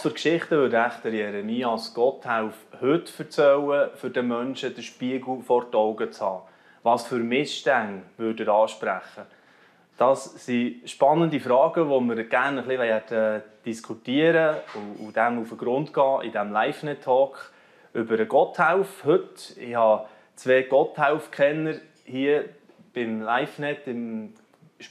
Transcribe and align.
Was 0.00 0.06
für 0.06 0.14
Geschichten 0.14 0.52
würde 0.52 0.82
echt 0.82 1.04
der 1.04 1.12
Jeremias 1.12 1.92
Gotthelf 1.92 2.54
heute 2.80 3.12
erzählen, 3.18 3.90
für 3.96 4.08
den 4.08 4.28
Menschen 4.28 4.74
den 4.74 4.82
Spiegel 4.82 5.42
vor 5.42 5.66
die 5.70 5.76
Augen 5.76 6.10
zu 6.10 6.24
haben? 6.24 6.42
Was 6.82 7.06
für 7.06 7.18
Missstände 7.18 8.04
würde 8.16 8.44
er 8.44 8.54
ansprechen? 8.54 9.26
Das 9.98 10.46
sind 10.46 10.88
spannende 10.88 11.38
Fragen, 11.38 11.86
die 11.86 12.16
wir 12.16 12.24
gerne 12.24 12.62
ein 12.62 12.66
bisschen 12.66 13.42
diskutieren 13.66 14.56
und, 14.72 15.06
und 15.06 15.16
dem 15.16 15.42
auf 15.42 15.50
den 15.50 15.58
Grund 15.58 15.92
gehen 15.92 16.20
in 16.22 16.32
diesem 16.32 16.50
Live-Net-Talk 16.50 17.52
über 17.92 18.16
den 18.16 18.28
Gotthelf. 18.28 19.04
Heute, 19.04 19.60
ich 19.60 19.74
habe 19.74 20.06
zwei 20.34 20.62
Gotthelf-Kenner 20.62 21.74
hier 22.04 22.46
beim 22.94 23.20
LiveNet 23.20 23.86
im 23.86 24.32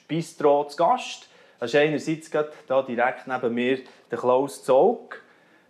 Bistro 0.07 0.65
zu 0.65 0.77
Gast. 0.77 1.29
Das 1.59 1.73
ist 1.73 1.79
einerseits 1.79 2.31
hier 2.31 2.83
direkt 2.83 3.25
neben 3.25 3.53
mir 3.55 3.79
der 4.11 4.17
Klaus 4.17 4.63
Zog. 4.63 5.21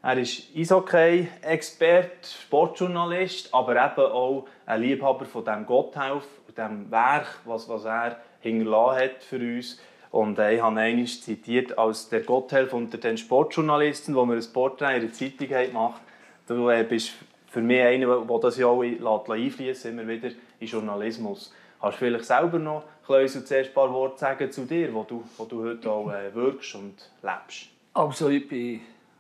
Er 0.02 0.18
ist 0.18 0.56
Eishockey-Experte, 0.56 2.28
Sportjournalist, 2.46 3.54
aber 3.54 3.72
eben 3.72 4.12
auch 4.12 4.48
ein 4.66 4.82
Liebhaber 4.82 5.26
von 5.26 5.44
dem 5.44 5.66
Gotthelf, 5.66 6.26
dem 6.60 6.92
Werk, 6.92 7.40
was, 7.46 7.68
was 7.70 7.86
er 7.86 8.18
hinterlassen 8.42 9.02
hat 9.02 9.24
für 9.24 9.38
uns. 9.38 9.80
Und 10.12 10.40
äh, 10.40 10.56
ich 10.56 10.62
habe 10.62 10.80
einmal 10.80 11.06
zitiert 11.06 11.78
als 11.78 12.10
der 12.10 12.22
Gotthelf 12.22 12.74
unter 12.74 12.98
den 12.98 13.18
Sportjournalisten, 13.18 14.16
wo 14.16 14.26
wir 14.26 14.36
ein 14.36 14.54
Porträt 14.54 14.96
in 14.96 15.02
der 15.02 15.14
Zeitung 15.14 15.48
gemacht 15.48 16.02
haben. 16.48 16.58
Du 16.58 16.70
äh, 16.70 16.84
bist 16.84 17.14
für 17.48 17.62
mich 17.62 17.82
einer, 17.82 18.26
der 18.26 18.40
das 18.40 18.58
ja 18.58 18.68
auch 18.68 18.82
einfließen 18.82 19.92
immer 19.92 20.08
wieder 20.08 20.30
in 20.60 20.68
Journalismus. 20.68 21.54
Hast 21.80 21.96
du 21.96 22.06
vielleicht 22.06 22.26
selber 22.26 22.60
noch 22.60 22.84
ein 23.08 23.74
paar 23.74 23.94
Worte 23.94 24.20
sagen 24.20 24.52
zu 24.52 24.66
dir, 24.66 24.94
wo 24.94 25.04
du, 25.04 25.24
wo 25.38 25.46
du 25.46 25.64
heute 25.64 25.90
auch 25.90 26.12
äh, 26.12 26.34
wirkst 26.34 26.76
und 26.76 27.10
lebst? 27.22 27.70
Also 27.94 28.30
ich 28.30 28.52
war 28.52 28.80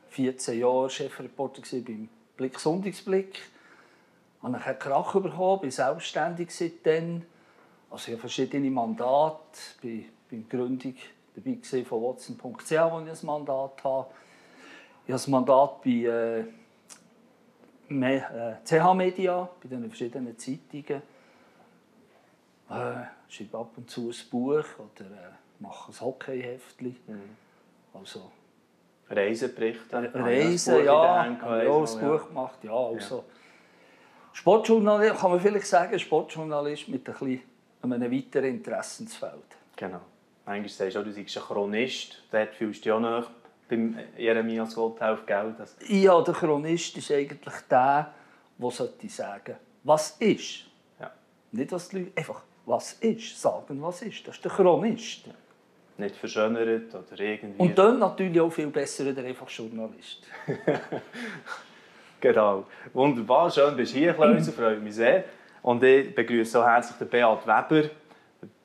14 0.09 0.59
Jahre 0.59 0.89
Chefreporter 0.89 1.62
beim 1.81 2.09
Blick 2.38 2.59
Sonntagsblick. 2.59 3.36
Ich 3.36 4.44
habe 4.44 4.58
einen 4.58 4.80
Krach 4.80 5.14
bekommen, 5.14 5.62
bin 5.62 5.72
selbstständig 5.72 6.52
seitdem. 6.52 7.23
Also 7.90 8.08
ich 8.08 8.14
habe 8.14 8.22
verschiedene 8.22 8.70
Mandate, 8.70 9.40
bin 9.81 10.06
bei 10.30 10.38
der 10.38 10.59
Gründung 10.59 10.95
dabei 11.36 11.84
von 11.84 12.03
Watson.ch, 12.03 12.42
wo 12.42 13.00
ich 13.02 13.09
ein 13.09 13.25
Mandat 13.25 13.84
habe. 13.84 14.08
Ich 15.08 15.14
habe 15.14 15.23
ein 15.23 15.31
Mandat 15.31 15.81
bei 15.81 16.45
äh, 17.90 18.56
CH 18.64 18.94
Media, 18.94 19.50
bei 19.62 19.67
den 19.67 19.90
verschiedenen 19.90 20.38
Zeitungen 20.38 21.02
äh, 22.70 23.06
schreibe 23.28 23.58
ab 23.58 23.72
und 23.78 23.90
zu 23.90 24.09
ein 24.09 24.30
Buch 24.30 24.64
oder 24.78 25.06
äh, 25.06 25.31
mache 25.59 25.92
ein 25.92 26.02
Hockeyheftchen. 26.02 26.95
Mhm. 27.08 27.36
Also, 27.94 28.31
Reiseberichte? 29.09 30.11
Reisen, 30.13 30.85
ja. 30.85 31.31
Ich 31.31 31.41
habe 31.41 31.65
ja, 31.65 31.77
ein 31.77 32.07
Buch 32.07 32.27
gemacht. 32.27 32.59
Ja, 32.63 32.75
also. 32.75 33.17
Ja. 33.17 33.23
Sportjournalist, 34.33 35.19
kann 35.19 35.31
man 35.31 35.39
vielleicht 35.39 35.66
sagen, 35.66 35.97
Sportjournalist 35.97 36.88
mit 36.88 37.07
ein 37.07 37.13
bisschen 37.13 37.41
einem 37.81 38.11
weiteren 38.11 38.45
Interessensfeld. 38.45 39.57
Genau. 39.75 40.01
Manchmal 40.45 40.69
sagst 40.69 40.95
du, 40.95 41.03
du 41.03 41.11
seist 41.11 41.38
ein 41.38 41.43
Chronist. 41.43 42.23
Dort 42.31 42.55
fühlst 42.55 42.79
du 42.79 42.84
dich 42.84 42.91
auch 42.91 43.00
noch 43.00 43.29
beim 43.69 43.97
Jeremias 44.17 44.75
Gotthelf, 44.75 45.25
gell? 45.25 45.55
Das 45.57 45.75
ja, 45.88 46.22
der 46.22 46.34
Chronist 46.34 46.97
ist 46.97 47.11
eigentlich 47.11 47.55
der, 47.69 48.13
der 48.57 48.72
sagen 48.72 49.09
sollte, 49.09 49.57
was 49.84 50.11
ist. 50.19 50.66
Ja. 51.00 51.11
Nicht, 51.51 51.72
was 51.72 51.89
die 51.89 52.00
Leute 52.00 52.11
einfach 52.16 52.41
was 52.66 52.94
ist, 52.94 53.41
sagen, 53.41 53.81
was 53.81 54.01
ist. 54.03 54.28
Das 54.28 54.35
ist 54.35 54.45
der 54.45 54.51
Chronist. 54.51 55.25
Nicht 55.99 56.15
verschönert 56.15 56.95
oder 56.95 57.19
irgendwie. 57.19 57.61
Und 57.61 57.77
dann 57.77 57.99
natürlich 57.99 58.39
auch 58.39 58.49
viel 58.49 58.67
besser 58.67 59.11
der 59.11 59.25
einfach 59.25 59.49
Journalist. 59.49 60.25
genau. 62.21 62.65
Wunderbar, 62.93 63.51
schön 63.51 63.75
bist 63.75 63.93
du 63.93 63.99
hier, 63.99 64.13
Klaus, 64.13 64.49
freut 64.49 64.81
mich 64.81 64.95
sehr. 64.95 65.25
Und 65.61 65.83
ich 65.83 66.15
begrüße 66.15 66.51
so 66.51 66.65
herzlich 66.65 66.97
den 66.97 67.09
Beat 67.09 67.45
Weber. 67.45 67.89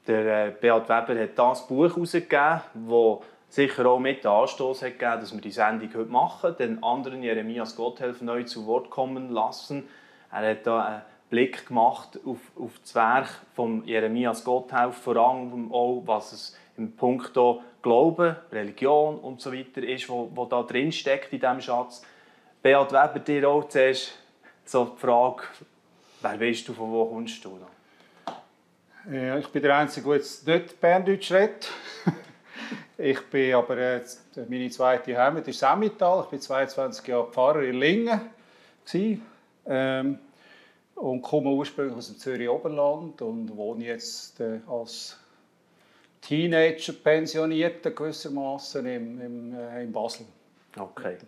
Der 0.06 0.46
äh, 0.46 0.50
Beat 0.52 0.88
Weber 0.88 1.20
hat 1.20 1.36
das 1.36 1.66
Buch 1.66 1.88
herausgegeben, 1.88 2.60
das 2.88 3.18
sicher 3.48 3.86
auch 3.86 3.98
mit 3.98 4.22
den 4.22 4.30
Anstoß 4.30 4.82
hat 4.82 4.98
gegeben, 4.98 5.20
dass 5.20 5.34
wir 5.34 5.40
die 5.40 5.50
Sendung 5.50 5.88
heute 5.92 6.10
machen, 6.10 6.54
den 6.56 6.82
anderen 6.84 7.22
Jeremias 7.22 7.74
Gotthelf 7.74 8.20
neu 8.20 8.44
zu 8.44 8.66
Wort 8.66 8.90
kommen 8.90 9.30
lassen. 9.30 9.88
Er 10.30 10.50
hat 10.50 10.66
da 10.66 11.02
Blick 11.30 11.66
gemacht 11.66 12.18
auf, 12.24 12.38
auf 12.56 12.78
das 12.80 12.94
Werk 12.94 13.28
von 13.54 13.84
Jeremias 13.84 14.44
Gotthelf, 14.44 14.94
vor 14.96 15.16
allem 15.16 15.72
auch, 15.72 16.02
was 16.06 16.32
es 16.32 16.56
im 16.76 16.92
Punkt 16.92 17.32
Glauben, 17.82 18.36
Religion 18.50 19.18
und 19.18 19.40
so 19.40 19.52
weiter 19.52 19.82
ist, 19.82 20.08
wo, 20.08 20.30
wo 20.34 20.46
da 20.46 20.62
drin 20.62 20.90
steckt 20.90 21.32
in 21.32 21.40
diesem 21.40 21.60
Schatz. 21.60 22.02
Beat 22.62 22.92
Weber, 22.92 23.18
dir 23.18 23.48
auch 23.48 23.68
zuerst 23.68 24.18
so 24.64 24.86
die 24.86 25.00
Frage, 25.00 25.42
wer 26.22 26.36
bist 26.38 26.66
du, 26.66 26.72
von 26.72 26.90
wo 26.90 27.04
kommst 27.04 27.44
du? 27.44 27.58
Ja, 29.12 29.36
ich 29.36 29.48
bin 29.48 29.62
der 29.62 29.76
Einzige, 29.76 30.06
der 30.06 30.16
jetzt 30.16 30.46
nicht 30.46 30.80
Berndeutsch 30.80 31.30
redet. 31.30 31.70
ich 32.98 33.20
bin 33.26 33.54
aber, 33.54 33.76
äh, 33.76 34.00
meine 34.48 34.70
zweite 34.70 35.18
Heimat 35.18 35.46
ist 35.46 35.62
Emmental. 35.62 36.26
Ich 36.32 36.48
war 36.48 36.66
22 36.66 37.06
Jahre 37.06 37.30
Pfarrer 37.30 37.62
in 37.64 37.74
Lingen. 37.74 38.20
Ähm, 39.66 40.18
und 40.94 41.22
komme 41.22 41.50
ursprünglich 41.50 41.96
aus 41.96 42.06
dem 42.06 42.18
Zürich 42.18 42.48
Oberland 42.48 43.20
und 43.20 43.54
wohne 43.56 43.84
jetzt 43.84 44.40
äh, 44.40 44.60
als 44.66 45.18
Teenager 46.26 46.94
pensionierter 46.94 47.90
gewissermaßen 47.90 48.86
im, 48.86 49.20
im, 49.20 49.54
äh, 49.54 49.82
in 49.82 49.92
Basel. 49.92 50.26
Okay. 50.76 51.18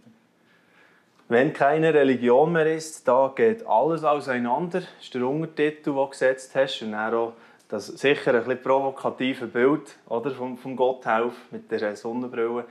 Wenn 1.28 1.52
keine 1.52 1.92
Religion 1.92 2.52
mehr 2.52 2.74
ist, 2.74 3.06
da 3.06 3.32
geht 3.34 3.66
alles 3.66 4.04
auseinander. 4.04 4.80
Das 4.80 4.88
ist 5.04 5.14
der 5.14 5.26
Untertitel, 5.26 5.90
den 5.90 5.94
du 5.94 6.06
gesetzt 6.08 6.54
hast. 6.54 6.82
Und 6.82 6.94
auch 6.94 7.32
das 7.68 7.88
sicher 7.88 8.32
ein 8.32 8.44
bisschen 8.44 8.62
provokative 8.62 9.46
Bild 9.46 9.96
oder, 10.08 10.30
vom, 10.30 10.56
vom 10.56 10.76
Gotthelf 10.76 11.34
mit 11.50 11.70
der 11.70 11.96
Sonnenbrille. 11.96 12.64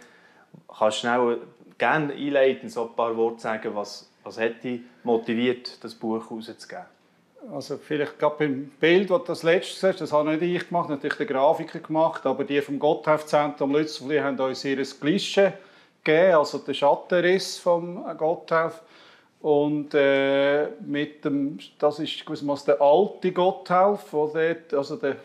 Kannst 0.67 0.97
du 0.97 0.99
schnell 1.01 1.37
gerne 1.77 2.13
einleiten, 2.13 2.69
so 2.69 2.87
ein 2.87 2.95
paar 2.95 3.15
Worte 3.17 3.41
sagen, 3.41 3.75
was, 3.75 4.09
was 4.23 4.39
hat 4.39 4.63
dich 4.63 4.81
motiviert, 5.03 5.83
das 5.83 5.93
Buch 5.93 6.23
herauszugeben? 6.23 6.94
Also 7.51 7.77
vielleicht 7.77 8.17
gerade 8.17 8.35
beim 8.39 8.71
Bild, 8.79 9.11
das 9.11 9.19
du 9.19 9.25
das 9.27 9.43
letzte 9.43 9.87
siehst, 9.87 10.01
das 10.01 10.11
habe 10.11 10.31
nicht 10.31 10.41
ich 10.41 10.67
gemacht, 10.67 10.89
natürlich 10.89 11.17
der 11.17 11.27
Grafiker 11.27 11.79
gemacht, 11.79 12.25
aber 12.25 12.43
die 12.43 12.61
vom 12.61 12.79
Gotthauszentrum 12.79 13.73
Lützfli 13.75 14.17
haben 14.17 14.39
uns 14.39 14.65
ihr 14.65 14.77
Glische 14.77 15.53
gegeben, 16.03 16.35
also 16.35 16.57
den 16.57 16.73
Schattenriss 16.73 17.57
vom 17.57 18.03
Gotthauf. 18.17 18.81
Und 19.41 19.93
äh, 19.93 20.69
mit 20.85 21.23
dem, 21.23 21.59
das 21.77 21.99
ist 21.99 22.25
gewissermaßen 22.25 22.65
der 22.65 22.81
alte 22.81 23.31
Gotthauf, 23.31 24.11
wo, 24.11 24.25
dort, 24.27 24.73
also 24.73 24.95
der, 24.95 25.17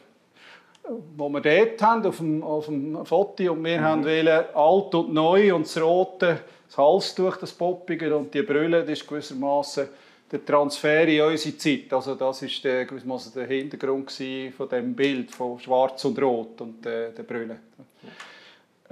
wo 1.17 1.31
wir 1.31 1.41
dort 1.41 1.81
haben, 1.81 2.05
auf 2.05 2.19
dem, 2.19 2.43
auf 2.43 2.67
dem 2.67 3.07
Foto. 3.07 3.53
Und 3.53 3.65
wir 3.65 3.79
mhm. 3.79 3.85
haben 3.85 4.05
wollen, 4.05 4.45
alt 4.55 4.95
und 4.95 5.15
neu 5.15 5.55
und 5.55 5.65
das 5.65 5.81
rote, 5.81 6.41
das 6.67 6.77
Halstuch, 6.77 7.39
das 7.39 7.53
Poppige 7.53 8.15
und 8.15 8.35
die 8.35 8.43
Brille, 8.43 8.83
das 8.83 8.91
ist 8.91 9.09
gewissermaßen 9.09 9.89
der 10.31 10.45
Transfer 10.45 11.09
in 11.09 11.23
unsere 11.23 11.57
Zeit. 11.57 11.93
Also 11.93 12.15
das 12.15 12.43
ist 12.43 12.63
der, 12.63 12.85
der 12.85 13.47
Hintergrund 13.47 14.13
von 14.57 14.69
dem 14.69 14.95
Bild 14.95 15.31
von 15.31 15.59
Schwarz 15.59 16.05
und 16.05 16.21
Rot 16.23 16.61
und 16.61 16.87
äh, 16.87 17.13
der 17.13 17.23
Brille. 17.25 17.59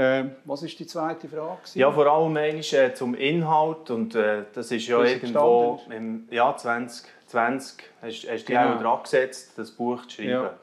Ähm, 0.00 0.32
was 0.44 0.62
ist 0.62 0.78
die 0.78 0.86
zweite 0.86 1.28
Frage? 1.28 1.58
Ja, 1.74 1.90
vor 1.90 2.06
allem 2.06 2.36
äh, 2.36 2.94
zum 2.94 3.14
Inhalt 3.14 3.90
und 3.90 4.14
äh, 4.14 4.44
das 4.54 4.70
ist 4.70 4.86
ja 4.86 5.02
irgendwo 5.02 5.80
im 5.90 6.28
Jahr 6.30 6.56
2020 6.56 7.84
hast, 8.00 8.28
hast 8.30 8.46
genau. 8.46 8.74
du 8.74 8.82
dran 8.82 9.02
gesetzt, 9.02 9.52
das 9.56 9.72
Buch 9.72 10.06
zu 10.06 10.22
schreiben. 10.22 10.30
Ja. 10.30 10.54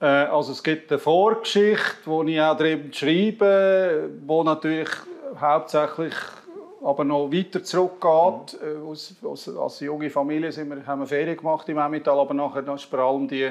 Äh, 0.00 0.28
also 0.28 0.52
es 0.52 0.62
gibt 0.62 0.92
eine 0.92 1.00
Vorgeschichte, 1.00 1.96
die 2.06 2.34
ich 2.34 2.40
auch 2.40 2.56
drin 2.56 2.92
schreibe, 2.92 4.10
wo 4.24 4.44
natürlich 4.44 4.90
hauptsächlich 5.40 6.14
aber 6.84 7.02
noch 7.02 7.32
weiter 7.32 7.64
zurückgeht. 7.64 8.60
Mhm. 8.60 8.88
Als, 8.88 9.16
als, 9.24 9.48
als, 9.48 9.80
junge 9.80 10.10
Familie 10.10 10.52
sind 10.52 10.68
wir, 10.68 10.86
haben 10.86 11.00
wir 11.00 11.06
Ferien 11.06 11.36
gemacht 11.36 11.68
im 11.68 11.78
Emmental, 11.78 12.18
aber 12.18 12.34
nachher 12.34 12.66
war 12.66 12.78
vor 12.78 12.98
allem 12.98 13.26
die 13.26 13.50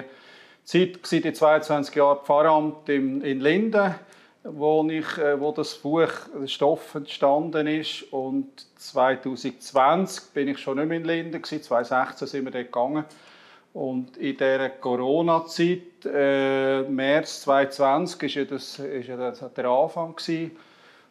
Zeit, 0.63 1.11
die 1.11 1.33
22 1.33 1.95
Jahre 1.95 2.21
Pfarramt 2.23 2.87
in, 2.87 3.21
in 3.21 3.41
Linden, 3.41 3.95
wo, 4.43 4.87
ich, 4.87 5.17
äh, 5.17 5.39
wo 5.39 5.51
das 5.51 5.75
Buch 5.75 6.11
der 6.39 6.47
Stoff 6.47 6.95
entstanden 6.95 7.65
ist. 7.65 8.03
Und 8.13 8.49
2020 8.77 10.31
bin 10.33 10.49
ich 10.49 10.59
schon 10.59 10.77
nicht 10.77 10.87
mehr 10.87 10.97
in 10.97 11.05
Linden, 11.05 11.43
2016 11.43 12.27
sind 12.27 12.45
wir 12.45 12.51
dort 12.51 12.65
gegangen. 12.65 13.05
Und 13.73 14.17
in 14.17 14.37
dieser 14.37 14.69
Corona-Zeit, 14.69 16.05
äh, 16.05 16.83
März 16.83 17.41
2020, 17.41 18.21
war 18.21 18.43
ja, 18.43 18.45
das, 18.45 18.79
ist 18.79 19.07
ja 19.07 19.17
das, 19.17 19.43
der 19.55 19.65
Anfang. 19.65 20.15
Gewesen. 20.15 20.51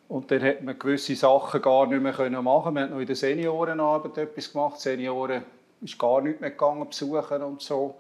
Und 0.08 0.30
dann 0.30 0.42
hat 0.42 0.62
man 0.62 0.78
gewisse 0.78 1.16
Sachen 1.16 1.62
gar 1.62 1.86
nicht 1.86 2.02
mehr 2.02 2.42
machen. 2.42 2.74
Wir 2.74 2.82
haben 2.82 2.90
noch 2.90 3.00
in 3.00 3.06
der 3.06 3.16
Seniorenarbeit 3.16 4.18
etwas 4.18 4.52
gemacht. 4.52 4.80
Senioren 4.80 5.42
ist 5.80 5.98
gar 5.98 6.20
nicht 6.20 6.40
mehr 6.40 6.50
gegangen, 6.50 6.88
besuchen 6.88 7.42
und 7.42 7.62
so. 7.62 7.94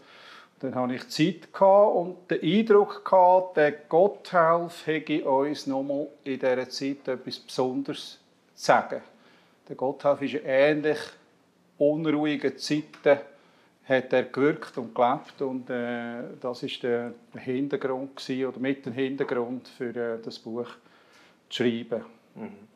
Dann 0.60 0.74
hatte 0.74 0.94
ich 0.94 1.08
Zeit 1.08 1.60
und 1.60 2.30
den 2.30 2.40
Eindruck, 2.40 3.04
gehabt, 3.04 3.56
der 3.56 3.72
Gotthelf 3.72 4.86
hätte 4.86 5.24
uns 5.24 5.66
nochmal 5.66 6.06
in 6.22 6.38
dieser 6.38 6.68
Zeit 6.68 7.08
etwas 7.08 7.40
Besonderes 7.40 8.20
zu 8.54 8.64
sagen. 8.64 9.00
Der 9.68 9.74
Gotthelf 9.74 10.22
ist 10.22 10.40
ähnlich 10.44 10.98
unruhigen 11.78 12.56
Zeiten 12.58 13.18
hat 13.84 14.12
er 14.12 14.24
gewirkt 14.24 14.78
und 14.78 14.94
gelebt 14.94 15.42
und 15.42 15.68
äh, 15.68 16.22
das 16.40 16.62
ist 16.62 16.82
der 16.82 17.12
Hintergrund 17.36 18.16
gewesen, 18.16 18.46
oder 18.46 18.60
mit 18.60 18.86
dem 18.86 18.92
Hintergrund 18.92 19.68
für 19.68 19.94
äh, 19.96 20.22
das 20.22 20.38
Buch 20.38 20.68
zu 21.52 21.62
schreiben. 21.62 22.04
Mhm. 22.34 22.68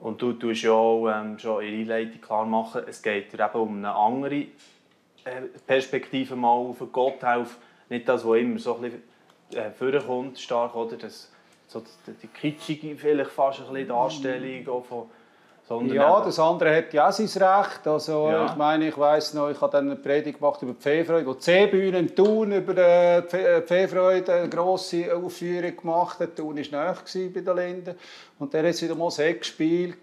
Und 0.00 0.22
du 0.22 0.32
tust 0.32 0.62
ja 0.62 0.72
auch 0.72 1.08
ähm, 1.08 1.38
schon 1.38 1.62
in 1.62 1.86
der 1.86 1.96
Einleitung 1.96 2.20
klar 2.20 2.46
machen, 2.46 2.82
es 2.86 3.02
geht 3.02 3.34
eben 3.34 3.52
um 3.54 3.78
eine 3.78 3.94
andere 3.94 4.34
äh, 4.34 5.42
Perspektive 5.66 6.36
mal 6.36 6.52
auf 6.52 6.82
Gotthelf, 6.92 7.58
nicht 7.88 8.08
das, 8.08 8.24
was 8.24 8.38
immer 8.38 8.58
so 8.58 8.76
ein 8.76 8.82
bisschen 8.82 9.02
äh, 9.54 9.70
vorkommt, 9.70 10.38
stark, 10.38 10.74
oder? 10.76 10.96
Das, 10.96 11.32
so 11.66 11.82
die 12.06 12.28
kitschige 12.28 12.96
vielleicht 12.96 13.30
fast 13.30 13.60
ein 13.60 13.72
bisschen 13.72 13.88
Darstellung 13.88 14.84
von 14.84 15.10
sondern 15.68 15.96
ja, 15.96 16.20
das 16.22 16.38
andere 16.38 16.74
hat 16.74 16.94
ja 16.94 17.08
auch 17.08 17.12
sein 17.12 17.26
Recht. 17.26 17.86
Also, 17.86 18.30
ja. 18.30 18.46
Ich 18.46 18.56
meine, 18.56 18.88
ich 18.88 18.96
weiss 18.96 19.34
noch, 19.34 19.50
ich 19.50 19.60
habe 19.60 19.72
dann 19.72 19.90
eine 19.90 19.96
Predigt 19.96 20.38
gemacht 20.38 20.62
über 20.62 20.72
die 20.72 20.80
Feefreude, 20.80 21.26
wo 21.26 21.34
die 21.34 21.42
Seebühne 21.42 21.98
in 21.98 22.14
Thun 22.14 22.52
über 22.52 22.72
die 22.72 23.66
Feefreude 23.66 24.32
eine 24.32 24.48
grosse 24.48 25.14
Aufführung 25.14 25.76
gemacht 25.76 26.20
hat. 26.20 26.36
Thun 26.36 26.56
war 26.56 26.94
näher 26.94 26.96
bei 27.34 27.40
den 27.40 27.56
Linden. 27.56 27.94
Und 28.38 28.54
der 28.54 28.62
hat 28.62 28.70
es 28.70 28.82
wieder 28.82 28.94
mal 28.94 29.10
Sekt 29.10 29.40
gespielt 29.40 29.98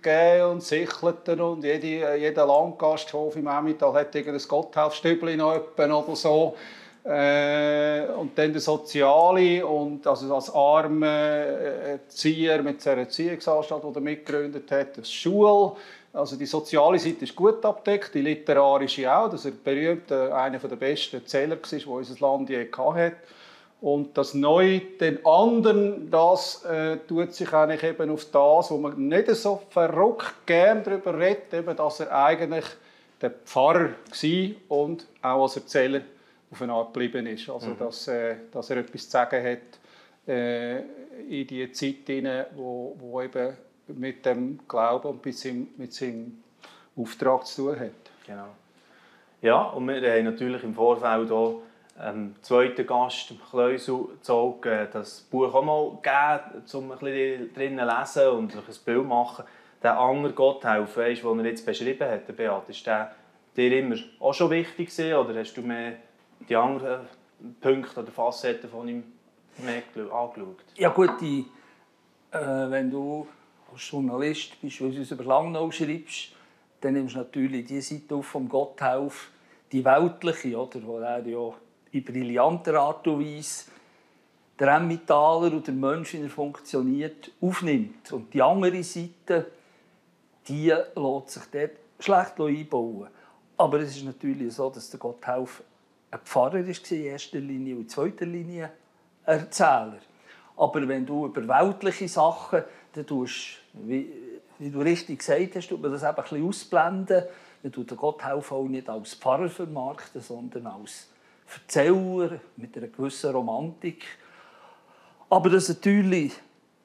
und 0.52 0.62
Sichelten 0.62 1.42
und 1.42 1.64
jede, 1.64 2.16
jeder 2.16 2.46
Landgasthof 2.46 3.36
im 3.36 3.48
Emmental 3.48 3.94
hat 3.94 4.16
ein 4.16 4.42
Gotthelfstübli 4.48 5.36
noch 5.36 5.62
oder 5.76 6.16
so. 6.16 6.56
Äh, 7.06 8.08
und 8.18 8.36
dann 8.36 8.52
der 8.52 8.62
Soziale 8.62 9.64
und 9.64 10.08
also 10.08 10.34
als 10.34 10.52
arme 10.52 11.08
äh, 11.08 11.92
Erzieher 11.92 12.64
mit 12.64 12.82
seiner 12.82 13.02
Erziehungsanstalt, 13.02 13.84
die 13.84 13.94
er 13.94 14.02
mitgegründet 14.02 14.72
hat, 14.72 14.98
das 14.98 15.12
Schule. 15.12 15.74
Also 16.12 16.36
die 16.36 16.48
soziale 16.48 16.98
Seite 16.98 17.26
ist 17.26 17.36
gut 17.36 17.64
abdeckt, 17.64 18.16
die 18.16 18.22
literarische 18.22 19.14
auch. 19.16 19.30
Das 19.30 19.46
ist 19.46 19.64
berühmt, 19.64 20.10
äh, 20.10 20.32
einer 20.32 20.58
der 20.58 20.76
besten 20.76 21.18
Erzähler 21.18 21.58
war, 21.58 21.80
die 21.80 21.86
unser 21.86 22.28
Land 22.28 22.50
je 22.50 22.68
hatte. 22.76 23.18
Und 23.82 24.18
das 24.18 24.34
Neue, 24.34 24.80
den 24.80 25.24
anderen, 25.24 26.10
das 26.10 26.66
äh, 26.66 26.98
tut 27.08 27.36
sich 27.36 27.54
eigentlich 27.54 27.84
eben 27.84 28.10
auf 28.10 28.26
das, 28.32 28.72
wo 28.72 28.78
man 28.78 29.08
nicht 29.08 29.30
so 29.36 29.62
verrückt 29.70 30.34
gern 30.48 30.84
darüber 30.84 31.20
redet, 31.20 31.54
eben, 31.54 31.76
dass 31.76 32.00
er 32.00 32.12
eigentlich 32.16 32.66
der 33.22 33.30
Pfarrer 33.30 33.90
war 33.90 34.80
und 34.80 35.06
auch 35.22 35.44
als 35.44 35.58
Erzähler 35.58 36.02
auf 36.56 36.62
eine 36.62 36.74
Art 36.74 36.94
geblieben 36.94 37.28
ist. 37.28 37.50
Also, 37.50 37.72
mhm. 37.72 37.78
dass, 37.78 38.08
äh, 38.08 38.36
dass 38.52 38.70
er 38.70 38.78
etwas 38.78 39.04
zu 39.04 39.12
sagen 39.12 39.44
hat 39.44 40.28
äh, 40.28 40.80
in 40.80 41.48
die 41.48 41.70
Zeit, 41.72 42.08
hinein, 42.08 42.46
wo, 42.56 42.96
wo 42.98 43.22
eben 43.22 43.58
mit 43.88 44.26
dem 44.26 44.60
Glauben 44.68 45.10
und 45.10 45.26
mit 45.26 45.38
seinem, 45.38 45.68
mit 45.78 45.94
seinem 45.94 46.44
Auftrag 46.96 47.46
zu 47.46 47.68
tun 47.68 47.80
hat. 47.80 47.92
Genau. 48.26 48.48
Ja, 49.42 49.64
und 49.64 49.88
wir 49.88 49.96
haben 50.12 50.26
natürlich 50.26 50.64
im 50.64 50.74
Vorfeld 50.74 51.30
auch 51.30 51.62
ähm, 52.02 52.36
zweiten 52.42 52.88
Gast, 52.88 53.34
Kleusel, 53.50 54.06
äh, 54.64 54.88
das 54.92 55.22
Buch 55.22 55.54
auch 55.54 55.64
mal 55.64 55.92
gegeben, 56.02 56.64
um 56.74 56.92
ein 56.92 57.00
bisschen 57.00 57.54
drinnen 57.54 57.88
lesen 57.88 58.28
und 58.30 58.52
sich 58.54 58.62
ein 58.62 58.86
Bild 58.86 59.06
machen. 59.06 59.46
Der 59.84 60.00
andere 60.00 60.34
Gotthelf, 60.34 60.98
weißt, 60.98 61.24
den 61.24 61.40
er 61.40 61.46
jetzt 61.46 61.66
beschrieben 61.66 62.10
hat, 62.10 62.36
Beat, 62.36 62.70
ist 62.70 62.88
der 62.88 63.14
dir 63.56 63.78
immer 63.78 63.96
auch 64.20 64.34
schon 64.34 64.50
wichtig 64.50 64.90
gewesen, 64.90 65.14
oder 65.14 65.40
hast 65.40 65.54
du 65.56 65.62
mehr 65.62 65.98
die 66.48 66.56
anderen 66.56 67.08
Punkte 67.62 68.02
oder 68.02 68.12
Facetten 68.12 68.70
von 68.70 68.88
ihm 68.88 69.04
angeschaut? 69.60 70.64
Ja 70.76 70.90
gut, 70.90 71.22
die, 71.22 71.46
äh, 72.32 72.40
wenn 72.40 72.90
du 72.90 73.28
als 73.72 73.90
Journalist 73.90 74.62
beispielsweise 74.62 75.14
über 75.14 75.24
Langnau 75.24 75.72
schreibst, 75.72 76.32
dann 76.82 76.94
nimmst 76.94 77.16
du 77.16 77.20
natürlich 77.20 77.66
die 77.66 77.82
Seite 77.82 78.16
auf 78.16 78.28
vom 78.28 78.48
Gotthelf, 78.48 79.32
die 79.72 79.84
weltliche, 79.84 80.58
oder, 80.58 80.84
wo 80.84 81.00
er 81.00 81.26
ja 81.26 81.54
in 81.92 82.04
brillanter 82.04 82.80
Art 82.80 83.08
und 83.08 83.26
Weise 83.26 83.66
der 84.60 84.76
Emmentaler 84.76 85.52
und 85.54 85.68
der 85.68 85.74
Mensch, 85.74 86.14
wie 86.14 86.22
er 86.22 86.30
funktioniert, 86.30 87.32
aufnimmt. 87.42 88.12
Und 88.12 88.34
die 88.34 88.42
andere 88.42 88.84
Seite, 88.84 89.52
die 90.48 90.68
lässt 90.68 91.30
sich 91.30 91.44
dort 91.52 91.72
schlecht 92.00 92.40
einbauen. 92.40 93.08
Aber 93.58 93.80
es 93.80 93.96
ist 93.96 94.06
natürlich 94.06 94.54
so, 94.54 94.70
dass 94.70 94.90
der 94.90 95.00
Gotthelf 95.00 95.64
ein 96.16 96.22
Pfarrer 96.26 96.66
war 96.66 96.92
in 96.92 97.04
erster 97.04 97.40
Linie 97.40 97.76
und 97.76 97.82
in 97.82 97.90
zweiter 97.90 98.26
Linie 98.26 98.72
Erzähler. 99.26 100.00
Aber 100.58 100.88
wenn 100.88 101.06
du 101.06 101.26
über 101.26 101.48
weltliche 101.48 102.08
Sachen, 102.08 102.64
dann 102.94 103.06
tust, 103.06 103.60
wie, 103.74 104.10
wie 104.58 104.70
du 104.70 104.80
richtig 104.80 105.20
gesagt 105.20 105.56
hast, 105.56 105.68
tut 105.68 105.82
man 105.82 105.92
das 105.92 106.04
eben 106.04 106.16
ein 106.16 106.22
bisschen 106.22 106.48
ausblenden. 106.48 107.24
Man 107.62 107.72
tut 107.72 107.92
den 107.92 107.98
Gotthelf 107.98 108.52
auch 108.52 108.64
nicht 108.64 108.88
als 108.88 109.16
Pfarrer 109.16 109.50
vermarkten, 109.50 110.22
sondern 110.22 110.68
als 110.68 111.10
Erzähler 111.54 112.40
mit 112.56 112.78
einer 112.78 112.88
gewissen 112.88 113.32
Romantik. 113.32 114.06
Aber 115.30 115.50
das 115.50 115.64
ist 115.64 115.78
natürlich 115.78 116.34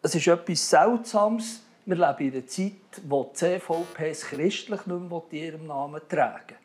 es 0.03 0.15
ist 0.15 0.27
etwas 0.27 0.71
Seltsames. 0.71 1.63
Wir 1.85 1.97
leben 1.97 2.29
in 2.29 2.33
einer 2.33 2.47
Zeit, 2.47 3.03
wo 3.07 3.25
die 3.25 3.35
CVP 3.35 4.11
es 4.11 4.23
christlich 4.23 4.87
nicht 4.87 4.89
mehr 4.89 5.23
in 5.31 5.39
ihrem 5.39 5.67
Namen 5.67 6.01
tragen 6.09 6.57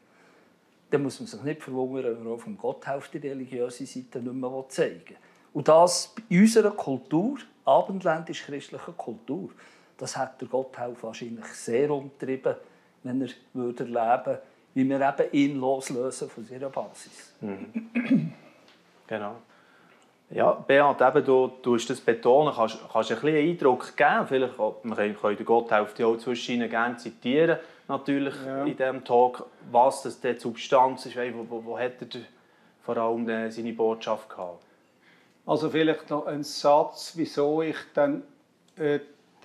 dann 0.95 1.03
muss 1.03 1.19
man 1.19 1.27
sich 1.27 1.42
nicht 1.44 1.62
verwundern, 1.62 2.15
wenn 2.18 2.24
man 2.24 2.33
auf 2.33 2.44
dem 2.45 2.57
Gotthelf 2.57 3.09
die 3.09 3.18
religiöse 3.18 3.86
Seite 3.86 4.19
nicht 4.19 4.33
mehr 4.33 4.65
zeigen 4.69 5.09
will. 5.09 5.18
Und 5.53 5.68
das 5.68 6.13
in 6.30 6.42
unserer 6.42 6.71
Kultur, 6.71 7.38
abendländisch-christlicher 7.65 8.94
Kultur, 8.94 9.50
das 9.97 10.15
hat 10.18 10.42
der 10.42 10.47
Gotthelf 10.47 11.03
wahrscheinlich 11.03 11.45
sehr 11.45 11.92
umtrieben, 11.92 12.56
wenn 13.03 13.21
er 13.21 13.30
würde 13.53 13.83
erleben 13.83 14.38
wie 14.75 14.88
wir 14.88 15.00
eben 15.00 15.31
ihn 15.31 15.59
loslösen 15.59 16.30
von 16.30 16.44
seiner 16.44 16.69
Basis. 16.69 17.33
Mhm. 17.41 18.34
Genau. 19.08 19.36
Ja, 20.31 20.53
Beat, 20.53 21.00
eben, 21.00 21.24
du, 21.24 21.51
du 21.62 21.75
hast 21.75 21.88
das 21.88 22.01
betonen, 22.01 22.51
kannst, 22.55 22.79
kannst 22.91 23.12
ein 23.12 23.22
bisschen 23.22 23.50
Eindruck 23.50 23.96
geben, 23.96 24.25
vielleicht, 24.27 24.58
wir 24.58 25.13
können 25.13 25.38
den 25.38 25.46
Gotthelf 25.46 25.93
auch 26.00 26.17
zwischen 26.17 26.67
gerne 26.67 26.98
zitieren, 26.98 27.60
natürlich 27.88 28.36
ja. 28.46 28.63
in 28.63 28.77
diesem 28.77 29.04
Talk, 29.04 29.46
was 29.72 30.04
das 30.04 30.20
die 30.20 30.38
Substanz 30.38 31.06
ist, 31.06 31.15
wo, 31.15 31.46
wo, 31.50 31.65
wo 31.65 31.80
hat 31.80 32.01
er 32.01 32.22
vor 32.84 32.98
allem 32.98 33.27
äh, 33.30 33.51
seine 33.51 33.74
Botschaft 33.74 34.30
gehabt? 34.30 34.63
Also 35.46 35.70
vielleicht 35.70 36.10
noch 36.10 36.25
ein 36.25 36.44
Satz, 36.44 37.13
wieso 37.15 37.62
ich 37.62 37.77
dann 37.94 38.24
äh, 38.77 39.00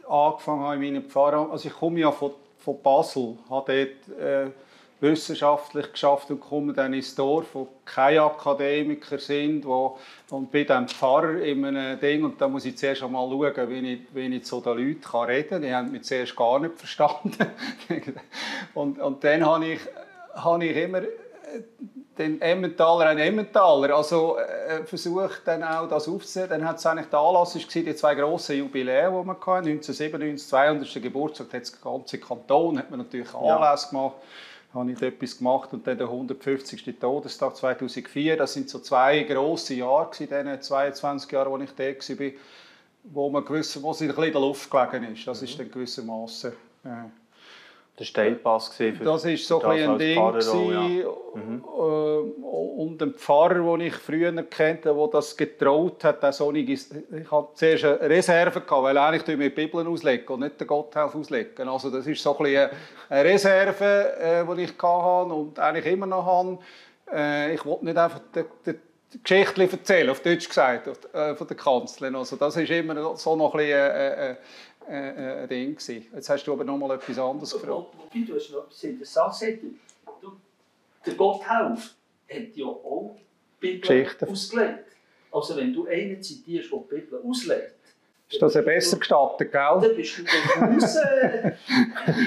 angefangen 0.09 0.63
habe 0.63 0.75
in 0.77 0.95
meinem 0.95 1.05
Pfarrer. 1.05 1.51
Also 1.51 1.69
ich 1.69 1.75
komme 1.75 2.01
ja 2.01 2.11
von, 2.11 2.33
von 2.59 2.83
Basel, 2.83 3.39
habe 3.49 3.95
dort 4.07 4.19
äh, 4.19 4.51
wissenschaftlich 5.01 5.93
geschafft 5.93 6.31
und 6.31 6.41
komme 6.41 6.73
dann 6.73 6.93
ins 6.93 7.15
Dorf, 7.15 7.47
wo 7.55 7.69
keine 7.85 8.23
Akademiker 8.23 9.19
sind, 9.19 9.65
wo, 9.65 9.99
und 10.31 10.51
bin 10.51 10.67
dann 10.67 10.89
Pfarrer 10.89 11.41
in 11.41 11.65
einem 11.65 11.99
Ding 11.99 12.23
und 12.23 12.41
da 12.41 12.49
muss 12.49 12.67
ich 12.67 12.77
zuerst 12.77 13.03
einmal 13.03 13.29
schauen, 13.29 13.71
wie 13.71 13.93
ich, 13.93 14.01
wie 14.13 14.37
ich 14.37 14.45
zu 14.45 14.61
den 14.61 14.77
Leuten 14.77 15.01
kann 15.01 15.27
reden 15.27 15.49
kann. 15.49 15.63
Die 15.63 15.75
haben 15.75 15.91
mich 15.91 16.03
zuerst 16.03 16.37
gar 16.37 16.59
nicht 16.59 16.79
verstanden. 16.79 17.47
und, 18.75 19.01
und 19.01 19.25
dann 19.25 19.45
habe 19.45 19.67
ich, 19.67 19.81
habe 20.35 20.65
ich 20.65 20.77
immer 20.77 21.03
den 22.19 22.43
Emmentaler 22.43 23.07
ein 23.07 23.19
Emmentaler. 23.19 23.97
Also 23.97 24.37
äh, 24.37 24.85
versucht 24.85 25.41
dann 25.47 25.65
auch 25.65 25.89
das 25.89 26.07
aufzunehmen. 26.07 26.51
Dann 26.51 26.69
hat 26.69 26.77
es 26.77 26.85
eigentlich 26.85 27.07
der 27.07 27.19
Anlass 27.19 27.57
ist 27.57 27.75
die 27.75 27.95
zwei 27.95 28.15
grossen 28.15 28.59
Jubiläen, 28.59 29.11
die 29.11 29.27
wir 29.27 29.33
hatten. 29.33 29.69
1997, 29.69 30.47
200. 30.47 31.03
Geburtstag, 31.03 31.47
hat 31.55 31.63
das 31.63 31.81
ganze 31.81 32.19
Kanton 32.19 32.79
hat 32.79 32.91
man 32.91 32.99
natürlich 32.99 33.35
Anlass 33.35 33.85
ja. 33.85 33.89
gemacht 33.89 34.17
habe 34.73 34.93
ich 34.93 35.03
etwas 35.03 35.39
gemacht 35.39 35.73
und 35.73 35.87
dann 35.87 35.99
der 35.99 36.07
150. 36.07 36.97
Todestag 37.01 37.57
2004. 37.57 38.37
Das 38.37 38.53
sind 38.53 38.71
so 38.71 38.79
zwei 38.79 39.23
große 39.25 39.75
Jahre 39.75 40.11
in 40.19 40.29
diesen 40.29 40.63
22 40.63 41.31
Jahren, 41.33 41.51
wo 41.51 41.59
ich 41.59 41.71
da 41.75 41.85
war, 41.85 42.31
wo 43.05 43.31
man 43.31 43.45
gewiss, 43.45 43.83
wo 43.83 43.91
es 43.91 44.01
in 44.01 44.15
der 44.15 44.33
Luft 44.33 44.71
gelegen 44.71 45.13
ist. 45.13 45.27
Das 45.27 45.43
ist 45.43 45.59
dann 45.59 45.71
gewissermaßen 45.71 46.53
äh, 46.85 46.89
der 47.99 48.05
Steilpass 48.05 48.69
für 48.69 48.93
Das 48.93 49.25
war 49.25 49.37
so 49.37 49.63
ein, 49.63 49.91
ein 49.91 49.99
Ding. 49.99 50.17
ja. 50.71 50.81
mhm. 51.35 51.65
Äh, 51.65 52.41
und 52.81 53.03
ein 53.03 53.15
Pfarrer, 53.15 53.77
den 53.77 53.87
ich 53.87 53.95
früher 53.95 54.33
kennt 54.45 54.87
der 54.87 54.95
das 55.13 55.37
getraut 55.37 56.03
hat, 56.03 56.23
der 56.23 56.33
so 56.33 56.51
ich 56.53 56.87
hatte 57.31 57.49
zuerst 57.55 57.85
eine 57.85 58.09
Reserve, 58.09 58.61
gehabt, 58.61 58.83
weil 58.83 58.97
eigentlich 58.97 59.25
die 59.25 59.37
die 59.37 59.51
Bibel 59.51 59.87
auslegen 59.87 60.27
und 60.29 60.41
nicht 60.41 60.59
den 60.59 60.67
Gotthelf 60.67 61.15
auslegen. 61.15 61.69
Also 61.69 61.91
das 61.91 62.07
ist 62.07 62.23
so 62.23 62.39
ein 62.39 62.71
eine 63.11 63.25
Reserve, 63.25 64.15
äh, 64.19 64.57
die 64.57 64.63
ich 64.63 64.79
hatte 64.79 65.35
und 65.35 65.59
eigentlich 65.59 65.87
immer 65.87 66.07
noch 66.07 66.25
habe. 66.25 66.59
Äh, 67.13 67.55
ich 67.55 67.65
wollte 67.67 67.85
nicht 67.85 67.99
einfach 67.99 68.21
die 68.35 68.75
Geschichte 69.23 69.63
erzählen, 69.63 70.11
auf 70.11 70.21
Deutsch 70.21 70.49
gesagt, 70.49 70.89
von 71.35 71.47
der 71.47 71.57
Kanzlerin. 71.57 72.17
Also 72.17 72.37
das 72.37 72.57
ist 72.57 72.71
immer 72.71 73.17
so 73.17 73.37
noch 73.37 73.55
ein 73.55 73.59
bisschen 73.59 73.91
äh, 73.91 74.37
ein 74.91 75.49
Ding. 75.49 75.75
Gewesen. 75.75 76.07
Jetzt 76.15 76.29
hast 76.29 76.45
du 76.45 76.53
aber 76.53 76.65
noch 76.65 76.77
mal 76.77 76.95
etwas 76.95 77.19
anderes 77.19 77.53
gefragt. 77.53 77.71
Wobei, 77.71 78.27
du 78.27 78.35
hast 78.35 78.51
noch 78.51 78.65
etwas 78.65 78.85
Interessantes 78.85 79.41
gesagt. 79.41 79.59
Der 81.07 81.15
Gotthelf 81.15 81.95
hat 82.31 82.57
ja 82.57 82.67
auch 82.67 83.17
Bibel 83.59 84.07
ausgelegt. 84.29 84.85
Also 85.33 85.57
wenn 85.57 85.73
du 85.73 85.87
einen 85.87 86.23
zitierst, 86.23 86.71
der 86.73 86.79
die 86.81 86.95
Bibel 86.97 87.21
auslegt, 87.27 87.75
Ist 88.29 88.43
das 88.43 88.55
ja 88.55 88.63
besser 88.63 88.99
gestattet, 88.99 89.51
gell? 89.53 89.79
Dann 89.81 89.97
bist 89.97 90.19
du 90.19 90.23
raus 90.61 90.97
äh, 90.97 91.53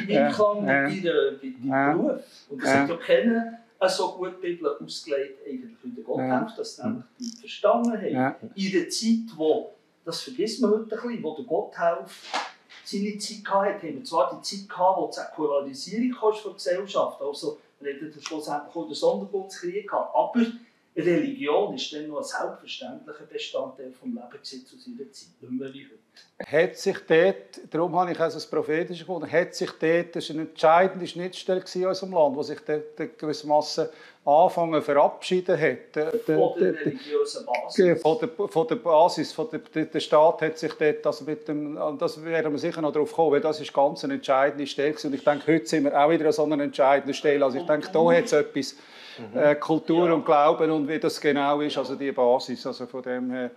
im 0.10 0.18
Einklang 0.26 0.68
Ja, 0.68 0.90
mit 0.90 1.06
deinem 1.06 1.70
Ja. 1.70 1.94
Beruf. 1.94 2.22
Und 2.50 2.64
es 2.64 2.70
Ja. 2.70 2.74
hat 2.80 2.90
ja 2.90 2.98
keiner 2.98 3.60
äh, 3.80 3.90
so 3.90 4.12
gut 4.14 4.36
die 4.42 4.48
Bibel 4.48 4.76
ausgelegt 4.82 5.40
eigentlich 5.48 5.72
in 5.84 5.96
der 5.96 6.04
Gotthilfe, 6.04 6.54
dass 6.58 6.76
sie 6.76 6.84
nämlich 6.84 7.04
die 7.20 7.38
verstanden 7.40 7.92
haben. 7.92 8.36
In 8.56 8.78
einer 8.78 8.90
Zeit, 8.90 9.38
wo, 9.38 9.74
das 10.06 10.22
vergisst 10.22 10.62
man 10.62 10.72
heute 10.72 10.84
ein 10.96 11.02
bisschen, 11.08 11.24
wo 11.24 11.36
der 11.36 11.46
Gotthilfe 11.46 12.28
seine 12.84 13.18
Zeit 13.18 13.46
hatte, 13.50 13.88
wir 13.88 14.04
zwar 14.04 14.34
die 14.36 14.42
Zeit 14.42 14.70
gehabt, 14.70 14.98
wo 14.98 15.08
die 15.08 15.14
Säkularisierung 15.14 16.14
von 16.14 16.34
der 16.46 16.54
Gesellschaft, 16.54 17.22
also 17.22 17.60
hatten 17.80 18.12
dann 18.12 18.22
schlussendlich 18.22 18.76
auch 18.76 18.86
den 18.86 18.96
Sonderbundskrieg 18.96 19.88
gehabt, 19.88 20.16
aber 20.16 20.46
Religion 20.96 21.74
ist 21.76 21.92
dann 21.94 22.08
noch 22.08 22.18
ein 22.20 22.24
selbstverständlicher 22.24 23.24
Bestandteil 23.32 23.88
des 23.92 24.02
Lebens 24.04 24.68
zu 24.68 24.78
seiner 24.78 25.12
Zeit, 25.12 25.28
nicht 25.42 25.52
mehr 25.52 25.74
wie 25.74 25.86
heute. 25.86 26.00
Hat 26.46 26.78
sich 26.78 26.98
dort, 27.08 27.74
darum 27.74 27.96
habe 27.96 28.12
ich 28.12 28.20
also 28.20 28.36
das 28.36 28.46
Prophetische 28.48 29.00
gefunden, 29.04 29.32
hat 29.32 29.56
sich 29.56 29.72
dort, 29.72 30.16
das 30.16 30.30
war 30.30 30.36
eine 30.36 30.50
entscheidende 30.50 31.08
Schnittstelle 31.08 31.64
in 31.74 31.86
unserem 31.88 32.14
Land, 32.14 32.36
wo 32.36 32.44
sich 32.44 32.60
dort 32.60 33.18
gewissermaßen 33.18 33.88
anfangen 34.26 34.82
verabschieden 34.82 35.60
hat. 35.60 35.96
Der- 35.96 36.12
Von 36.12 36.60
der 36.60 36.80
religiösen 36.80 37.46
Basis. 37.46 38.02
Von 38.02 38.18
der, 38.20 38.48
von 38.48 38.68
der 38.68 38.76
Basis, 38.76 39.34
von 39.34 39.48
der, 39.52 39.86
der, 39.86 40.00
Staat 40.00 40.42
hat 40.42 40.58
sich 40.60 40.74
dort, 40.74 41.06
also 41.08 41.26
mit 41.26 41.48
dem, 41.48 41.78
das 41.98 42.24
werden 42.24 42.52
wir 42.52 42.60
sicher 42.60 42.82
noch 42.82 42.94
darauf 42.94 43.12
kommen, 43.14 43.32
weil 43.32 43.42
das 43.42 43.60
ist 43.60 43.74
ganz 43.74 44.04
eine 44.04 44.14
entscheidende 44.16 44.68
Stelle 44.68 44.96
und 45.04 45.14
ich 45.16 45.24
denke, 45.24 45.52
heute 45.52 45.66
sind 45.66 45.86
wir 45.86 46.00
auch 46.00 46.10
wieder 46.10 46.28
an 46.28 46.32
so 46.34 46.44
einer 46.44 46.64
entscheidenden 46.64 47.14
Stelle. 47.16 47.44
Also 47.44 47.58
ich 47.58 47.66
denke, 47.66 47.90
da 47.92 48.12
hat 48.14 48.26
es 48.26 48.32
etwas, 48.34 48.76
äh, 49.36 49.56
Kultur 49.56 50.14
und 50.14 50.26
Glauben 50.26 50.72
und 50.72 50.88
wie 50.88 51.00
das 51.00 51.20
genau 51.20 51.62
ist, 51.62 51.78
also 51.78 51.96
die 51.96 52.12
Basis, 52.12 52.66
also 52.66 52.86
von 52.86 53.02
dem 53.02 53.32
her. 53.32 53.52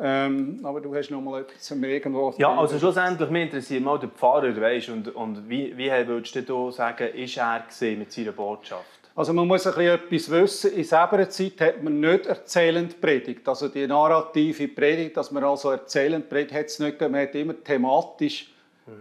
Ähm, 0.00 0.60
aber 0.62 0.80
du 0.80 0.94
hast 0.94 1.10
noch 1.10 1.20
mal 1.20 1.40
etwas 1.40 1.60
zum 1.62 1.82
irgendwo. 1.82 2.32
Ja, 2.38 2.56
also 2.56 2.78
schlussendlich 2.78 3.30
mich 3.30 3.44
interessiert 3.44 3.82
mal 3.82 3.98
der 3.98 4.10
Pfarrer, 4.10 4.54
weißt, 4.60 4.90
und, 4.90 5.14
und 5.14 5.48
wie, 5.48 5.76
wie 5.76 5.90
würdest 6.06 6.48
du 6.48 6.70
sagen, 6.70 7.08
ist 7.14 7.36
er 7.36 7.64
mit 7.96 8.12
seiner 8.12 8.32
Botschaft? 8.32 8.98
Also 9.18 9.32
man 9.32 9.48
muss 9.48 9.66
ein 9.66 9.74
bisschen 9.74 9.94
etwas 9.94 10.30
wissen. 10.30 10.72
In 10.74 10.84
selber 10.84 11.28
Zeit 11.28 11.60
hat 11.60 11.82
man 11.82 11.98
nicht 11.98 12.26
erzählend 12.26 13.00
predigt. 13.00 13.48
Also 13.48 13.66
die 13.66 13.84
narrative 13.84 14.68
Predigt, 14.68 15.16
dass 15.16 15.32
man 15.32 15.42
also 15.42 15.72
erzählend 15.72 16.28
predigt, 16.28 16.54
hat 16.54 16.66
es 16.66 16.78
nicht 16.78 17.00
gegeben. 17.00 17.12
Man 17.12 17.22
hat 17.22 17.34
immer 17.34 17.64
thematisch 17.64 18.52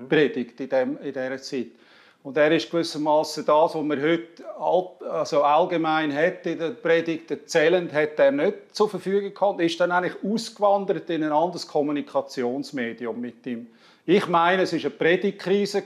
predigt 0.10 0.60
in, 0.60 0.70
dem, 0.70 0.98
in 0.98 1.14
dieser 1.14 1.38
Zeit. 1.38 1.68
Und 2.28 2.36
er 2.36 2.52
ist 2.52 2.70
gewissermaßen 2.70 3.46
das, 3.46 3.74
was 3.74 3.82
man 3.82 4.02
heute 4.02 4.44
also 5.10 5.44
allgemein 5.44 6.14
hat 6.14 6.46
in 6.46 6.60
der 6.60 6.72
Predigt, 6.72 7.32
erzählend 7.32 7.94
hat 7.94 8.20
er 8.20 8.34
nicht 8.34 8.76
zur 8.76 8.90
Verfügung 8.90 9.34
gehabt, 9.34 9.62
ist 9.62 9.80
dann 9.80 9.94
eigentlich 9.94 10.22
ausgewandert 10.22 11.10
in 11.10 11.24
ein 11.24 11.32
anderes 11.32 11.66
Kommunikationsmedium 11.66 13.22
mit 13.22 13.48
ihm. 13.48 13.68
Ich 14.06 14.28
meine, 14.28 14.64
es 14.64 14.74
war 14.74 14.80
eine 14.82 14.90
Predigtkrise, 14.90 15.82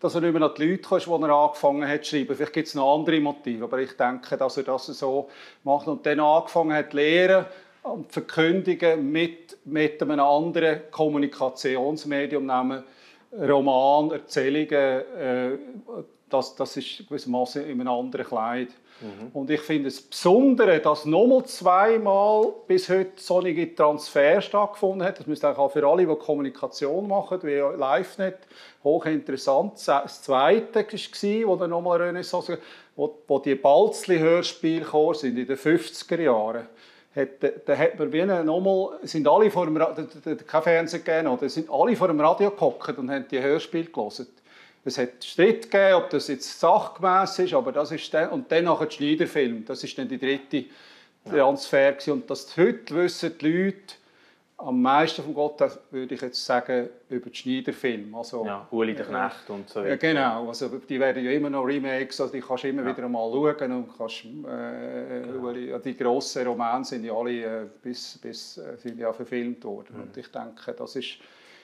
dass 0.00 0.14
er 0.14 0.22
nicht 0.22 0.32
mehr 0.32 0.40
an 0.40 0.54
die 0.56 0.70
Leute 0.70 0.82
kam, 0.88 1.00
wo 1.04 1.16
er 1.26 1.36
angefangen 1.36 1.86
hat 1.86 2.02
zu 2.02 2.16
schreiben. 2.16 2.34
Vielleicht 2.34 2.54
gibt 2.54 2.68
es 2.68 2.74
noch 2.74 2.96
andere 2.96 3.20
Motive, 3.20 3.64
aber 3.64 3.80
ich 3.80 3.92
denke, 3.94 4.38
dass 4.38 4.56
er 4.56 4.62
das 4.62 4.86
so 4.86 5.28
macht 5.64 5.86
und 5.86 6.06
dann 6.06 6.20
angefangen 6.20 6.72
hat 6.72 6.92
zu 6.92 6.96
lehren 6.96 7.44
und 7.82 8.10
verkündigen 8.10 9.12
mit, 9.12 9.58
mit 9.66 10.00
einem 10.00 10.18
anderen 10.18 10.90
Kommunikationsmedium, 10.90 12.46
nämlich 12.46 12.80
Roman, 13.32 14.10
Erzählungen, 14.10 14.72
äh, 14.72 15.58
das, 16.28 16.54
das 16.54 16.76
ist 16.76 17.08
gewissermaßen 17.08 17.64
in 17.64 17.80
einem 17.80 17.88
anderen 17.88 18.26
Kleid. 18.26 18.68
Und 19.32 19.48
ich 19.48 19.60
finde 19.60 19.88
es 19.88 20.02
Besondere, 20.02 20.80
dass 20.80 21.04
nochmal 21.04 21.44
zweimal 21.44 22.52
bis 22.66 22.88
heute 22.88 23.12
solche 23.16 23.72
Transfer 23.72 24.40
stattgefunden 24.40 25.06
hat. 25.06 25.20
Das 25.20 25.26
müsste 25.28 25.56
auch 25.56 25.70
für 25.70 25.86
alle, 25.86 26.04
die 26.04 26.14
Kommunikation 26.16 27.06
machen, 27.06 27.38
wie 27.44 27.60
LiveNet, 27.60 28.38
hochinteressant. 28.82 29.74
Das 29.86 30.22
Zweite 30.22 30.80
war, 30.80 31.48
wo 31.48 31.56
dann 31.56 31.70
nochmal 31.70 32.02
Renaissance, 32.02 32.58
wo, 32.96 33.18
wo 33.28 33.38
die 33.38 33.54
Balzli-Hörspiele 33.54 35.14
sind 35.14 35.38
in 35.38 35.46
den 35.46 35.56
50er 35.56 36.20
Jahren 36.20 36.66
hat, 37.18 37.28
da 37.66 37.76
hat 37.76 37.98
man 37.98 38.12
wie 38.12 38.24
nochmal, 38.24 38.98
sind 39.02 39.28
alle 39.28 39.50
vor 39.50 39.66
dem 39.66 39.76
Ra- 39.76 39.92
da- 39.94 40.02
da- 40.02 40.34
da- 40.34 40.42
kein 40.42 40.62
Fernsehen 40.62 41.26
oder 41.26 41.48
sind 41.48 41.68
alle 41.70 41.94
vor 41.96 42.08
dem 42.08 42.20
Radio 42.20 42.50
gehockt 42.50 42.96
und 42.96 43.10
haben 43.10 43.26
die 43.30 43.40
Hörspiele 43.40 43.84
gelesen. 43.86 44.28
Es 44.84 44.96
hat 44.96 45.22
Streit 45.22 45.70
gegeben, 45.70 45.94
ob 45.96 46.08
das 46.10 46.28
jetzt 46.28 46.58
sachgemäß 46.60 47.38
ist, 47.40 47.52
aber 47.52 47.72
das 47.72 47.90
ist 47.92 48.12
dann, 48.14 48.30
und 48.30 48.50
dann 48.50 48.64
nachher 48.64 48.86
der 48.86 48.92
Schneiderfilm, 48.92 49.64
das 49.66 49.84
ist 49.84 49.98
dann 49.98 50.08
die 50.08 50.18
dritte 50.18 50.64
Transfer 51.28 51.92
gewesen. 51.92 52.12
und 52.12 52.30
das 52.30 52.56
heute 52.56 52.94
wissen 52.94 53.36
die 53.38 53.48
Leute 53.64 53.94
am 54.60 54.82
meisten 54.82 55.22
von 55.22 55.34
Gott, 55.34 55.60
würde 55.92 56.14
ich 56.16 56.20
jetzt 56.20 56.44
sagen, 56.44 56.88
über 57.08 57.30
den 57.30 57.34
Schneiderfilm. 57.34 58.12
Also, 58.14 58.44
Ja, 58.44 58.66
Uli 58.72 58.92
der 58.94 59.06
Knecht 59.06 59.48
und 59.48 59.68
so 59.68 59.78
ja, 59.80 59.86
weiter. 59.86 59.96
genau, 59.98 60.48
also 60.48 60.68
die 60.68 60.98
werden 60.98 61.24
ja 61.24 61.30
immer 61.30 61.48
noch 61.48 61.62
Remakes, 61.64 62.20
also 62.20 62.32
die 62.32 62.40
kannst 62.40 62.64
du 62.64 62.68
immer 62.68 62.84
wieder 62.84 63.08
mal 63.08 63.30
schauen 63.30 63.72
und 63.72 63.96
kannst, 63.96 64.24
äh, 64.24 65.38
Uli- 65.40 65.70
ja, 65.70 65.78
die 65.78 65.96
grossen 65.96 66.44
Romane 66.46 66.84
sind 66.84 67.04
ja 67.04 67.12
alle 67.12 67.30
äh, 67.62 67.66
bis, 67.82 68.18
bis, 68.18 68.58
äh, 68.58 68.76
sind 68.78 68.98
ja 68.98 69.12
verfilmt 69.12 69.64
worden. 69.64 69.94
Und 70.02 70.16
ich 70.16 70.26
denke, 70.28 70.72
das 70.76 70.96
ist 70.96 71.18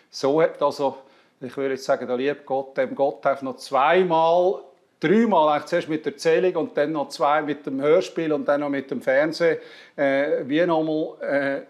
so 0.08 0.38
also, 0.38 0.98
ich 1.40 1.56
würde 1.56 1.74
jetzt 1.74 1.84
sagen, 1.84 2.06
der 2.06 2.16
liebe 2.16 2.42
Gott, 2.46 2.76
dem 2.76 2.94
Gott 2.94 3.24
hat 3.26 3.42
noch 3.42 3.56
zweimal 3.56 4.62
dreimal 5.00 5.48
eigentlich 5.54 5.64
zuerst 5.66 5.88
mit 5.88 6.06
der 6.06 6.12
Erzählung 6.12 6.54
und 6.56 6.76
dann 6.78 6.92
noch 6.92 7.08
zwei 7.08 7.42
mit 7.42 7.66
dem 7.66 7.80
Hörspiel 7.82 8.32
und 8.32 8.46
dann 8.46 8.60
noch 8.60 8.68
mit 8.70 8.88
dem 8.90 9.02
Fernsehen 9.02 9.58
äh, 9.96 10.44
wie 10.46 10.64
nochmal 10.64 11.20
äh, 11.20 11.60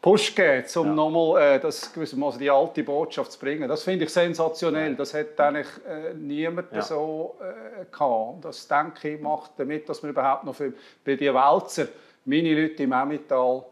Push 0.00 0.34
gegeben, 0.34 0.64
um 0.76 0.86
Ja. 0.86 0.92
nochmal 0.94 1.42
äh, 1.56 1.60
das, 1.60 1.92
gewissermaßen 1.92 2.38
die 2.38 2.48
alte 2.50 2.84
Botschaft 2.84 3.32
zu 3.32 3.38
bringen. 3.40 3.68
Das 3.68 3.82
finde 3.82 4.04
ich 4.04 4.10
sensationell. 4.12 4.94
Das 4.94 5.12
hat 5.12 5.38
eigentlich 5.40 5.66
äh, 5.88 6.14
niemand 6.14 6.72
Ja. 6.72 6.82
so 6.82 7.36
äh, 7.40 7.84
gehabt. 7.90 8.44
Das 8.44 8.68
denke 8.68 9.14
ich 9.14 9.20
macht 9.20 9.52
damit, 9.56 9.88
dass 9.88 10.00
man 10.02 10.10
überhaupt 10.12 10.44
noch 10.44 10.54
für, 10.54 10.72
bei 11.04 11.16
den 11.16 11.34
Wälzer, 11.34 11.88
meine 12.24 12.60
Leute 12.62 12.82
im 12.84 12.92
Emmental, 12.92 13.64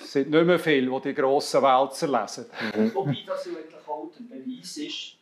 sind 0.00 0.30
nicht 0.30 0.46
mehr 0.46 0.58
viele, 0.58 0.90
die 0.90 1.08
die 1.08 1.14
grossen 1.14 1.62
Wälzer 1.62 2.06
lesen. 2.08 2.46
Wobei 2.94 3.16
das 3.26 3.46
ja 3.46 3.52
eigentlich 3.52 3.88
auch 3.88 4.10
der 4.18 4.34
Beweis 4.36 4.76
ist, 4.76 5.16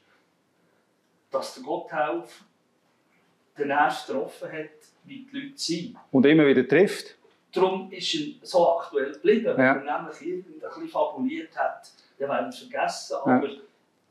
dass 1.30 1.54
der 1.54 1.62
Gotthelf 1.62 2.42
den 3.56 3.68
Nerv 3.68 4.06
getroffen 4.06 4.50
hat, 4.52 4.70
wie 5.04 5.26
die 5.32 5.36
Leute 5.36 5.52
sind. 5.58 5.96
Und 6.10 6.26
immer 6.26 6.46
wieder 6.46 6.66
trifft. 6.66 7.16
Darum 7.60 7.90
ist 7.92 8.14
er 8.14 8.20
so 8.46 8.78
aktuell 8.78 9.12
geblieben. 9.12 9.56
Wenn 9.56 9.64
Ja. 9.64 9.74
er 9.74 10.00
nämlich 10.02 10.20
irgendein 10.22 10.60
bisschen 10.68 10.88
fabuliert 10.88 11.56
hat, 11.56 11.90
dann 12.18 12.28
wäre 12.28 12.44
er 12.46 12.52
vergessen. 12.52 13.16
Ja. 13.26 13.32
Aber 13.36 13.48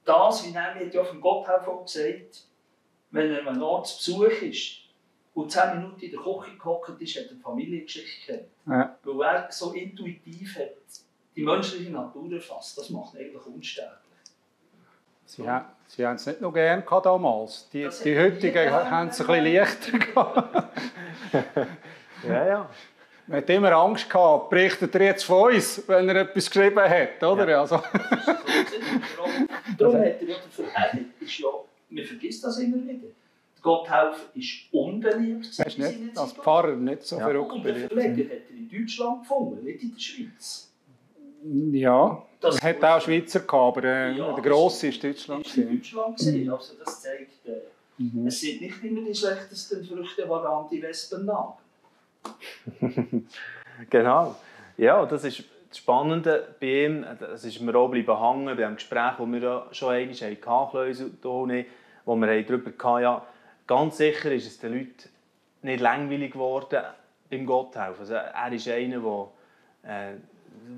das, 0.06 0.46
wie 0.48 0.54
er 0.56 0.75
mir 0.75 0.88
ja 0.88 1.04
von 1.04 1.20
Gotthelf 1.22 1.68
auch 1.68 1.84
gesagt 1.84 2.44
wenn 3.12 3.32
er 3.32 3.39
an 3.42 3.48
einem 3.48 3.62
Ort 3.63 3.88
zu 3.88 4.20
Besuch 4.20 4.42
ist 4.42 4.72
und 5.34 5.50
zehn 5.50 5.75
Minuten 5.77 6.01
in 6.01 6.12
der 6.12 6.20
Küche 6.20 6.58
gehockt 6.58 7.01
ist, 7.01 7.16
hat 7.16 7.27
er 7.27 7.36
die 7.36 7.42
Familiengeschichte 7.42 8.25
kennt. 8.34 8.48
Ja. 8.68 8.98
Weil 9.04 9.36
er 9.36 9.51
so 9.51 9.72
intuitiv 9.72 10.58
hat 10.58 10.72
die 11.36 11.44
menschliche 11.44 11.89
Natur 11.92 12.30
erfasst. 12.34 12.77
Das 12.77 12.89
macht 12.89 13.13
ihn 13.13 13.22
eigentlich 13.22 13.46
unsterblich. 13.46 14.01
Sie, 15.25 15.50
ha- 15.50 15.72
sie 15.88 16.06
haben 16.06 16.16
es 16.16 16.25
nicht 16.25 16.42
noch 16.42 16.54
gern 16.54 16.84
gehabt 16.84 17.06
damals. 17.06 17.70
Die, 17.70 17.84
Das 17.84 18.01
die 18.01 18.18
hat 18.18 18.25
heutigen 18.34 18.72
haben 18.72 19.08
es 19.08 19.22
ein 19.22 19.27
bisschen 19.27 19.54
leichter 19.54 19.98
gehabt. 20.00 20.68
Ja, 22.27 22.46
ja. 22.48 22.70
Man 23.27 23.38
hat 23.41 23.50
immer 23.50 23.72
Angst 23.74 24.10
gehabt, 24.10 24.50
berichtet 24.50 24.96
er 24.96 25.01
jetzt 25.01 25.24
von 25.24 25.53
uns, 25.53 25.84
wenn 25.88 26.07
er 26.10 26.15
etwas 26.22 26.50
geschrieben 26.50 26.79
hat, 26.79 27.22
oder? 27.24 27.50
Ja. 27.50 27.62
Also, 27.62 27.75
Darum, 27.75 29.48
darum 29.77 29.96
hat 29.98 30.22
er 30.22 30.24
ja 30.27 30.36
dafür, 30.38 30.65
ist 31.19 31.43
man 31.89 32.05
vergisst 32.05 32.43
das 32.43 32.60
immer 32.60 32.77
wieder. 32.77 32.93
Der 33.07 33.62
Gotthelf 33.62 34.29
ist 34.34 34.51
unbeliebt. 34.72 35.48
er 35.57 35.67
ist 35.67 35.77
nicht, 35.77 36.17
als. 36.17 36.34
Pfarrer 36.34 36.75
nicht 36.75 37.03
so 37.03 37.17
Ja. 37.17 37.25
verrückt 37.27 37.51
Und 37.53 37.65
den. 37.65 37.88
Verleger 37.88 38.24
hat 38.36 38.41
er 38.50 38.55
in 38.57 38.69
Deutschland 38.69 39.22
gefunden, 39.22 39.63
nicht 39.65 39.84
in 39.84 39.91
der 39.93 40.00
Schweiz. 40.00 40.72
Ja, 41.72 42.24
Das 42.39 42.60
er 42.60 42.69
hat 42.69 42.84
auch 42.84 43.01
Schweizer 43.01 43.39
gehabt, 43.41 43.77
aber 43.77 43.84
äh, 43.88 44.12
Ja, 44.17 44.34
der 44.34 44.43
Grosse 44.43 44.88
war 44.88 45.00
Deutschland. 45.00 45.46
Das 45.46 45.57
war 45.57 45.63
in. 45.63 45.77
Deutschland. 45.77 46.17
gewesen. 46.17 46.50
Also 46.51 46.74
das 46.84 47.01
zeigt, 47.01 47.48
äh, 47.48 47.51
Mhm. 48.00 48.27
es 48.27 48.39
sind 48.41 48.62
nicht 48.62 48.84
immer 48.84 49.01
die 49.01 49.15
schlechtesten 49.15 49.84
Früchte, 49.84 50.24
woran 50.27 50.67
die 50.69 50.81
Wespen 50.81 51.25
nagen. 51.25 51.53
Genau. 53.89 54.36
Ja, 54.77 55.05
das 55.05 55.24
ist 55.24 55.43
das 55.69 55.77
Spannende 55.77 56.55
bei 56.60 56.86
ihm. 56.86 57.05
Das 57.19 57.46
ist 57.46 57.62
mir 57.62 57.75
auch 57.75 57.89
bleiben 57.89 58.19
hängen 58.19 58.46
bei 58.46 58.63
dem 58.63 58.75
Gespräch, 58.75 59.13
das 59.17 59.27
wir 59.27 59.67
schon 59.72 59.93
einmal 59.93 60.15
hatten, 60.15 61.22
Toni, 61.22 61.65
wo 62.05 62.15
wir 62.15 62.43
darüber 62.43 62.72
hatten, 62.72 63.03
ja, 63.03 63.25
ganz 63.67 63.98
sicher 63.98 64.31
ist 64.31 64.48
es 64.48 64.60
den 64.60 64.74
Leuten 64.74 65.10
nicht 65.62 65.79
langweilig 65.79 66.34
geworden 66.34 66.84
beim 67.29 67.46
Gotthelfen. 67.46 68.00
Also 68.00 68.13
er 68.15 68.51
ist 68.51 68.67
einer, 68.67 69.00
der, 69.00 69.27
äh, 69.91 70.13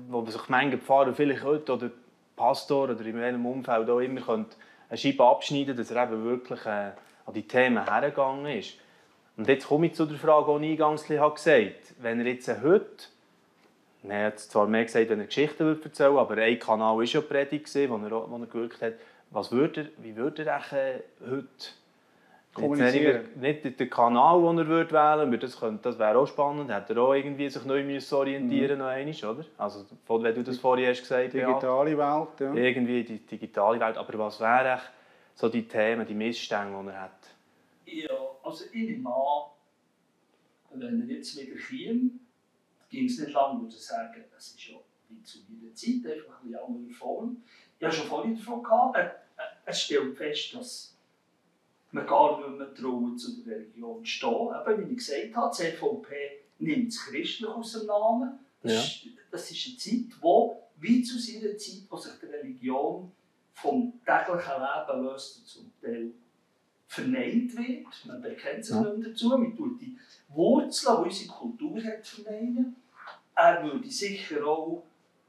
wo 0.08 0.24
sich 0.26 0.48
manche 0.48 0.78
Pfarrer 0.78 1.14
vielleicht 1.14 1.44
heute 1.44 1.72
oder 1.72 1.90
Pastor 2.36 2.90
oder 2.90 3.04
in 3.04 3.20
welchem 3.20 3.46
Umfeld 3.46 3.88
auch 3.88 4.00
immer 4.00 4.20
könnte 4.20 4.56
eine 4.88 4.98
Scheibe 4.98 5.24
abschneiden 5.24 5.76
dass 5.76 5.90
er 5.90 6.04
eben 6.04 6.24
wirklich 6.24 6.64
äh, 6.66 6.90
an 7.26 7.34
die 7.34 7.46
Themen 7.46 7.84
hergegangen 7.84 8.46
ist. 8.46 8.74
Und 9.40 9.48
jetzt 9.48 9.66
komme 9.66 9.86
ich 9.86 9.94
zu 9.94 10.04
der 10.04 10.18
Frage, 10.18 10.58
die 10.60 10.66
ich 10.66 10.72
eingangs 10.72 11.06
gesagt 11.06 11.46
habe. 11.46 11.72
Wenn 11.98 12.20
er 12.20 12.26
jetzt 12.26 12.46
heute 12.62 13.06
er 14.06 14.26
hat 14.26 14.38
zwar 14.38 14.66
mehr 14.66 14.84
gesagt, 14.84 15.08
wenn 15.08 15.18
er 15.18 15.26
Geschichten 15.26 15.64
würde 15.64 15.82
erzählen 15.84 16.12
würde, 16.12 16.20
aber 16.20 16.42
ein 16.42 16.58
Kanal 16.58 16.96
war 16.96 17.04
ja 17.04 17.20
Predigt, 17.22 17.74
wo 17.74 17.96
er, 17.96 18.10
wo 18.30 18.36
er 18.36 18.46
gewirkt 18.46 18.82
hat. 18.82 18.94
Was 19.30 19.50
würde 19.50 19.80
er, 19.80 20.04
wie 20.04 20.14
würde 20.14 20.44
er 20.44 20.60
heute 20.60 21.46
kommunizieren? 22.52 23.28
Nicht, 23.36 23.64
nicht 23.64 23.80
den 23.80 23.88
Kanal, 23.88 24.42
den 24.42 24.58
er 24.58 24.66
würde 24.66 24.92
wählen 24.92 25.30
würde, 25.30 25.46
das, 25.46 25.58
das 25.80 25.98
wäre 25.98 26.18
auch 26.18 26.26
spannend. 26.26 26.70
Hätte 26.70 26.92
er 26.92 26.98
auch 27.00 27.14
irgendwie 27.14 27.48
sich 27.48 27.64
neu 27.64 27.82
müssen 27.82 28.14
orientieren 28.14 28.76
mhm. 28.76 28.84
noch 28.84 28.90
einmal, 28.90 29.24
oder? 29.24 29.44
Also, 29.56 29.86
wenn 30.06 30.34
du 30.34 30.42
das 30.42 30.58
vorhin 30.58 30.86
hast 30.90 31.00
gesagt 31.00 31.28
hast. 31.28 31.32
Digitale 31.32 31.96
Welt, 31.96 32.40
ja. 32.40 32.54
Irgendwie 32.54 33.04
die 33.04 33.18
digitale 33.20 33.80
Welt. 33.80 33.96
Aber 33.96 34.18
was 34.18 34.38
wären 34.38 34.80
so 35.34 35.48
die 35.48 35.66
Themen, 35.66 36.06
die 36.06 36.12
Missstände, 36.12 36.78
die 36.82 36.88
er 36.88 37.00
hat? 37.00 37.10
Ja, 37.86 38.29
also 38.50 38.64
ich 38.64 38.72
nehme 38.72 39.08
an, 39.08 39.50
wenn 40.74 41.00
er 41.00 41.16
jetzt 41.16 41.38
wieder 41.38 41.56
käme, 41.56 42.10
ging 42.88 43.06
es 43.06 43.18
nicht 43.18 43.32
lange, 43.32 43.62
würde 43.62 43.74
ich 43.74 43.80
sagen, 43.80 44.24
das 44.32 44.48
ist 44.48 44.68
ja 44.68 44.76
wie 45.08 45.22
zu 45.22 45.38
meiner 45.48 45.74
Zeit, 45.74 46.12
einfach 46.12 46.40
ein 46.40 46.48
bisschen 46.48 46.64
andere 46.64 46.94
Form. 46.94 47.42
Ich 47.78 47.84
habe 47.84 47.94
schon 47.94 48.06
vorhin 48.06 48.36
davon 48.36 48.62
gehabt, 48.62 48.96
er, 48.96 49.22
er 49.64 49.72
stellt 49.72 50.16
fest, 50.16 50.54
dass 50.54 50.96
man 51.92 52.06
gar 52.06 52.38
nicht 52.38 52.58
mehr 52.58 52.74
trauen, 52.74 53.18
zu 53.18 53.42
der 53.42 53.56
Religion 53.56 54.04
zu 54.04 54.10
stehen. 54.10 54.48
Eben, 54.66 54.88
wie 54.88 54.92
ich 54.92 54.98
gesagt 54.98 55.34
habe, 55.34 55.56
die 55.56 55.62
CVP 55.62 56.14
nimmt 56.58 56.92
das 56.92 57.00
Christlich 57.04 57.48
aus 57.48 57.72
dem 57.72 57.86
Namen. 57.86 58.38
Das, 58.62 58.72
ja. 58.72 58.80
ist, 58.80 59.06
das 59.30 59.50
ist 59.50 59.66
eine 59.66 59.76
Zeit, 59.76 60.22
wo, 60.22 60.62
wie 60.76 61.02
zu 61.02 61.18
seiner 61.18 61.56
Zeit, 61.56 61.82
wo 61.88 61.96
sich 61.96 62.12
die 62.20 62.26
Religion 62.26 63.10
vom 63.54 63.92
täglichen 64.04 64.52
Leben 64.52 65.04
löst, 65.04 65.46
zum 65.46 65.72
Teil 65.80 66.12
verneint 66.90 67.56
wird. 67.56 67.86
Man 68.04 68.20
bekennt 68.20 68.64
sich 68.64 68.74
ja. 68.74 68.82
nicht 68.82 69.10
dazu. 69.10 69.28
Man 69.28 69.56
tut 69.56 69.80
die 69.80 69.96
Wurzeln, 70.28 70.96
die 70.96 71.08
unsere 71.08 71.30
Kultur 71.30 71.84
hat, 71.84 72.04
verneinen. 72.06 72.76
Er 73.36 73.62
würde 73.62 73.88
sicher 73.88 74.44
auch, 74.44 74.82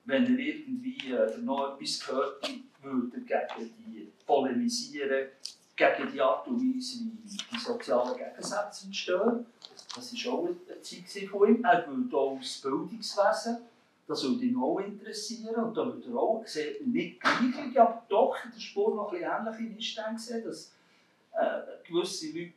wenn 0.06 0.24
er 0.26 0.40
irgendwie 0.40 1.12
äh, 1.12 1.38
noch 1.38 1.76
etwas 1.76 2.00
gehört, 2.00 2.50
würde 2.82 3.22
gegen 3.22 3.74
die 3.86 4.12
polemisieren, 4.26 5.28
gegen 5.76 6.12
die 6.12 6.20
Art 6.20 6.48
und 6.48 6.60
Weise, 6.60 7.06
wie 7.06 7.38
die 7.52 7.60
sozialen 7.60 8.18
Gegensätze 8.18 8.88
entstehen. 8.88 9.46
Das 9.96 10.26
war 10.26 10.34
auch 10.34 10.48
eine 10.48 10.82
Zeit 10.82 11.30
von 11.30 11.48
ihm. 11.48 11.64
Er 11.64 11.88
würde 11.88 12.18
auch 12.18 12.40
das 12.40 12.60
Bildungswesen, 12.62 13.58
das 14.08 14.24
würde 14.24 14.46
ihn 14.46 14.58
auch 14.58 14.80
interessieren. 14.80 15.56
Und 15.64 15.78
da 15.78 15.86
würde 15.86 16.10
er 16.10 16.18
auch 16.18 16.44
sehen, 16.44 16.92
nicht 16.92 17.22
gleich, 17.22 17.80
aber 17.80 18.04
doch 18.10 18.36
in 18.46 18.52
der 18.52 18.60
Spur 18.60 18.96
noch 18.96 19.14
ein 19.14 19.20
bisschen 19.20 19.68
ähnliche 19.68 19.76
Missstände 19.76 20.20
sehen, 20.20 20.44
dass 20.44 20.72
äh, 21.34 21.88
gewisse 21.88 22.28
Leute 22.28 22.54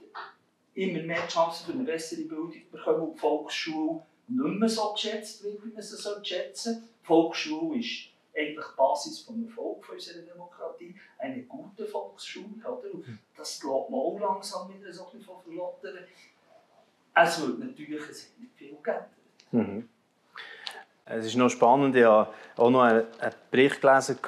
immer 0.75 1.03
mehr 1.03 1.27
Chancen 1.29 1.67
für 1.67 1.73
eine 1.73 1.85
bessere 1.85 2.23
Bildung 2.23 2.53
bekommen 2.71 3.09
und 3.09 3.15
die 3.15 3.21
Volksschule 3.21 4.03
nicht 4.29 4.61
mehr 4.61 4.69
so 4.69 4.93
geschätzt 4.93 5.45
wird, 5.45 5.65
wie 5.65 5.73
man 5.73 5.83
sie 5.83 5.97
schätzen 6.25 6.73
sollte. 6.73 6.89
Die 7.03 7.07
Volksschule 7.07 7.79
ist 7.79 8.09
eigentlich 8.37 8.67
die 8.67 8.77
Basis 8.77 9.21
vom 9.21 9.47
Erfolg 9.47 9.89
unserer 9.89 10.23
Demokratie, 10.23 10.95
eine 11.19 11.43
gute 11.45 11.87
Volksschule. 11.87 12.65
Oder? 12.65 12.93
Hm. 12.93 13.19
Das 13.37 13.63
lässt 13.63 13.65
man 13.65 14.01
auch 14.01 14.19
langsam 14.19 14.69
wieder 14.75 14.93
so 14.93 15.07
ein 15.07 15.19
bisschen 15.19 15.35
verlottern. 15.43 15.99
Es 17.15 17.41
wird 17.41 17.59
natürlich 17.61 18.03
sehr 18.03 18.31
viel 18.57 18.77
geändert. 18.83 19.11
Mhm. 19.53 19.89
Es 21.07 21.27
ist 21.27 21.37
noch 21.37 21.51
spannend, 21.51 21.95
ich 21.97 22.05
habe 22.05 22.31
auch 22.57 22.71
noch 22.71 22.81
einen 22.81 23.05
Bericht 23.51 23.83
gelesen 23.83 24.19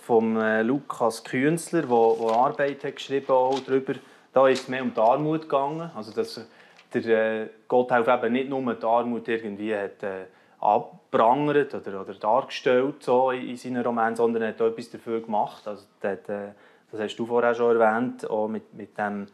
von 0.00 0.36
äh, 0.36 0.62
Lukas 0.62 1.24
Künzler, 1.24 1.82
der, 1.82 2.36
Arbeit 2.36 2.84
hat 2.84 2.94
geschrieben 2.94 3.26
hat 3.26 3.66
darüber. 3.66 3.94
Da 4.32 4.46
ist 4.46 4.62
es 4.62 4.68
mehr 4.68 4.82
um 4.82 4.94
die 4.94 5.00
Armut 5.00 5.42
gegangen. 5.42 5.90
Also, 5.92 6.12
dass 6.12 6.46
der 6.94 7.42
äh, 7.42 7.48
Gotthelf 7.66 8.06
eben 8.06 8.32
nicht 8.32 8.48
nur 8.48 8.74
die 8.74 8.86
Armut 8.86 9.26
irgendwie 9.26 9.74
hat, 9.74 10.04
äh, 10.04 10.26
abprangert 10.60 11.74
oder, 11.74 12.00
oder 12.00 12.14
dargestellt 12.14 13.02
so 13.02 13.32
in, 13.32 13.48
in 13.48 13.56
seinen 13.56 13.84
Romanen, 13.84 14.14
sondern 14.14 14.42
er 14.42 14.48
hat 14.50 14.62
auch 14.62 14.66
etwas 14.66 14.88
dafür 14.88 15.20
gemacht. 15.22 15.66
Also, 15.66 15.82
das, 16.00 16.18
das 16.26 17.00
hast 17.00 17.16
du 17.16 17.26
vorher 17.26 17.56
schon 17.56 17.76
erwähnt, 17.76 18.30
auch 18.30 18.46
mit, 18.46 18.72
mit 18.72 18.96
dem 18.96 19.26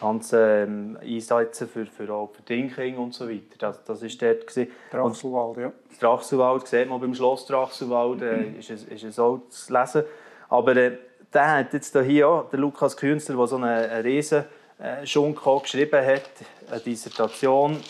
ganzen 0.00 0.38
ähm, 0.38 0.98
Einsätzen 1.02 1.68
für, 1.68 1.86
für, 1.86 2.12
auch 2.12 2.30
für 2.32 2.42
Drinking 2.42 2.96
und 2.98 3.14
so 3.14 3.28
weiter. 3.28 3.56
Das, 3.58 3.84
das 3.84 4.02
ist 4.02 4.20
dort. 4.20 4.46
Gewesen. 4.46 4.70
Drachselwald, 4.90 5.56
ja. 5.58 5.72
Drachselwald, 6.00 6.66
sieht 6.66 6.88
man 6.88 7.00
beim 7.00 7.14
Schloss 7.14 7.46
Drachselwald, 7.46 8.22
äh, 8.22 8.50
ist, 8.58 8.70
es, 8.70 8.84
ist 8.84 9.04
es 9.04 9.18
auch 9.18 9.40
zu 9.48 9.72
lesen. 9.72 10.04
Aber 10.48 10.76
äh, 10.76 10.98
der 11.32 11.50
hat 11.58 11.72
jetzt 11.72 11.96
hier 11.98 12.28
auch, 12.28 12.50
der 12.50 12.58
Lukas 12.58 12.96
Künstler, 12.96 13.36
der 13.36 13.46
so 13.46 13.56
eine, 13.56 13.88
eine 13.88 14.04
riesen 14.04 14.44
äh, 14.78 15.06
Schunk 15.06 15.40
geschrieben 15.62 16.04
hat, 16.04 16.30
eine 16.70 16.80
Dissertation 16.80 17.80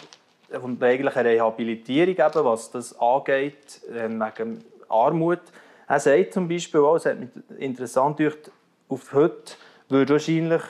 von 0.61 0.79
der 0.79 0.89
eigentlichen 0.89 1.23
Rehabilitierung, 1.23 2.15
eben, 2.15 2.45
was 2.45 2.71
das 2.71 2.99
angeht, 2.99 3.81
äh, 3.93 4.09
wegen 4.09 4.65
Armut. 4.89 5.41
Er 5.87 6.01
sagt 6.01 6.33
zum 6.33 6.49
Beispiel 6.49 6.81
auch, 6.81 6.97
es 6.97 7.07
hat 7.07 7.19
mich 7.19 7.29
interessant 7.59 8.17
gedacht, 8.17 8.51
auf 8.89 9.13
heute 9.13 9.55
würde 9.89 10.15
wahrscheinlich 10.15 10.63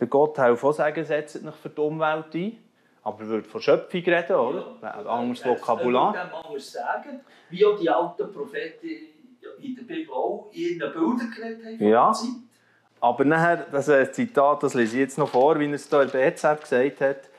der 0.00 0.08
Gotthelf 0.08 0.64
auch 0.64 0.72
sagen, 0.72 1.04
setzt 1.04 1.34
sich 1.34 1.54
für 1.54 1.68
die 1.68 1.80
Umwelt 1.80 2.34
ein. 2.34 2.56
Aber 3.02 3.20
er 3.20 3.28
würde 3.28 3.48
von 3.48 3.60
Schöpfung 3.60 4.00
reden, 4.00 4.36
oder? 4.36 4.76
Ja, 4.82 4.90
Ein 4.90 5.06
anderes 5.06 5.44
Vokabular. 5.44 6.12
Würde 6.12 6.34
anders 6.34 6.72
sagen, 6.72 7.20
wie 7.48 7.64
auch 7.64 7.78
die 7.78 7.88
alten 7.88 8.32
Propheten 8.32 8.88
in 9.60 9.74
der 9.74 9.82
Bibel 9.82 10.12
auch 10.12 10.50
in 10.52 10.78
ihren 10.78 10.92
Bildern 10.92 11.32
geredet 11.34 11.64
haben. 11.64 11.88
Ja. 11.88 12.12
Aber 13.00 13.24
nachher, 13.24 13.66
das 13.72 13.88
ist 13.88 13.94
ein 13.94 14.12
Zitat, 14.12 14.62
das 14.62 14.74
lese 14.74 14.96
ich 14.96 15.00
jetzt 15.00 15.18
noch 15.18 15.28
vor, 15.28 15.58
wie 15.58 15.66
er 15.66 15.72
es 15.72 15.88
hier 15.88 16.02
in 16.02 16.10
der 16.10 16.30
BZ 16.30 16.60
gesagt 16.60 17.00
hat. 17.00 17.30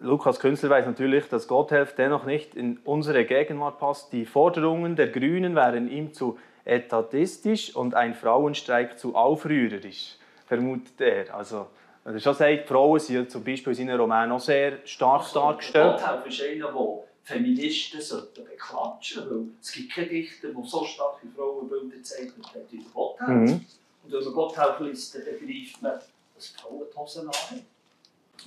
Lukas 0.00 0.40
Künstler 0.40 0.70
weiß 0.70 0.86
natürlich, 0.86 1.28
dass 1.28 1.48
Gotthelf 1.48 1.94
dennoch 1.94 2.24
nicht 2.24 2.54
in 2.54 2.78
unsere 2.84 3.24
Gegenwart 3.24 3.78
passt. 3.78 4.12
Die 4.12 4.24
Forderungen 4.24 4.96
der 4.96 5.08
Grünen 5.08 5.54
wären 5.54 5.90
ihm 5.90 6.12
zu 6.14 6.38
etatistisch 6.64 7.74
und 7.74 7.94
ein 7.94 8.14
Frauenstreik 8.14 8.98
zu 8.98 9.14
aufrührerisch, 9.14 10.16
vermutet 10.48 11.00
er. 11.00 11.34
Also, 11.34 11.68
er 12.04 12.18
schon 12.18 12.34
sagt, 12.34 12.66
Frauen 12.66 12.98
sind 12.98 13.30
zum 13.30 13.44
Beispiel 13.44 13.72
in 13.72 13.76
seinen 13.76 14.00
Romanen 14.00 14.32
auch 14.32 14.40
sehr 14.40 14.78
stark 14.86 15.22
also, 15.22 15.40
dargestellt. 15.40 15.98
Gotthelf 15.98 16.26
ist 16.26 16.42
einer, 16.42 16.72
der 16.72 17.04
Feministen 17.22 18.00
sollten 18.00 18.44
beklatschen 18.44 19.24
sollten, 19.24 19.58
es 19.60 19.72
gibt 19.72 19.92
keine 19.92 20.08
Dichter, 20.08 20.48
die 20.48 20.68
so 20.68 20.84
starke 20.84 21.26
Frauenbilder 21.36 22.02
zeichnet 22.02 22.46
hat 22.46 22.62
wie 22.70 22.82
Gotthelf. 22.94 23.28
Mhm. 23.28 23.66
Und 24.04 24.12
wenn 24.12 24.24
man 24.24 24.32
Gotthelf 24.32 24.80
liest, 24.80 25.14
dann 25.14 25.24
begreift 25.24 25.82
man, 25.82 26.00
dass 26.34 26.48
Frauen 26.48 26.84
die 26.90 26.96
Hosen 26.96 27.28
anhaben. 27.28 27.66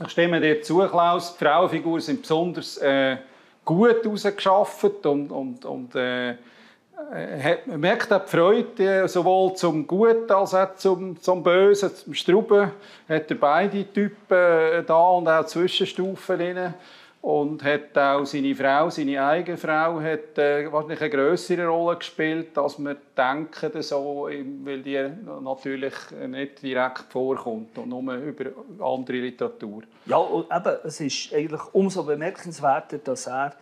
Ich 0.03 0.09
stimme 0.09 0.41
dir 0.41 0.61
zu, 0.61 0.79
Klaus. 0.87 1.37
Die 1.37 1.45
Frauenfiguren 1.45 2.01
sind 2.01 2.21
besonders 2.21 2.77
äh, 2.77 3.17
gut 3.63 4.03
herausgearbeitet 4.03 5.05
und, 5.05 5.31
und, 5.31 5.65
und 5.65 5.95
äh, 5.95 6.35
merkt 7.65 8.12
auch 8.13 8.24
die 8.24 8.30
Freude 8.30 9.08
sowohl 9.08 9.54
zum 9.56 9.86
Guten 9.86 10.32
als 10.32 10.54
auch 10.54 10.76
zum, 10.76 11.21
zum 11.21 11.43
Bösen, 11.43 11.93
zum 11.93 12.13
Struben. 12.13 12.71
Hat 13.10 13.30
er 13.30 13.36
beide 13.36 13.86
Typen 13.91 14.38
äh, 14.38 14.84
da 14.84 15.10
und 15.10 15.28
auch 15.28 15.45
Zwischenstufen 15.45 16.38
drin 16.38 16.74
und 17.21 17.63
hat 17.63 17.95
auch 17.97 18.26
seine 18.26 18.56
Frau, 18.56 18.89
seine 18.89 19.24
eigene 19.24 19.58
Frau, 19.58 20.02
hat 20.02 20.38
äh, 20.38 20.71
wahrscheinlich 20.71 21.02
eine 21.02 21.10
größere 21.12 21.67
Rolle 21.67 21.97
gespielt, 21.97 22.58
als 22.58 22.80
wir 22.80 22.95
denken, 23.15 23.82
so, 23.82 24.28
weil 24.63 24.82
die 24.82 25.08
natürlich 25.43 25.93
nicht 26.28 26.63
direkt 26.63 27.06
vorkommt 27.10 27.78
und 27.78 27.89
nur 27.89 28.15
über 28.15 28.45
andere 28.80 29.17
Literatur. 29.17 29.84
Ja, 30.08 30.17
und 30.17 30.47
eben, 30.52 30.78
es 30.84 31.00
ist 31.00 31.34
eigentlich 31.34 31.62
umso 31.74 32.04
bemerkenswerter, 32.04 32.97
dass 32.97 33.28
er 33.28 33.54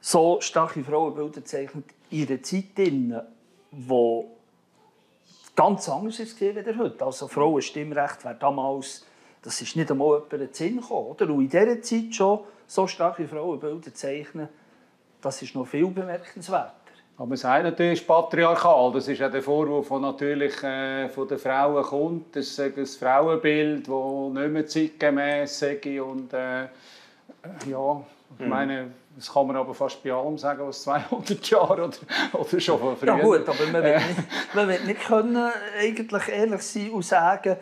so 0.00 0.40
starke 0.40 0.82
Frauenbilder 0.84 1.44
zeichnet 1.44 1.84
in 2.10 2.28
einer 2.28 2.42
Zeit, 2.42 2.78
in 2.78 3.20
wo 3.70 4.30
ganz 5.54 5.88
anders 5.88 6.20
ist 6.20 6.40
als 6.40 6.76
heute. 6.78 7.04
Also 7.04 7.28
Frauenstimmrecht 7.28 8.24
wäre 8.24 8.36
damals, 8.36 9.04
das 9.42 9.60
ist 9.60 9.76
nicht 9.76 9.90
einmal 9.90 10.14
jemand 10.14 10.32
in 10.32 10.38
den 10.38 10.54
Sinn 10.54 10.80
gekommen. 10.80 11.08
Oder? 11.08 11.28
Und 11.30 11.40
in 11.42 11.48
dieser 11.48 11.82
Zeit 11.82 12.14
schon 12.14 12.40
so 12.66 12.86
starke 12.86 13.26
Frauenbilder 13.26 13.92
zeichnen, 13.92 14.48
das 15.20 15.42
ist 15.42 15.54
noch 15.54 15.66
viel 15.66 15.88
bemerkenswerter. 15.88 16.74
Aber 17.16 17.26
man 17.26 17.36
sagt 17.36 17.64
natürlich 17.64 18.06
patriarchal. 18.06 18.92
Das 18.92 19.08
ist 19.08 19.18
ja 19.18 19.28
der 19.28 19.42
Vorwurf, 19.42 19.88
der 19.88 19.98
natürlich 19.98 20.62
äh, 20.62 21.08
von 21.08 21.26
den 21.26 21.38
Frauen 21.38 21.82
kommt. 21.82 22.36
Das 22.36 22.46
ist 22.46 22.60
ein 22.60 22.86
Frauenbild, 22.86 23.88
das 23.88 24.32
nicht 24.32 24.52
mehr 24.52 24.66
zeitgemäß 24.66 25.62
ist. 25.62 25.86
Und 25.86 26.32
äh, 26.32 26.68
ja, 27.68 28.00
ich 28.38 28.44
mhm. 28.44 28.48
meine, 28.48 28.90
das 29.16 29.32
kann 29.32 29.46
man 29.46 29.56
aber 29.56 29.74
fast 29.74 30.02
bei 30.02 30.12
allem 30.12 30.38
sagen, 30.38 30.66
was 30.66 30.82
200 30.82 31.50
Jahre 31.50 31.84
oder, 31.84 31.96
oder 32.32 32.60
schon 32.60 32.78
von 32.78 32.96
früher. 32.96 33.16
Ja 33.16 33.22
gut, 33.22 33.48
aber 33.48 33.66
man 33.72 33.82
wird 33.82 34.06
nicht, 34.06 34.54
man 34.54 34.68
wird 34.68 34.86
nicht 34.86 35.00
können, 35.00 35.50
eigentlich 35.78 36.28
ehrlich 36.28 36.62
sein 36.62 36.90
und 36.90 37.04
sagen, 37.04 37.56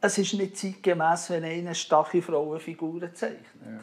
es 0.00 0.18
ist 0.18 0.34
nicht 0.34 0.56
zeitgemäß, 0.56 1.30
wenn 1.30 1.44
einer 1.44 1.74
starke 1.74 2.22
Frauenfiguren 2.22 3.14
zeichnet. 3.14 3.44
Ja. 3.64 3.80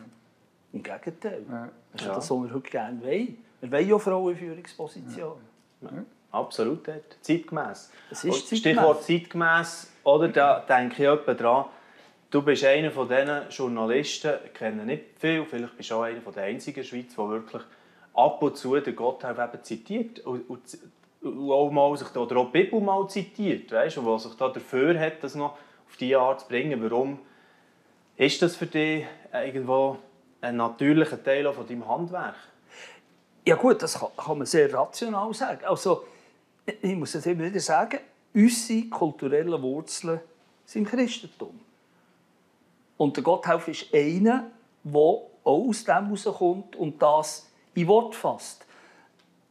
Im 0.73 0.83
Gegenteil. 0.83 1.43
Ja. 1.49 1.69
Das 1.91 2.01
ist 2.01 2.07
ja. 2.07 2.15
das, 2.15 2.29
was 2.29 2.37
wir 2.37 2.53
heute 2.53 2.69
gerne 2.69 3.01
wollen. 3.01 3.37
Wir 3.61 3.71
wollen 3.71 3.89
ja 3.89 3.99
Frauen 3.99 4.33
in 4.33 4.37
Führungspositionen. 4.37 5.43
Ja. 5.81 5.89
Ja. 5.89 6.03
Absolut, 6.31 6.87
zeitgemäß. 7.21 7.91
Das 8.09 8.23
ist 8.23 8.49
zeitgemäß. 8.49 8.59
Stichwort 8.59 9.03
zeitgemäß, 9.03 9.91
oder? 10.03 10.27
Da 10.27 10.59
denke 10.59 11.03
ich 11.03 11.09
etwa 11.09 11.33
dran. 11.33 11.65
Du 12.29 12.41
bist 12.41 12.65
einer 12.65 12.91
von 12.91 13.07
diesen 13.07 13.49
Journalisten, 13.49 14.33
ich 14.45 14.53
kenne 14.53 14.85
nicht 14.85 15.17
viel, 15.17 15.45
vielleicht 15.45 15.77
bist 15.77 15.91
du 15.91 15.95
auch 15.95 16.01
einer 16.01 16.19
der 16.19 16.43
einzigen 16.43 16.79
in 16.79 16.83
der 16.83 16.89
Schweiz, 16.89 17.15
der 17.15 17.29
wirklich 17.29 17.61
ab 18.13 18.43
und 18.43 18.57
zu 18.57 18.77
den 18.77 18.95
Gotthelf 18.97 19.37
eben 19.37 19.63
zitiert 19.63 20.19
und, 20.25 20.49
und, 20.49 20.77
und 21.21 21.51
auch 21.51 21.95
sich 21.95 22.09
da, 22.09 22.19
oder 22.19 22.35
auch 22.37 22.51
die 22.51 22.63
Bibel 22.63 22.81
mal 22.81 23.07
zitiert, 23.07 23.71
weißt, 23.71 23.99
und 23.99 24.07
was 24.07 24.23
sich 24.23 24.33
da 24.33 24.49
dafür 24.49 24.99
hat, 24.99 25.23
das 25.23 25.35
noch 25.35 25.51
auf 25.87 25.95
diese 25.97 26.19
Art 26.19 26.41
zu 26.41 26.47
bringen. 26.49 26.83
Warum 26.83 27.19
ist 28.17 28.41
das 28.41 28.57
für 28.57 28.65
dich 28.65 29.05
irgendwo 29.31 29.97
ein 30.41 30.57
natürlicher 30.57 31.23
Teil 31.23 31.51
von 31.53 31.65
deinem 31.65 31.87
Handwerk? 31.87 32.35
Ja 33.45 33.55
gut, 33.55 33.81
das 33.81 33.97
kann, 33.97 34.37
man 34.37 34.45
sehr 34.45 34.73
rational 34.73 35.33
sagen. 35.33 35.63
Also, 35.63 36.03
ich 36.65 36.95
muss 36.95 37.15
es 37.15 37.25
immer 37.25 37.45
wieder 37.45 37.61
sagen, 37.61 37.99
unsere 38.33 38.89
kulturellen 38.89 39.61
Wurzeln 39.61 40.19
sind 40.65 40.89
Christentum. 40.89 41.66
Und 42.97 43.15
der 43.15 43.23
Gotthelf 43.23 43.67
ist 43.67 43.93
einer, 43.93 44.49
der 44.83 44.93
auch 44.93 45.31
aus 45.43 45.83
dem 45.83 46.05
herauskommt 46.07 46.75
und 46.75 47.01
das 47.01 47.49
in 47.73 47.88
Wort 47.88 48.15
fasst. 48.15 48.65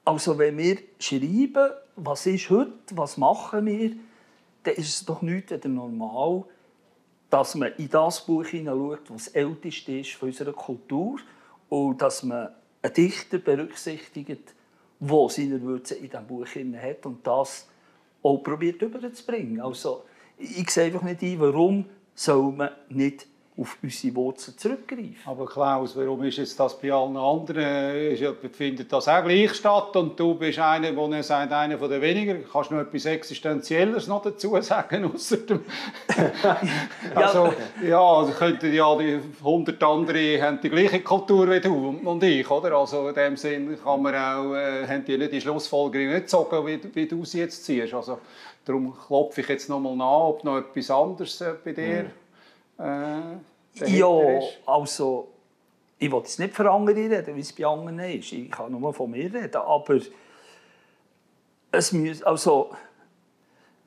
Also 0.04 0.38
wenn 0.38 0.58
wir 0.58 0.78
schreiben, 0.98 1.70
was 1.96 2.26
ist 2.26 2.50
heute, 2.50 2.72
was 2.92 3.16
machen 3.16 3.66
wir, 3.66 3.92
dann 4.62 4.74
ist 4.74 4.88
es 4.88 5.04
doch 5.04 5.22
nicht 5.22 5.64
normal, 5.64 6.44
dass 7.30 7.54
man 7.54 7.72
in 7.76 7.88
das 7.88 8.24
Buch 8.24 8.46
hineinschaut, 8.46 9.10
was 9.10 9.24
das 9.24 9.34
älteste 9.34 9.98
ist 9.98 10.12
von 10.12 10.28
unserer 10.28 10.52
Kultur 10.52 11.18
und 11.68 12.00
dass 12.00 12.22
man 12.22 12.50
einen 12.82 12.94
Dichter 12.94 13.38
berücksichtigt, 13.38 14.54
der 15.00 15.28
seine 15.28 15.60
Würze 15.62 15.94
in 15.96 16.10
diesem 16.10 16.26
Buch 16.26 16.46
hat 16.46 17.06
und 17.06 17.26
das 17.26 17.68
auch 18.22 18.38
probiert 18.38 18.82
überzubringen. 18.82 19.60
Also 19.60 20.04
ich 20.38 20.70
sehe 20.70 20.84
einfach 20.84 21.02
nicht 21.02 21.22
ein, 21.22 21.40
warum 21.40 21.84
soll 22.14 22.52
man 22.52 22.70
nicht 22.88 23.26
auf 23.58 23.78
unsere 23.82 24.14
Wurzeln 24.14 24.58
zurückgreifen. 24.58 25.16
Aber 25.24 25.46
Klaus, 25.46 25.96
warum 25.96 26.22
ist 26.24 26.36
jetzt 26.36 26.60
das 26.60 26.78
bei 26.78 26.92
allen 26.92 27.16
anderen, 27.16 27.96
ist, 28.12 28.22
findet 28.52 28.92
das 28.92 29.08
auch 29.08 29.24
gleich 29.24 29.54
statt 29.54 29.96
und 29.96 30.20
du 30.20 30.34
bist 30.34 30.58
einer, 30.58 30.94
wo 30.94 31.10
er 31.10 31.22
sagt, 31.22 31.52
einer 31.52 31.78
von 31.78 31.88
den 31.88 32.02
wenigen, 32.02 32.44
kannst 32.52 32.70
du 32.70 32.74
noch 32.74 32.82
etwas 32.82 33.06
Existenzielles 33.06 34.08
noch 34.08 34.20
dazu 34.22 34.60
sagen, 34.60 35.10
außer 35.10 35.38
dem... 35.38 35.64
also, 37.14 37.54
ja, 37.82 38.00
also 38.00 38.32
könnten 38.32 38.74
ja 38.74 38.94
die 38.96 39.20
100 39.38 39.82
andere 39.82 40.42
haben 40.42 40.60
die 40.62 40.68
gleiche 40.68 41.00
Kultur 41.00 41.50
wie 41.50 41.60
du 41.60 41.98
und 42.04 42.22
ich, 42.22 42.50
oder? 42.50 42.72
Also 42.72 43.08
in 43.08 43.14
dem 43.14 43.36
Sinn 43.38 43.78
kann 43.82 44.02
man 44.02 44.14
auch, 44.14 44.54
äh, 44.54 44.86
haben 44.86 45.04
die 45.06 45.16
nicht 45.16 45.32
die 45.32 45.40
Schlussfolgerung 45.40 46.08
nicht 46.08 46.22
gezogen, 46.22 46.66
wie, 46.66 46.78
wie 46.94 47.06
du 47.06 47.24
sie 47.24 47.38
jetzt 47.38 47.64
ziehst. 47.64 47.94
Also 47.94 48.18
darum 48.66 48.94
klopfe 49.06 49.40
ich 49.40 49.48
jetzt 49.48 49.70
noch 49.70 49.80
mal 49.80 49.96
nach, 49.96 50.28
ob 50.28 50.44
noch 50.44 50.58
etwas 50.58 50.90
anderes 50.90 51.40
äh, 51.40 51.54
bei 51.64 51.72
dir... 51.72 52.02
Mhm 52.02 52.25
äh, 52.78 53.86
ja, 53.86 54.40
also 54.66 55.32
ich 55.98 56.10
will 56.10 56.18
jetzt 56.18 56.38
nicht 56.38 56.54
für 56.54 56.70
andere 56.70 56.96
reden, 56.96 57.36
wie 57.36 57.40
es 57.40 57.52
bei 57.52 57.66
anderen 57.66 57.98
ist. 57.98 58.32
Ich 58.32 58.50
kann 58.50 58.72
nur 58.72 58.92
von 58.92 59.10
mir 59.10 59.32
reden, 59.32 59.54
aber 59.54 59.98
es 61.72 61.92
muss, 61.92 62.22
also, 62.22 62.70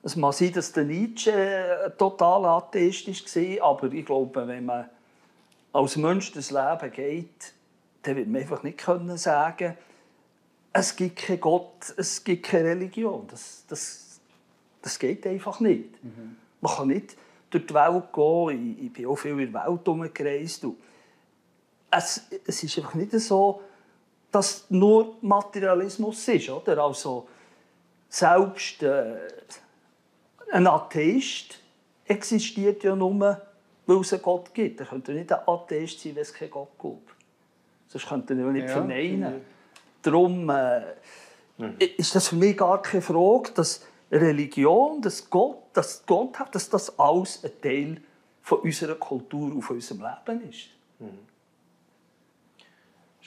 es 0.02 0.16
mag 0.16 0.34
sein, 0.34 0.52
dass 0.52 0.72
der 0.72 0.84
Nietzsche 0.84 1.94
total 1.98 2.44
atheistisch 2.46 3.24
war, 3.24 3.70
aber 3.70 3.92
ich 3.92 4.06
glaube, 4.06 4.46
wenn 4.46 4.66
man 4.66 4.88
als 5.72 5.96
Mensch 5.96 6.32
das 6.32 6.50
Leben 6.50 6.92
geht, 6.92 7.52
dann 8.02 8.16
wird 8.16 8.28
man 8.28 8.40
einfach 8.40 8.62
nicht 8.62 8.78
können 8.78 9.16
sagen 9.16 9.76
es 10.72 10.94
gibt 10.94 11.16
keinen 11.16 11.40
Gott, 11.40 11.94
es 11.96 12.22
gibt 12.22 12.46
keine 12.46 12.70
Religion. 12.70 13.26
Das, 13.28 13.64
das, 13.68 14.20
das 14.82 14.98
geht 14.98 15.26
einfach 15.26 15.60
nicht. 15.60 16.02
Mhm. 16.02 16.36
Man 16.60 16.76
kann 16.76 16.88
nicht 16.88 17.16
durch 17.50 17.66
die 17.66 17.74
Welt 17.74 18.12
gehen. 18.12 18.76
Ich, 18.78 18.86
ich 18.86 18.92
bin 18.92 19.06
auch 19.06 19.16
viel 19.16 19.32
in 19.32 19.52
der 19.52 19.64
Welt 19.66 19.80
herumgereist. 19.84 20.66
Es, 21.90 22.26
es 22.46 22.62
ist 22.62 22.78
einfach 22.78 22.94
nicht 22.94 23.12
so, 23.12 23.62
dass 24.30 24.66
nur 24.68 25.16
Materialismus 25.20 26.28
ist. 26.28 26.48
Oder? 26.48 26.78
Also, 26.78 27.28
selbst 28.08 28.82
äh, 28.82 29.16
ein 30.52 30.66
Atheist 30.66 31.58
existiert 32.04 32.82
ja 32.84 32.94
nur, 32.94 33.40
weil 33.86 34.00
es 34.00 34.12
einen 34.12 34.22
Gott 34.22 34.54
gibt. 34.54 34.80
Er 34.80 34.86
könnte 34.86 35.12
nicht 35.12 35.32
ein 35.32 35.40
Atheist 35.46 36.00
sein, 36.00 36.14
wenn 36.14 36.22
es 36.22 36.32
keinen 36.32 36.50
Gott 36.50 36.78
gibt. 36.80 37.10
Sonst 37.88 38.08
könnte 38.08 38.34
er 38.34 38.46
nicht 38.46 38.68
ja. 38.68 38.72
verneinen. 38.72 39.40
Darum 40.02 40.48
äh, 40.48 40.80
mhm. 41.58 41.76
ist 41.78 42.14
das 42.14 42.28
für 42.28 42.36
mich 42.36 42.56
gar 42.56 42.80
keine 42.80 43.02
Frage, 43.02 43.50
dass 43.54 43.84
Religion, 44.10 45.00
dass 45.00 45.28
Gott, 45.30 45.58
dass 45.72 46.04
Gott 46.04 46.38
hat, 46.38 46.54
dass 46.54 46.68
das 46.68 46.98
alles 46.98 47.44
ein 47.44 47.52
Teil 47.62 48.02
von 48.42 48.60
unserer 48.60 48.96
Kultur 48.96 49.54
und 49.54 49.62
von 49.62 49.76
unserem 49.76 50.02
Leben 50.02 50.50
ist. 50.50 50.68
Mhm. 50.98 51.29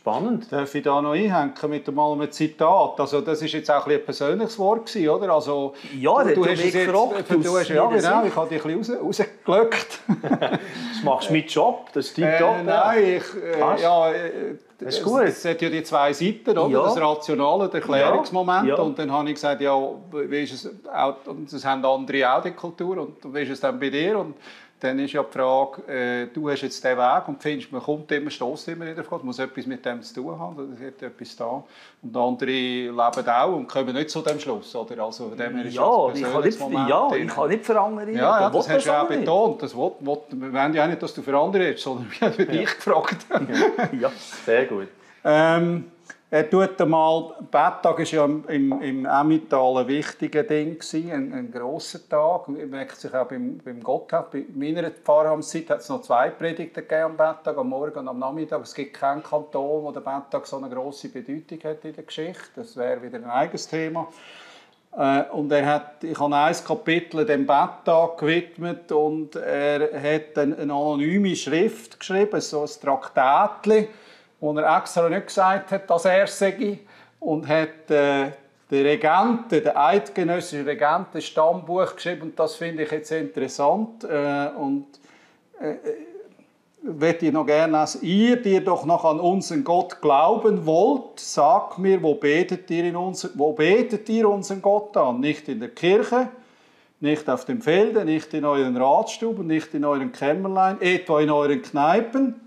Spannend. 0.03 0.51
Darf 0.51 0.75
ich 0.75 0.83
da 0.83 1.01
noch 1.01 1.13
einhängen 1.13 1.53
mit 1.69 1.87
einem 1.87 2.29
Zitat? 2.29 2.99
Also 2.99 3.21
das 3.21 3.41
ist 3.41 3.53
jetzt 3.53 3.71
auch 3.71 3.87
ein, 3.87 4.03
persönliches 4.03 4.59
Wort 4.59 4.87
gewesen, 4.87 5.07
oder? 5.07 5.33
Also, 5.33 5.75
ja, 5.97 6.25
du, 6.25 6.33
du 6.33 6.45
hast 6.45 6.59
es 6.59 6.73
jetzt, 6.73 6.87
gefragt. 6.87 7.25
Du 7.29 7.57
hast, 7.57 7.69
ja, 7.69 7.85
genau, 7.85 8.25
ich 8.25 8.35
habe 8.35 8.49
dich 8.49 8.65
ein 8.65 8.79
bisschen 8.79 8.97
raus, 8.97 9.21
rausgelöckt. 9.45 9.99
das 10.21 11.03
machst 11.05 11.29
du 11.29 11.33
mit 11.33 11.49
Job, 11.49 11.87
das 11.93 12.07
ist 12.07 12.17
dein 12.17 12.25
äh, 12.25 12.39
Job. 12.41 12.55
Nein, 12.65 13.03
ich, 13.15 13.23
äh, 13.41 13.81
ja, 13.81 14.11
äh, 14.11 14.55
das 14.77 14.97
ist 14.97 15.03
gut. 15.05 15.21
Es, 15.21 15.45
hat 15.45 15.61
ja 15.61 15.69
die 15.69 15.83
zwei 15.83 16.11
Seiten, 16.11 16.49
oder? 16.49 16.67
Ja. 16.67 16.83
das 16.83 16.99
Rationale, 16.99 17.67
das 17.67 17.75
Erklärungsmoment. 17.75 18.67
Ja. 18.67 18.75
Und 18.75 18.99
dann 18.99 19.09
habe 19.09 19.29
ich 19.29 19.35
gesagt, 19.35 19.61
ja, 19.61 19.73
wie 20.11 20.43
ist 20.43 20.51
es, 20.51 20.69
auch, 20.93 21.15
das 21.49 21.63
haben 21.63 21.85
andere 21.85 22.29
auch 22.29 22.41
die 22.41 22.51
Kultur, 22.51 22.97
und 22.97 23.33
wie 23.33 23.43
ist 23.43 23.51
es 23.51 23.61
dann 23.61 23.79
bei 23.79 23.89
dir? 23.89 24.19
Und 24.19 24.35
dann 24.83 24.99
ist 24.99 25.13
ja 25.13 25.23
die 25.23 25.31
Frage, 25.31 25.81
äh, 25.87 26.27
du 26.27 26.49
hast 26.49 26.61
jetzt 26.61 26.83
diesen 26.83 26.97
Weg 26.97 27.27
und 27.27 27.41
findest, 27.41 27.71
man 27.71 27.81
kommt 27.81 28.11
immer, 28.11 28.29
stößt 28.29 28.67
immer 28.67 28.85
wieder 28.85 29.03
vor, 29.03 29.23
muss 29.23 29.39
etwas 29.39 29.65
mit 29.65 29.85
dem 29.85 30.01
zu 30.01 30.13
tun 30.15 30.37
haben, 30.37 30.71
das 30.71 30.85
hat 30.85 31.01
etwas 31.01 31.35
da. 31.37 31.63
Und 32.01 32.17
andere 32.17 32.51
leben 32.51 32.93
auch 32.93 33.55
und 33.55 33.67
kommen 33.67 33.93
nicht 33.93 34.09
zu 34.09 34.21
dem 34.21 34.37
Schluss, 34.39 34.75
oder? 34.75 35.03
Also, 35.05 35.29
dem 35.29 35.55
her 35.55 35.65
ist 35.65 35.75
ja, 35.75 36.11
ich 36.13 36.21
kann 36.21 36.41
nicht, 36.43 36.59
Moment 36.59 36.89
ja, 36.89 37.15
ich 37.15 37.27
kann 37.27 37.49
nicht 37.49 37.65
für 37.65 37.79
andere 37.79 38.07
reden. 38.07 38.17
Ja, 38.17 38.41
ja 38.41 38.49
das 38.49 38.69
hast 38.69 38.85
du 38.85 38.91
auch 38.91 39.09
nicht. 39.09 39.19
betont. 39.21 39.63
Das 39.63 39.75
will, 39.75 39.91
will, 40.01 40.17
wir 40.31 40.53
wollen 40.53 40.73
ja 40.73 40.83
auch 40.83 40.89
nicht, 40.89 41.01
dass 41.01 41.13
du 41.13 41.21
für 41.21 41.37
andere 41.37 41.63
redest, 41.63 41.83
sondern 41.83 42.11
wir 42.11 42.27
haben 42.27 42.51
dich 42.51 42.75
gefragt. 42.75 43.25
ja, 44.01 44.11
sehr 44.45 44.65
gut. 44.65 44.89
Ähm, 45.23 45.85
er 46.33 46.49
tut 46.49 46.81
einmal, 46.81 47.35
Betttag 47.51 47.99
war 47.99 48.05
ja 48.05 48.25
im, 48.25 48.81
im 48.81 49.05
Emmental 49.05 49.77
ein 49.77 49.87
wichtiger 49.87 50.41
Ding, 50.41 50.79
ein, 50.93 51.31
ein 51.31 51.51
grosser 51.51 51.99
Tag. 52.09 52.47
Merkt 52.47 52.95
sich 52.95 53.13
auch 53.13 53.27
beim, 53.27 53.59
beim 53.59 53.83
Gotthard. 53.83 54.31
Bei 54.31 54.43
meiner 54.55 54.89
Pfarramtszeit 54.89 55.69
hat 55.69 55.81
es 55.81 55.89
noch 55.89 56.01
zwei 56.01 56.31
Predigten 56.31 56.87
gegeben 56.87 57.03
am 57.03 57.17
Betttag, 57.17 57.55
am 57.55 57.69
Morgen 57.69 57.99
und 57.99 58.07
am 58.07 58.17
Nachmittag. 58.17 58.63
Es 58.63 58.73
gibt 58.73 58.95
keinen 58.95 59.21
Kanton, 59.21 59.83
wo 59.83 59.91
der 59.91 60.01
Betttag 60.01 60.47
so 60.47 60.57
eine 60.57 60.69
grosse 60.69 61.09
Bedeutung 61.09 61.59
hat 61.65 61.85
in 61.85 61.93
der 61.93 62.03
Geschichte. 62.03 62.49
Das 62.55 62.75
wäre 62.75 63.03
wieder 63.03 63.19
ein 63.19 63.29
eigenes 63.29 63.67
Thema. 63.67 64.07
Äh, 64.97 65.25
und 65.33 65.51
er 65.51 65.67
hat, 65.67 66.03
ich 66.03 66.19
habe 66.19 66.35
ein 66.35 66.55
Kapitel 66.65 67.27
dem 67.27 67.45
Betttag 67.45 68.17
gewidmet 68.17 68.91
und 68.91 69.35
er 69.35 69.81
hat 69.81 70.35
eine, 70.39 70.57
eine 70.57 70.73
anonyme 70.73 71.35
Schrift 71.35 71.99
geschrieben, 71.99 72.41
so 72.41 72.61
ein 72.61 72.69
Traktatchen 72.81 73.87
wo 74.43 74.51
er 74.57 74.77
extra 74.77 75.07
nicht 75.07 75.27
gesagt 75.27 75.71
hat, 75.71 75.89
dass 75.89 76.03
er 76.03 76.27
sei 76.27 76.79
und 77.21 77.47
hat 77.47 77.89
äh, 77.89 78.31
der 78.69 78.83
Regent, 78.83 79.49
der 79.49 79.77
eidgenössische 79.77 80.65
Regent, 80.65 81.07
das 81.13 81.23
Stammbuch 81.23 81.95
geschrieben 81.95 82.23
und 82.23 82.37
das 82.37 82.55
finde 82.55 82.83
ich 82.83 82.91
jetzt 82.91 83.11
interessant 83.13 84.03
äh, 84.03 84.49
und 84.57 84.87
äh, 85.61 85.75
möchte 86.81 87.27
ich 87.27 87.31
noch 87.31 87.45
gerne 87.45 87.79
lesen. 87.79 88.01
Ihr, 88.01 88.35
die 88.35 88.61
doch 88.61 88.83
noch 88.85 89.05
an 89.05 89.21
unseren 89.21 89.63
Gott 89.63 90.01
glauben 90.01 90.65
wollt, 90.65 91.21
sagt 91.21 91.77
mir, 91.77 92.03
wo 92.03 92.15
betet 92.15 92.69
ihr, 92.69 92.83
in 92.83 92.97
unser, 92.97 93.29
wo 93.35 93.53
betet 93.53 94.09
ihr 94.09 94.27
unseren 94.27 94.61
Gott 94.61 94.97
an? 94.97 95.21
Nicht 95.21 95.47
in 95.47 95.61
der 95.61 95.69
Kirche, 95.69 96.27
nicht 96.99 97.29
auf 97.29 97.45
dem 97.45 97.61
Felde, 97.61 98.03
nicht 98.03 98.33
in 98.33 98.43
euren 98.43 98.75
Ratstuben, 98.75 99.47
nicht 99.47 99.73
in 99.73 99.85
euren 99.85 100.11
Kämmerlein, 100.11 100.81
etwa 100.81 101.21
in 101.21 101.29
euren 101.29 101.61
Kneipen, 101.61 102.42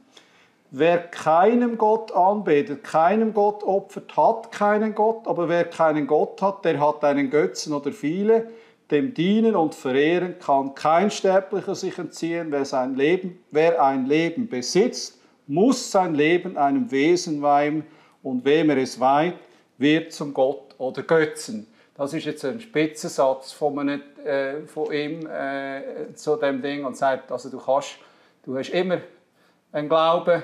Wer 0.70 0.98
keinem 0.98 1.78
Gott 1.78 2.12
anbetet, 2.12 2.82
keinem 2.82 3.32
Gott 3.32 3.62
opfert, 3.62 4.16
hat 4.16 4.50
keinen 4.50 4.94
Gott, 4.94 5.28
aber 5.28 5.48
wer 5.48 5.64
keinen 5.64 6.06
Gott 6.06 6.42
hat, 6.42 6.64
der 6.64 6.80
hat 6.80 7.04
einen 7.04 7.30
Götzen 7.30 7.72
oder 7.72 7.92
viele, 7.92 8.48
dem 8.90 9.14
dienen 9.14 9.54
und 9.54 9.74
verehren 9.74 10.36
kann 10.38 10.74
kein 10.74 11.10
Sterblicher 11.10 11.74
sich 11.74 11.98
entziehen. 11.98 12.48
Wer, 12.50 12.64
sein 12.64 12.96
Leben, 12.96 13.38
wer 13.50 13.82
ein 13.82 14.06
Leben 14.06 14.48
besitzt, 14.48 15.20
muss 15.46 15.90
sein 15.90 16.14
Leben 16.14 16.56
einem 16.56 16.90
Wesen 16.90 17.42
weihen 17.42 17.84
und 18.22 18.44
wem 18.44 18.70
er 18.70 18.78
es 18.78 18.98
weiht, 18.98 19.34
wird 19.78 20.12
zum 20.12 20.34
Gott 20.34 20.74
oder 20.78 21.02
Götzen. 21.02 21.66
Das 21.96 22.12
ist 22.12 22.26
jetzt 22.26 22.44
ein 22.44 22.60
Spitzensatz 22.60 23.52
von, 23.52 23.78
einem, 23.78 24.02
äh, 24.24 24.66
von 24.66 24.92
ihm 24.92 25.26
äh, 25.26 26.12
zu 26.14 26.36
dem 26.36 26.60
Ding 26.60 26.84
und 26.84 26.96
sagt, 26.96 27.32
also 27.32 27.48
du 27.48 27.58
kannst, 27.58 27.96
du 28.44 28.56
hast 28.56 28.70
immer 28.70 28.98
einen 29.72 29.88
Glauben, 29.88 30.42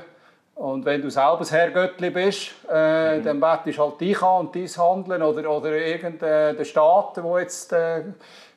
und 0.55 0.85
wenn 0.85 1.01
du 1.01 1.11
selber 1.11 1.39
das 1.39 1.53
Herrgöttli 1.53 2.11
bist, 2.11 2.53
äh, 2.71 3.19
mhm. 3.19 3.25
dann 3.25 3.41
bettest 3.41 3.79
halt 3.79 4.01
dich 4.01 4.23
an 4.23 4.47
und 4.47 4.55
dein 4.55 4.69
Handeln 4.69 5.23
oder, 5.23 5.51
oder 5.51 5.73
irgendein 5.73 6.65
Staat, 6.65 7.23
wo 7.23 7.39
jetzt 7.39 7.73
äh, 7.73 8.03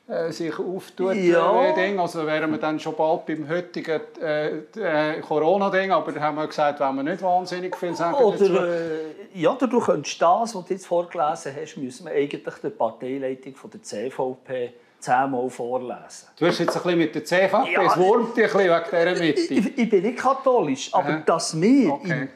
äh, 0.08 0.30
sich 0.30 0.56
auftut. 0.56 1.16
Ja. 1.16 1.70
Äh, 1.70 1.74
Ding. 1.74 1.98
Also 1.98 2.24
wären 2.26 2.52
wir 2.52 2.58
dann 2.58 2.78
schon 2.78 2.94
bald 2.94 3.26
beim 3.26 3.48
heutigen 3.48 4.00
äh, 4.22 4.58
äh, 4.76 5.20
Corona-Ding, 5.20 5.90
aber 5.90 6.12
da 6.12 6.20
haben 6.20 6.36
wir 6.36 6.46
gesagt, 6.46 6.78
wenn 6.78 6.94
wir 6.94 7.02
nicht 7.02 7.22
wahnsinnig 7.22 7.74
viel 7.74 7.94
sagen. 7.94 8.14
Oder, 8.22 8.68
äh, 8.68 8.88
ja, 9.34 9.50
oder 9.50 9.66
du 9.66 9.80
könntest 9.80 10.22
das, 10.22 10.54
was 10.54 10.64
du 10.64 10.74
jetzt 10.74 10.86
vorgelesen 10.86 11.52
hast, 11.60 11.76
müssen 11.76 12.06
wir 12.06 12.12
eigentlich 12.12 12.54
der 12.62 12.70
Parteileitung 12.70 13.56
von 13.56 13.70
der 13.70 13.82
CVP 13.82 14.74
zehnmal 15.00 15.48
vorlesen. 15.50 16.28
Du 16.38 16.46
hast 16.46 16.58
jetzt 16.58 16.76
ein 16.76 16.82
bisschen 16.82 16.98
mit 16.98 17.14
der 17.14 17.24
CVP, 17.24 17.72
Ja. 17.72 17.82
es 17.84 17.96
wurmt 17.96 18.36
dich 18.36 18.44
ein 18.44 18.52
bisschen 18.52 18.70
wegen 18.70 18.84
dieser 19.14 19.24
Mitte. 19.24 19.54
Ich, 19.54 19.78
ich 19.78 19.90
bin 19.90 20.02
nicht 20.02 20.18
katholisch, 20.18 20.92
aber 20.94 21.08
Aha. 21.08 21.22
dass 21.26 21.60
wir 21.60 21.92
Okay. 21.92 22.28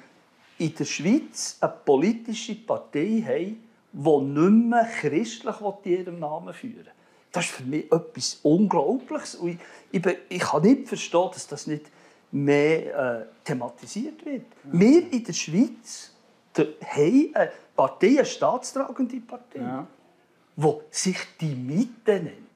in, 0.59 0.67
in 0.69 0.75
der 0.75 0.85
Schweiz 0.85 1.57
eine 1.61 1.73
politische 1.85 2.55
Partei 2.55 3.25
haben, 3.27 3.65
die 3.93 4.41
nicht 4.41 4.69
mehr 4.69 4.89
christlich 5.01 5.55
in 5.85 5.93
ihrem 5.93 6.19
Namen 6.21 6.55
führen 6.55 6.77
will, 6.77 6.93
das 7.33 7.45
ist 7.45 7.53
für 7.53 7.63
mich 7.65 7.91
etwas 7.93 8.41
Unglaubliches. 8.43 9.37
Und 9.37 9.51
ich, 9.51 9.59
ich, 9.93 10.03
bin- 10.03 10.17
ich 10.29 10.41
kann 10.41 10.63
nicht 10.63 10.89
verstehen, 10.89 11.29
dass 11.33 11.47
das 11.47 11.67
nicht 11.67 11.87
mehr 12.33 13.21
äh, 13.23 13.25
thematisiert 13.45 14.25
wird. 14.25 14.43
Wir 14.65 15.13
in 15.13 15.25
der 15.25 15.33
Schweiz 15.33 16.13
der, 16.57 16.67
haben 16.85 17.31
eine 17.35 17.53
Partei, 17.75 18.09
eine 18.19 18.25
staatstragende 18.25 19.21
Partei, 19.21 19.61
Ja. 19.61 19.87
die 20.57 20.73
sich 20.91 21.17
die 21.41 21.55
Mitte 21.55 22.15
nennt. 22.21 22.50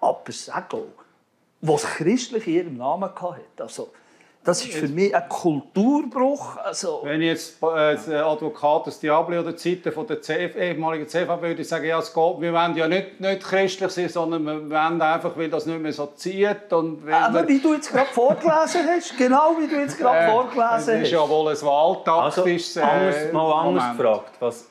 Aber 0.00 0.20
sag 0.30 0.72
auch, 0.74 0.84
was 1.60 1.82
christlich 1.84 2.46
in 2.46 2.54
ihrem 2.54 2.76
Namen 2.76 3.10
hatte. 3.10 3.40
Also, 3.58 3.88
das 4.44 4.64
ist 4.64 4.74
für 4.74 4.88
mich 4.88 5.14
ein 5.14 5.28
Kulturbruch. 5.28 6.56
Also, 6.58 7.00
Wenn 7.02 7.20
ich 7.20 7.28
jetzt 7.28 7.62
äh, 7.62 7.96
der 8.08 8.24
Advocat 8.24 8.86
des 8.86 9.00
Diabli 9.00 9.36
oder 9.38 9.58
Seite 9.58 9.92
von 9.92 10.06
der 10.06 10.22
CF, 10.22 10.56
ehemaligen 10.56 11.06
CVP 11.08 11.42
würde 11.42 11.62
ich 11.62 11.68
sagen, 11.68 11.84
ja, 11.84 11.98
es 11.98 12.14
geht, 12.14 12.40
wir 12.40 12.52
wollen 12.52 12.76
ja 12.76 12.88
nicht, 12.88 13.20
nicht 13.20 13.42
christlich 13.42 13.90
sein, 13.90 14.08
sondern 14.08 14.44
wir 14.44 14.70
wollen 14.70 15.02
einfach, 15.02 15.36
weil 15.36 15.50
das 15.50 15.66
nicht 15.66 15.80
mehr 15.80 15.92
so 15.92 16.06
zieht. 16.14 16.72
Und 16.72 17.04
weil 17.04 17.14
aber 17.14 17.46
wie 17.48 17.58
du 17.58 17.74
jetzt 17.74 17.90
gerade 17.92 18.08
vorgelesen 18.10 18.86
hast, 18.88 19.18
genau 19.18 19.56
wie 19.58 19.66
du 19.66 19.80
jetzt 19.80 19.98
gerade 19.98 20.18
äh, 20.18 20.30
vorgelesen 20.30 20.76
es 20.78 20.86
ist 20.88 21.02
hast. 21.02 21.10
ja 21.10 21.28
wohl 21.28 21.42
ein 21.48 21.48
Also, 21.48 21.66
wahltaktisches 21.66 22.76
äh, 22.76 22.80
anders, 22.80 23.32
mal 23.32 23.52
anders 23.52 23.82
Moment. 23.82 23.98
gefragt. 23.98 24.32
Was, 24.40 24.64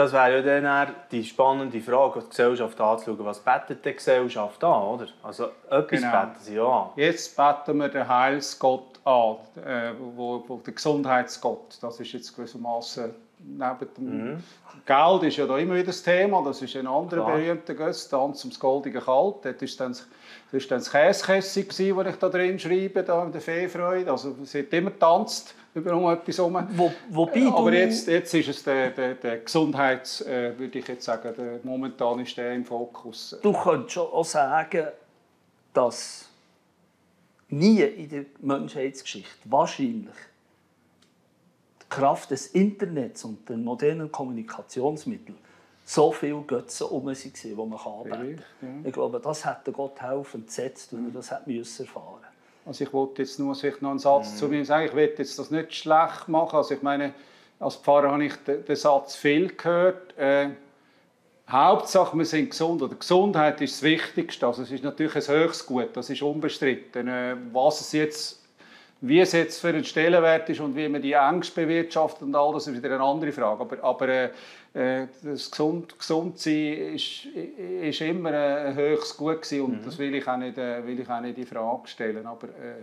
das 0.00 0.12
wäre 0.14 0.42
ja 0.42 0.60
dann 0.60 0.94
die 1.10 1.22
spannende 1.22 1.80
Frage, 1.80 2.20
die 2.20 2.28
Gesellschaft 2.30 2.80
anzuschauen. 2.80 3.24
Was 3.24 3.40
betet 3.40 3.84
die 3.84 3.92
Gesellschaft 3.92 4.64
an, 4.64 4.82
oder? 4.82 5.06
Also, 5.22 5.48
etwas 5.68 6.00
Genau. 6.00 6.10
beten 6.10 6.36
sie 6.40 6.58
an. 6.58 6.88
Jetzt 6.96 7.36
beten 7.36 7.76
wir 7.78 7.88
den 7.90 8.08
Heilsgott 8.08 8.98
an, 9.04 9.36
äh, 9.62 9.92
wo, 9.98 10.42
wo 10.46 10.56
der 10.56 10.72
Gesundheitsgott. 10.72 11.78
Das 11.82 12.00
ist 12.00 12.12
jetzt 12.12 12.34
gewissermaßen 12.34 13.14
neben 13.42 13.94
dem 13.96 14.42
Geld 14.86 15.22
ist 15.22 15.36
ja 15.36 15.46
da 15.46 15.56
immer 15.58 15.74
wieder 15.74 15.86
das 15.86 16.02
Thema. 16.02 16.42
Das 16.44 16.62
ist 16.62 16.76
ein 16.76 16.86
anderer 16.86 17.24
Klar. 17.24 17.36
berühmter 17.36 17.74
Götz, 17.74 18.08
Tanz 18.08 18.44
ums 18.44 18.58
goldige 18.58 19.00
Kalb. 19.00 19.42
Dort 19.42 19.62
ist 19.62 19.80
dann 19.80 19.96
das 20.52 20.62
war 20.62 20.68
dann 20.68 20.78
das 20.78 20.90
Käsekessig, 20.90 21.68
das 21.68 21.78
ich 21.78 22.16
da 22.16 22.28
drin 22.28 22.58
schreibe, 22.58 23.02
da 23.02 23.24
in 23.24 23.32
der 23.32 23.40
Feefreude. 23.40 24.10
Also 24.10 24.36
es 24.42 24.54
hat 24.54 24.72
immer 24.72 24.90
getanzt 24.90 25.54
über 25.74 26.12
etwas 26.12 26.38
herum. 26.38 26.66
Wo, 26.72 26.92
wobei 27.08 27.46
Aber 27.46 27.70
du, 27.70 27.78
jetzt, 27.78 28.08
jetzt 28.08 28.34
ist 28.34 28.48
es 28.48 28.62
der, 28.64 28.90
der, 28.90 29.14
der 29.14 29.38
Gesundheits, 29.38 30.20
äh, 30.22 30.58
würde 30.58 30.78
ich 30.80 30.88
jetzt 30.88 31.04
sagen, 31.04 31.32
der, 31.36 31.60
momentan 31.62 32.18
ist 32.20 32.36
der 32.36 32.54
im 32.54 32.64
Fokus. 32.64 33.38
du 33.40 33.52
könntest 33.52 33.92
schon 33.92 34.08
auch 34.08 34.24
sagen, 34.24 34.88
dass 35.72 36.28
nie 37.48 37.82
in 37.82 38.08
der 38.08 38.24
Menschheitsgeschichte 38.40 39.38
wahrscheinlich 39.44 40.16
die 41.82 41.88
Kraft 41.88 42.30
des 42.30 42.48
Internets 42.48 43.24
und 43.24 43.48
der 43.48 43.56
modernen 43.56 44.10
Kommunikationsmittel 44.10 45.34
so 45.90 46.12
viele 46.12 46.40
Götzen 46.42 46.86
um 46.86 47.12
sich 47.14 47.32
waren, 47.34 47.42
die 47.42 47.54
man 47.54 47.78
anbeten 47.78 48.44
kann. 48.60 48.82
ja. 48.82 48.88
Ich 48.88 48.92
glaube, 48.92 49.18
das 49.18 49.44
hätte 49.44 49.72
Gott 49.72 50.00
helfen 50.00 50.42
entsetzt, 50.42 50.92
wenn 50.92 51.06
er 51.06 51.10
das 51.10 51.32
hätte 51.32 51.50
müssen 51.50 51.84
erfahren 51.84 52.24
Also 52.64 52.84
ich 52.84 52.92
wollte 52.92 53.22
jetzt 53.22 53.40
nur 53.40 53.56
vielleicht 53.56 53.82
noch 53.82 53.90
einen 53.90 53.98
Satz 53.98 54.36
zu 54.36 54.46
mir 54.46 54.64
sagen. 54.64 54.86
Ich 54.86 54.94
will 54.94 55.12
jetzt 55.18 55.36
das 55.36 55.50
nicht 55.50 55.74
schlecht 55.74 56.28
machen. 56.28 56.56
Also 56.56 56.74
ich 56.74 56.82
meine, 56.82 57.12
als 57.58 57.74
Pfarrer 57.74 58.12
habe 58.12 58.24
ich 58.24 58.36
den, 58.36 58.64
den 58.64 58.76
Satz 58.76 59.16
viel 59.16 59.48
gehört. 59.48 60.16
Äh, 60.16 60.50
Hauptsache, 61.48 62.16
wir 62.16 62.24
sind 62.24 62.50
gesund. 62.50 62.82
Oder 62.82 62.94
Gesundheit 62.94 63.60
ist 63.60 63.74
das 63.74 63.82
Wichtigste. 63.82 64.46
Also 64.46 64.62
es 64.62 64.70
ist 64.70 64.84
natürlich 64.84 65.16
ein 65.16 65.34
höchstes 65.34 65.66
Gut, 65.66 65.88
das 65.94 66.08
ist 66.08 66.22
unbestritten. 66.22 67.08
Äh, 67.08 67.34
was 67.52 67.80
es 67.80 67.92
jetzt, 67.92 68.39
wie 69.02 69.20
es 69.20 69.32
jetzt 69.32 69.60
für 69.60 69.68
einen 69.68 69.84
Stellenwert 69.84 70.48
ist 70.50 70.60
und 70.60 70.76
wie 70.76 70.88
man 70.88 71.00
die 71.00 71.12
Ängste 71.14 71.62
bewirtschaftet 71.62 72.22
und 72.22 72.34
all 72.34 72.52
das 72.52 72.66
ist 72.66 72.76
wieder 72.76 72.94
eine 72.94 73.04
andere 73.04 73.32
Frage. 73.32 73.60
Aber, 73.62 73.82
aber 73.82 74.08
äh, 74.08 74.24
äh, 74.74 75.06
das 75.22 75.50
gesund, 75.50 75.98
gesund 75.98 76.38
sein 76.38 76.94
ist, 76.94 77.24
ist 77.26 78.00
immer 78.02 78.30
ein 78.32 78.74
höchstes 78.74 79.16
Gut 79.16 79.42
gewesen 79.42 79.62
und 79.62 79.86
das 79.86 79.98
will 79.98 80.14
ich 80.14 80.28
auch 80.28 80.36
nicht, 80.36 80.58
äh, 80.58 80.86
will 80.86 81.00
ich 81.00 81.08
auch 81.08 81.20
nicht 81.20 81.38
in 81.38 81.46
Frage 81.46 81.86
stellen. 81.88 82.26
Aber 82.26 82.46
äh, 82.48 82.82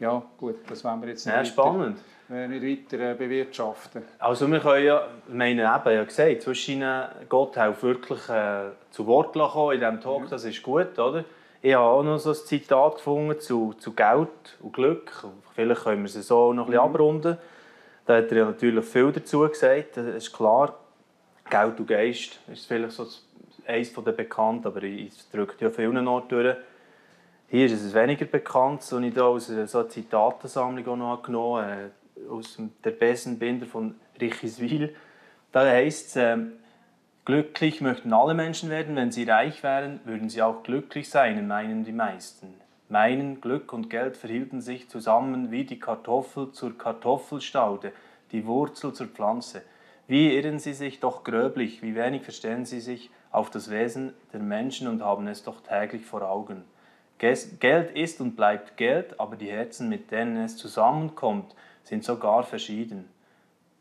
ja, 0.00 0.20
gut, 0.36 0.56
das 0.68 0.82
wollen 0.84 1.00
wir 1.00 1.10
jetzt 1.10 1.26
nicht 1.26 1.32
Ja, 1.34 1.40
weiter, 1.40 1.50
spannend. 1.50 1.98
äh, 2.28 2.48
nicht 2.48 2.92
weiter 2.92 3.12
äh, 3.12 3.14
bewirtschaften. 3.14 4.02
Also 4.18 4.48
wir 4.50 4.58
können 4.58 4.84
ja, 4.84 5.06
ich 5.28 5.34
meine 5.34 5.62
eben, 5.62 5.94
ja 5.94 6.04
gesagt, 6.04 6.42
zwischen 6.42 6.84
Gott 7.28 7.56
hat 7.56 7.80
wirklich 7.82 8.28
äh, 8.28 8.70
zu 8.90 9.06
Wort 9.06 9.32
kommen 9.34 9.74
in 9.74 9.80
diesem 9.80 10.00
Talk, 10.00 10.28
das 10.28 10.44
ist 10.44 10.60
gut, 10.62 10.98
oder? 10.98 11.24
Ich 11.64 11.74
habe 11.74 11.84
auch 11.84 12.02
noch 12.02 12.18
so 12.18 12.30
ein 12.30 12.34
Zitat 12.36 12.96
gefunden 12.96 13.38
zu, 13.38 13.72
zu 13.74 13.92
Geld 13.92 14.28
und 14.60 14.72
Glück. 14.72 15.12
Vielleicht 15.54 15.84
können 15.84 16.00
wir 16.02 16.06
es 16.06 16.26
so 16.26 16.52
noch 16.52 16.64
ein 16.64 16.70
bisschen 16.72 16.82
abrunden. 16.84 17.38
Da 18.04 18.16
hat 18.16 18.32
er 18.32 18.38
ja 18.38 18.44
natürlich 18.46 18.84
viel 18.84 19.12
dazu 19.12 19.48
gesagt, 19.48 19.96
das 19.96 20.06
ist 20.06 20.32
klar. 20.32 20.76
Geld 21.48 21.78
und 21.78 21.86
Geist 21.86 22.40
ist 22.52 22.66
vielleicht 22.66 22.90
so 22.92 23.04
das- 23.04 23.24
eines 23.64 23.92
der 23.94 24.10
bekannten, 24.10 24.66
aber 24.66 24.82
es 24.82 25.30
drückt 25.30 25.60
ja 25.60 25.70
vielen 25.70 26.08
Orten 26.08 26.28
durch. 26.30 26.56
Hier 27.48 27.66
ist 27.66 27.80
es 27.80 27.94
weniger 27.94 28.24
bekannt, 28.24 28.82
so 28.82 28.98
ich 28.98 29.14
da 29.14 29.26
aus 29.26 29.48
einer 29.48 29.68
so 29.68 29.84
Zitatensammlung 29.84 30.88
auch 30.88 30.96
noch 30.96 31.22
genommen 31.22 31.64
äh, 31.64 32.28
aus 32.28 32.56
dem 32.56 32.72
Der 32.82 32.90
Besenbinder 32.90 33.66
von 33.66 33.94
Richiswil. 34.20 34.96
Da 35.52 35.60
heißt 35.60 36.08
es, 36.08 36.16
ähm, 36.16 36.54
glücklich 37.24 37.80
möchten 37.80 38.12
alle 38.12 38.34
Menschen 38.34 38.70
werden, 38.70 38.96
wenn 38.96 39.12
sie 39.12 39.24
reich 39.24 39.62
wären, 39.62 40.00
würden 40.04 40.28
sie 40.28 40.42
auch 40.42 40.62
glücklich 40.62 41.08
sein, 41.08 41.46
meinen 41.46 41.84
die 41.84 41.92
meisten. 41.92 42.54
Meinen 42.88 43.40
Glück 43.40 43.72
und 43.72 43.88
Geld 43.88 44.16
verhielten 44.16 44.60
sich 44.60 44.90
zusammen 44.90 45.50
wie 45.50 45.64
die 45.64 45.78
Kartoffel 45.78 46.52
zur 46.52 46.76
Kartoffelstaude, 46.76 47.92
die 48.32 48.46
Wurzel 48.46 48.92
zur 48.92 49.06
Pflanze. 49.06 49.62
Wie 50.06 50.36
irren 50.36 50.58
sie 50.58 50.74
sich 50.74 51.00
doch 51.00 51.24
gröblich, 51.24 51.82
wie 51.82 51.94
wenig 51.94 52.22
verstehen 52.22 52.66
sie 52.66 52.80
sich 52.80 53.10
auf 53.30 53.50
das 53.50 53.70
Wesen 53.70 54.12
der 54.32 54.40
Menschen 54.40 54.88
und 54.88 55.02
haben 55.02 55.26
es 55.26 55.42
doch 55.42 55.62
täglich 55.62 56.04
vor 56.04 56.22
Augen. 56.22 56.64
Geld 57.18 57.96
ist 57.96 58.20
und 58.20 58.34
bleibt 58.34 58.76
Geld, 58.76 59.18
aber 59.20 59.36
die 59.36 59.50
Herzen, 59.50 59.88
mit 59.88 60.10
denen 60.10 60.36
es 60.38 60.56
zusammenkommt, 60.56 61.54
sind 61.84 62.04
sogar 62.04 62.42
verschieden. 62.42 63.08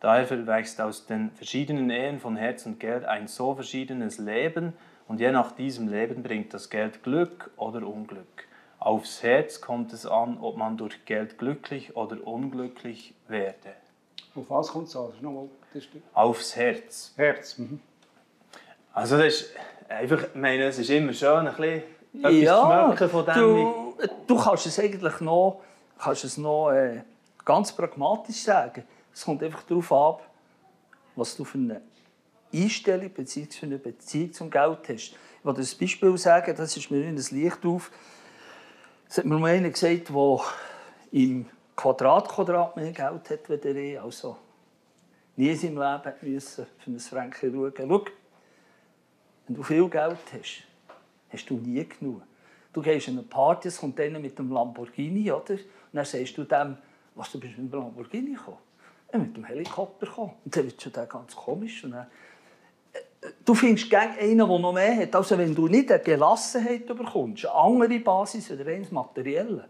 Daher 0.02 0.26
verwächst 0.26 0.82
aus 0.82 1.06
den 1.06 1.30
verschiedenen 1.30 1.92
Ehen 1.92 2.20
von 2.20 2.36
Herz 2.36 2.66
und 2.66 2.80
Geld 2.80 3.06
ein 3.06 3.28
so 3.28 3.54
verschiedenes 3.54 4.18
Leben 4.18 4.74
und 5.08 5.20
je 5.20 5.32
nach 5.32 5.52
diesem 5.52 5.88
Leben 5.88 6.24
bringt 6.24 6.56
das 6.56 6.72
Geld 6.72 7.04
Glück 7.04 7.52
oder 7.56 7.88
Unglück. 7.88 8.48
Aufs 8.80 9.22
Herz 9.22 9.62
kommt 9.62 9.94
es 9.94 10.08
an, 10.08 10.40
ob 10.42 10.58
man 10.58 10.76
durch 10.76 11.06
Geld 11.06 11.38
glücklich 11.38 11.96
oder 11.96 12.18
unglücklich 12.26 13.14
werde. 13.28 13.76
Auf 14.34 14.50
was 14.50 14.70
kommt 14.70 14.88
es 14.88 14.96
an? 14.96 15.10
Nochmal 15.22 15.50
das 15.72 15.84
Aufs 16.16 16.56
Herz. 16.56 17.14
Herz. 17.16 17.60
Mhm. 17.60 17.80
Also 18.94 19.20
das 19.20 19.28
ist 19.28 19.56
einfach, 19.88 20.24
ich 20.24 20.36
meine, 20.36 20.64
es 20.64 20.80
ist 20.80 20.90
immer 20.90 21.14
schön, 21.14 21.48
ein 21.48 21.54
bisschen 21.54 21.84
etwas 22.14 22.34
ja, 22.34 22.88
zu 22.88 22.96
schmecken 22.96 23.10
von 23.10 23.26
dem. 23.26 23.36
du, 23.36 23.96
du 24.26 24.36
kannst 24.36 24.66
es 24.66 24.80
eigentlich 24.80 25.20
noch, 25.20 25.62
kannst 26.00 26.24
es 26.24 26.38
noch 26.38 26.72
äh, 26.72 27.02
ganz 27.46 27.72
pragmatisch 27.72 28.38
sagen. 28.42 28.84
Es 29.14 29.26
kommt 29.26 29.44
einfach 29.44 29.64
darauf 29.64 29.92
ab, 29.92 30.30
was 31.16 31.36
du 31.36 31.44
für 31.44 31.58
eine 31.58 31.82
Einstellung 32.54 33.10
bzw. 33.10 33.46
für 33.52 33.66
eine 33.66 33.78
Beziehung 33.78 34.34
zum 34.34 34.50
Geld 34.50 34.80
hast. 34.90 35.12
Ich 35.12 35.46
will 35.46 35.54
dir 35.54 35.62
ein 35.62 35.78
Beispiel 35.80 36.18
sagen, 36.18 36.56
das 36.56 36.78
ist 36.78 36.92
mir 36.92 37.04
in 37.04 37.16
das 37.16 37.32
Licht 37.32 37.66
auf. 37.66 37.92
Es 39.10 39.18
hat 39.18 39.26
mir 39.26 39.38
mal 39.38 39.52
einer 39.52 39.70
gesagt, 39.70 40.10
der 40.10 40.40
im 41.12 41.46
Quadratquadrat 41.76 42.76
mehr 42.76 42.92
Geld 42.92 43.30
hat 43.30 43.50
als 43.50 43.66
ich. 43.66 44.00
Also 44.00 44.38
nie 45.36 45.50
in 45.50 45.58
seinem 45.58 45.78
Leben 45.78 46.14
müssen 46.22 46.68
für 46.78 46.92
ein 46.92 47.00
Franken 47.00 47.54
schauen. 47.54 47.74
Schau, 47.78 48.06
wenn 49.48 49.56
du 49.56 49.64
viel 49.64 49.90
Geld 49.90 50.18
hast, 50.32 50.64
hast 51.30 51.50
du 51.50 51.56
nie 51.56 51.86
genug. 51.86 52.22
Du 52.72 52.82
gehst 52.82 53.10
an 53.10 53.16
eine 53.16 53.24
Party, 53.24 53.68
es 53.68 53.80
kommt 53.80 54.00
einer 54.00 54.20
mit 54.20 54.38
dem 54.40 54.50
Lamborghini, 54.50 55.30
oder? 55.32 55.54
Und 55.54 55.62
dann 55.92 56.06
sagst 56.06 56.38
du 56.38 56.44
dem, 56.46 56.78
was, 57.16 57.32
du 57.32 57.40
bist 57.40 57.58
mit 57.58 57.72
dem 57.74 57.80
Lamborghini 57.80 58.34
gekommen? 58.34 58.60
Ja, 59.12 59.20
mit 59.20 59.36
dem 59.36 59.44
Helikopter 59.44 60.06
gekommen. 60.06 60.34
Und 60.46 60.56
dann 60.56 60.66
wird 60.66 60.82
schon 60.82 60.94
ganz 60.94 61.36
komisch. 61.36 61.84
Und 61.84 61.92
dann, 61.92 62.08
äh, 62.94 63.28
du 63.44 63.54
findest 63.54 63.90
gerne 63.90 64.18
einen, 64.18 64.38
der 64.38 64.48
noch 64.48 64.74
mehr 64.74 64.96
hat. 64.96 65.16
Also 65.16 65.38
wenn 65.38 65.54
du 65.54 65.68
nicht 65.68 65.92
eine 65.92 66.02
Gelassenheit 66.02 66.88
bekommst, 66.88 67.46
eine 67.46 67.54
andere 67.54 68.00
Basis 68.00 68.52
oder 68.52 68.66
eines 68.68 68.92
Materielle, 68.92 69.66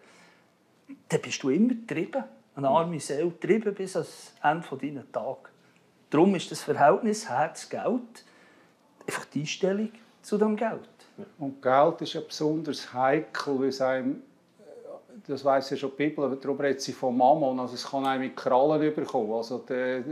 dann 1.10 1.21
bist 1.21 1.41
du 1.43 1.49
immer 1.49 1.73
getrieben. 1.73 2.23
Eine 2.56 2.67
arme 2.67 2.99
Seele, 2.99 3.32
getrieben 3.32 3.73
bis 3.73 3.95
ans 3.95 4.34
Ende 4.43 4.77
deiner 4.77 5.12
Tage. 5.12 5.49
Darum 6.10 6.36
ist 6.36 6.51
das 6.51 6.62
Verhältnis 6.62 7.30
Herz-Geld 7.30 8.25
einfach 9.08 9.25
die 9.25 9.41
Einstellung 9.41 9.91
zu 10.21 10.38
dem 10.38 10.56
Geld. 10.56 10.89
Und 11.39 11.62
Geld 11.62 12.01
ist 12.01 12.13
ja 12.13 12.21
besonders 12.21 12.93
heikel, 12.93 13.60
weil 13.60 13.69
es 13.69 13.82
einem, 13.82 14.21
das 15.27 15.45
weiß 15.45 15.69
ja 15.71 15.77
schon 15.77 15.91
die 15.91 16.07
Bibel, 16.07 16.25
aber 16.25 16.36
darum 16.36 16.60
redet 16.60 16.81
sie 16.81 16.93
von 16.93 17.15
Mammon, 17.15 17.60
also 17.60 17.75
es 17.75 17.89
kann 17.89 18.05
einem 18.05 18.23
mit 18.23 18.36
Krallen 18.36 18.81
überkommen. 18.81 19.34
Also 19.34 19.60
der, 19.60 20.03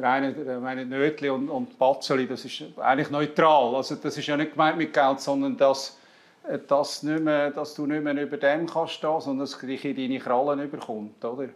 reine, 0.00 0.58
meine 0.60 0.84
Nötli 0.84 1.30
und, 1.30 1.48
und 1.48 1.78
Batzeli, 1.78 2.26
das 2.26 2.44
ist 2.44 2.64
eigentlich 2.78 3.10
neutral. 3.10 3.74
Also 3.74 3.96
das 3.96 4.16
ist 4.16 4.26
ja 4.26 4.36
nicht 4.36 4.52
gemeint 4.52 4.78
mit 4.78 4.92
Geld, 4.92 5.20
sondern 5.20 5.56
dass, 5.56 5.98
dass, 6.68 7.02
nicht 7.02 7.22
mehr, 7.22 7.50
dass 7.50 7.74
du 7.74 7.86
nicht 7.86 8.02
mehr 8.02 8.20
über 8.22 8.36
dem 8.36 8.66
kannst 8.66 8.94
stehen, 8.94 9.20
sondern 9.20 9.46
dass 9.46 9.58
dich 9.58 9.84
in 9.84 9.96
deine 9.96 10.18
Krallen 10.18 10.60
überkommt. 10.60 11.24
Oder? 11.24 11.48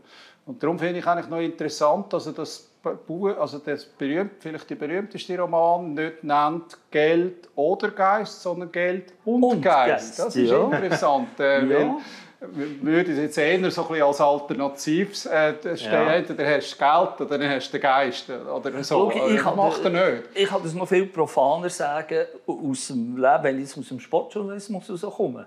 Und 0.47 0.63
darum 0.63 0.79
finde 0.79 0.99
ich 0.99 1.07
eigentlich 1.07 1.29
noch 1.29 1.41
interessant, 1.41 2.13
also 2.13 2.33
das 2.33 2.71
Buch, 3.07 3.37
also 3.39 3.59
das 3.59 3.87
berühmt, 3.87 4.33
vielleicht 4.41 4.69
der 4.69 4.75
berühmteste 4.75 5.39
Roman, 5.39 5.95
nicht 5.95 6.23
nennt 6.23 6.77
Geld 6.91 7.49
oder 7.55 7.91
Geist, 7.91 8.43
sondern 8.43 8.71
Geld 8.71 9.15
und, 9.25 9.43
und 9.43 9.63
Geist. 9.63 9.89
Geist. 9.89 10.19
Das 10.19 10.37
ist 10.37 10.51
ja. 10.51 10.65
interessant. 10.65 11.41
Äh, 11.41 11.63
ja. 11.63 11.69
Wir 11.69 12.01
würden 12.41 13.13
es 13.13 13.19
jetzt 13.19 13.39
eher 13.39 13.71
so 13.71 13.89
ein 13.89 14.03
als 14.03 14.21
Alternativ 14.21 15.25
äh, 15.27 15.55
stehen. 15.77 15.93
Ja. 15.93 16.15
Entweder 16.15 16.57
hast 16.57 16.73
du 16.73 16.79
Geld 16.79 17.21
oder 17.21 17.39
dann 17.39 17.51
hast 17.51 17.69
du 17.69 17.73
den 17.73 17.81
Geist. 17.83 18.31
Oder 18.31 18.85
so. 18.85 19.11
Schau, 19.11 19.29
ich 19.29 19.41
kann 19.41 19.57
macht 19.57 19.85
er 19.85 19.91
nicht. 19.91 20.29
Ich 20.35 20.49
kann 20.49 20.63
das 20.63 20.75
noch 20.75 20.89
viel 20.89 21.07
profaner 21.07 21.71
sagen, 21.71 22.27
aus 22.47 22.89
dem 22.89 23.17
Leben, 23.17 23.43
wenn 23.43 23.63
ich 23.63 23.77
aus 23.77 23.89
dem 23.89 24.01
Sportjournalismus 24.01 24.91
rauskomme. 24.91 25.47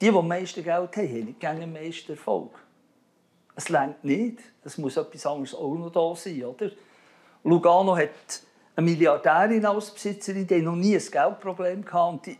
Die, 0.00 0.10
die 0.10 0.16
am 0.16 0.28
meisten 0.28 0.62
Geld 0.62 0.96
haben, 0.96 1.08
haben 1.08 1.24
nicht 1.24 1.44
am 1.44 1.72
meisten 1.72 2.12
Erfolg. 2.12 2.50
Es 3.56 3.68
längt 3.68 4.04
nicht. 4.04 4.38
Es 4.64 4.78
muss 4.78 4.96
etwas 4.96 5.26
anderes 5.26 5.54
auch 5.54 5.74
noch 5.74 5.90
da 5.90 6.14
sein. 6.16 6.44
Oder? 6.44 6.70
Lugano 7.44 7.96
hat 7.96 8.10
eine 8.76 8.90
Milliardärin 8.90 9.64
als 9.64 9.90
Besitzerin, 9.90 10.46
die 10.46 10.62
noch 10.62 10.74
nie 10.74 10.96
ein 10.96 11.10
Geldproblem 11.10 11.84
hatte. 11.92 12.36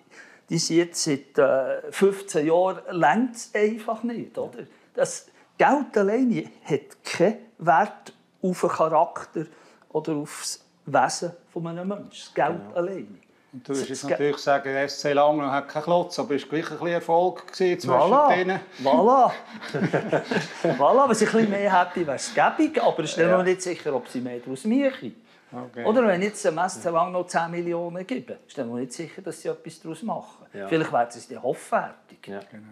Die, 0.50 0.58
sind 0.58 0.76
jetzt 0.76 1.04
seit 1.04 1.38
äh, 1.38 1.90
15 1.90 2.46
Jahren 2.46 2.80
längt 2.90 3.36
es 3.36 3.50
einfach 3.54 4.02
nicht. 4.02 4.36
Oder? 4.36 4.64
Das 4.94 5.26
Geld 5.56 5.96
alleine 5.96 6.50
hat 6.64 7.04
keinen 7.04 7.38
Wert 7.58 8.12
auf 8.42 8.60
den 8.60 8.70
Charakter 8.70 9.46
oder 9.90 10.14
auf 10.14 10.40
das 10.42 10.64
Wesen 10.86 11.32
eines 11.54 11.86
Menschen. 11.86 12.08
Das 12.10 12.34
Geld 12.34 12.58
genau. 12.58 12.74
alleine. 12.74 13.24
Und 13.54 13.68
du 13.68 13.72
wirst 13.72 13.88
jetzt 13.88 14.10
natürlich 14.10 14.38
sagen, 14.38 14.88
SC 14.88 15.12
Langnau 15.12 15.46
hat 15.46 15.68
keinen 15.68 15.84
Klotz, 15.84 16.18
aber 16.18 16.34
es 16.34 16.42
war 16.42 16.48
gleich 16.48 16.70
ein 16.72 16.78
bisschen 16.78 16.88
Erfolg 16.88 17.54
zwischen 17.54 17.88
voilà. 17.88 18.34
denen. 18.34 18.60
Voilà. 18.82 19.30
voilà. 20.76 21.08
Wenn 21.08 21.14
sie 21.14 21.26
ein 21.26 21.32
bisschen 21.32 21.50
mehr 21.50 21.80
hätte, 21.80 22.04
wäre 22.04 22.16
es 22.16 22.34
gäbig, 22.34 22.82
aber 22.82 23.04
ich 23.04 23.14
bin 23.14 23.28
ja. 23.28 23.36
noch 23.36 23.44
nicht 23.44 23.62
sicher, 23.62 23.94
ob 23.94 24.08
sie 24.08 24.20
mehr 24.20 24.40
daraus 24.40 24.64
machen. 24.64 25.14
Okay. 25.56 25.84
Oder 25.84 26.06
wenn 26.06 26.22
jetzt 26.22 26.44
dem 26.44 26.58
SC 26.58 26.84
Langnau 26.84 27.24
10 27.24 27.50
Millionen 27.50 28.06
geben, 28.06 28.36
ist 28.46 28.58
dann 28.58 28.68
noch 28.68 28.76
nicht 28.76 28.92
sicher, 28.92 29.22
dass 29.22 29.40
sie 29.40 29.48
etwas 29.48 29.80
daraus 29.80 30.02
machen. 30.02 30.46
Ja. 30.52 30.68
Vielleicht 30.68 30.92
werden 30.92 31.10
sie 31.10 31.18
es 31.18 31.28
dann 31.28 31.42
hoffärtig. 31.42 32.26
Ja. 32.26 32.40
Genau. 32.50 32.64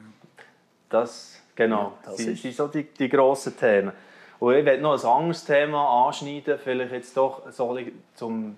Das, 0.89 1.41
genau. 1.55 1.77
Ja, 1.77 1.93
das 2.05 2.17
sind, 2.17 2.39
sind 2.39 2.55
so 2.55 2.67
die, 2.69 2.85
die 2.85 3.09
grossen 3.09 3.57
Themen. 3.57 3.93
Und 4.39 4.55
ich 4.55 4.65
werde 4.65 4.83
noch 4.83 4.99
ein 4.99 5.09
anderes 5.09 5.45
Thema 5.45 6.07
anschneiden, 6.07 6.59
vielleicht 6.59 6.93
jetzt 6.93 7.17
doch 7.17 7.51
so 7.53 7.79
zum 8.15 8.57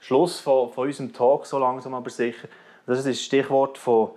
Schluss 0.00 0.40
von, 0.40 0.72
von 0.72 0.86
unserem 0.86 1.12
Talk 1.12 1.46
so 1.46 1.58
langsam 1.58 1.94
aber 1.94 2.10
sicher. 2.10 2.48
Das 2.86 2.98
ist 2.98 3.06
das 3.06 3.20
Stichwort 3.20 3.76
von 3.76 4.10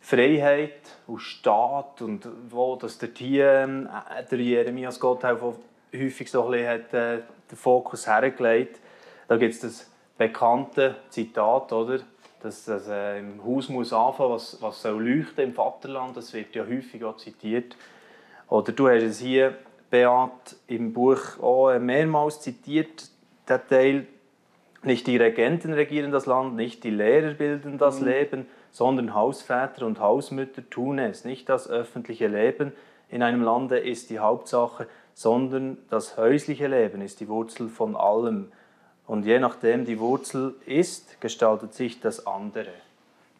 Freiheit 0.00 0.80
und 1.06 1.20
Staat 1.20 2.02
und 2.02 2.26
wo 2.50 2.74
das 2.76 2.98
der 2.98 3.10
hier 3.14 3.88
äh, 4.10 4.24
der 4.28 4.40
Jeremias 4.40 4.98
Gotthelf 4.98 5.40
häufig 5.94 6.30
so 6.30 6.44
ein 6.44 6.50
bisschen 6.52 6.68
hat, 6.68 6.94
äh, 6.94 7.22
den 7.50 7.56
Fokus 7.56 8.06
hergelegt. 8.06 8.80
Da 9.28 9.36
gibt 9.36 9.54
es 9.54 9.60
das 9.60 9.90
bekannte 10.16 10.96
Zitat, 11.10 11.72
oder? 11.72 12.00
dass 12.42 12.64
das 12.64 12.88
äh, 12.88 13.20
im 13.20 13.42
Haus 13.44 13.68
muss 13.68 13.92
anfangen, 13.92 14.32
was, 14.32 14.60
was 14.60 14.82
soll 14.82 15.02
leuchten 15.02 15.44
im 15.44 15.54
Vaterland, 15.54 16.16
das 16.16 16.32
wird 16.32 16.54
ja 16.54 16.66
häufig 16.66 17.04
auch 17.04 17.16
zitiert. 17.16 17.76
Oder 18.48 18.72
du 18.72 18.88
hast 18.88 19.02
es 19.02 19.20
hier, 19.20 19.56
Beat, 19.90 20.56
im 20.66 20.92
Buch 20.92 21.38
auch 21.40 21.78
mehrmals 21.78 22.40
zitiert, 22.40 23.08
der 23.48 23.66
Teil, 23.66 24.06
nicht 24.82 25.06
die 25.06 25.16
Regenten 25.16 25.72
regieren 25.72 26.10
das 26.10 26.26
Land, 26.26 26.56
nicht 26.56 26.82
die 26.82 26.90
Lehrer 26.90 27.34
bilden 27.34 27.78
das 27.78 28.00
mhm. 28.00 28.08
Leben, 28.08 28.46
sondern 28.72 29.14
Hausväter 29.14 29.86
und 29.86 30.00
Hausmütter 30.00 30.68
tun 30.68 30.98
es. 30.98 31.24
Nicht 31.24 31.48
das 31.48 31.68
öffentliche 31.68 32.26
Leben 32.26 32.72
in 33.08 33.22
einem 33.22 33.42
Lande 33.42 33.78
ist 33.78 34.10
die 34.10 34.18
Hauptsache, 34.18 34.88
sondern 35.14 35.78
das 35.90 36.16
häusliche 36.16 36.66
Leben 36.66 37.02
ist 37.02 37.20
die 37.20 37.28
Wurzel 37.28 37.68
von 37.68 37.96
allem. 37.96 38.50
Und 39.06 39.24
je 39.26 39.38
nachdem 39.38 39.84
die 39.84 39.98
Wurzel 39.98 40.54
ist, 40.66 41.20
gestaltet 41.20 41.74
sich 41.74 42.00
das 42.00 42.26
andere. 42.26 42.72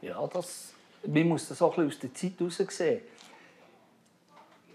Ja, 0.00 0.26
das, 0.26 0.72
man 1.06 1.28
muss 1.28 1.48
das 1.48 1.62
auch 1.62 1.78
ein 1.78 1.86
bisschen 1.86 2.10
aus 2.10 2.14
der 2.14 2.14
Zeit 2.14 2.40
heraus 2.40 2.76
sehen. 2.76 3.00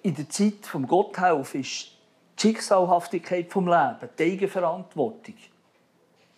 In 0.03 0.15
der 0.15 0.29
Zeit 0.29 0.73
des 0.73 0.87
Gotthelf 0.87 1.55
ist 1.55 1.91
die 2.37 2.41
Schicksalhaftigkeit 2.41 3.47
des 3.47 3.55
Lebens, 3.55 4.11
die 4.17 4.23
Eigenverantwortung, 4.23 5.35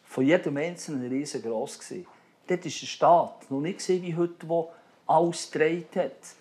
von 0.03 0.25
jedem 0.25 0.57
Einzelnen 0.57 1.07
riesengroß. 1.07 1.79
Gewesen. 1.79 2.07
Dort 2.47 2.59
war 2.59 2.63
der 2.63 2.69
Staat 2.69 3.51
noch 3.51 3.61
nicht 3.61 3.87
wie 3.87 4.15
heute, 4.15 4.45
der 4.47 4.67
alles 5.05 5.51
gedreht 5.51 5.95
hat. 5.95 6.38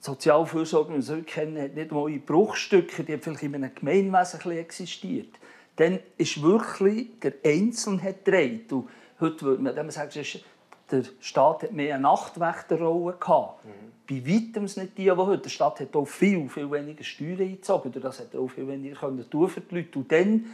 Sozialfürsorge, 0.00 0.94
wie 0.94 1.08
wir 1.08 1.18
es 1.18 1.26
kennen, 1.26 1.60
hat 1.60 1.74
nicht 1.74 1.90
mal 1.90 2.10
Bruchstücke, 2.18 3.04
die 3.04 3.18
vielleicht 3.18 3.42
in 3.42 3.54
einem 3.54 3.74
Gemeinwesen 3.74 4.50
existiert. 4.52 5.38
Dann 5.76 5.98
ist 6.16 6.42
wirklich 6.42 7.08
der 7.20 7.34
Einzelne 7.44 8.14
gedreht. 8.14 8.72
Und 8.72 8.88
heute 9.20 9.44
würde 9.44 9.62
man 9.62 9.74
dem 9.74 9.90
sagen, 9.90 10.24
der 10.90 11.02
Staat 11.20 11.64
hat 11.64 11.72
mehr 11.72 11.94
eine 11.94 12.02
Nachtwächterrolle 12.02 13.16
gehabt. 13.18 13.64
Mhm. 13.64 13.70
Bei 14.08 14.26
weitem 14.26 14.64
nicht 14.64 14.96
die, 14.96 15.04
die 15.04 15.10
heute. 15.10 15.42
Der 15.42 15.50
Staat 15.50 15.80
hat 15.80 15.94
auch 15.94 16.06
viel, 16.06 16.48
viel 16.48 16.70
weniger 16.70 17.04
Steuern 17.04 17.40
eingezogen. 17.40 17.92
Das 17.92 18.20
hat 18.20 18.32
er 18.32 18.40
auch 18.40 18.48
viel 18.48 18.66
weniger 18.66 19.30
tun 19.30 19.48
für 19.48 19.60
die 19.60 19.74
Leute. 19.74 19.98
Und 19.98 20.10
dann 20.10 20.46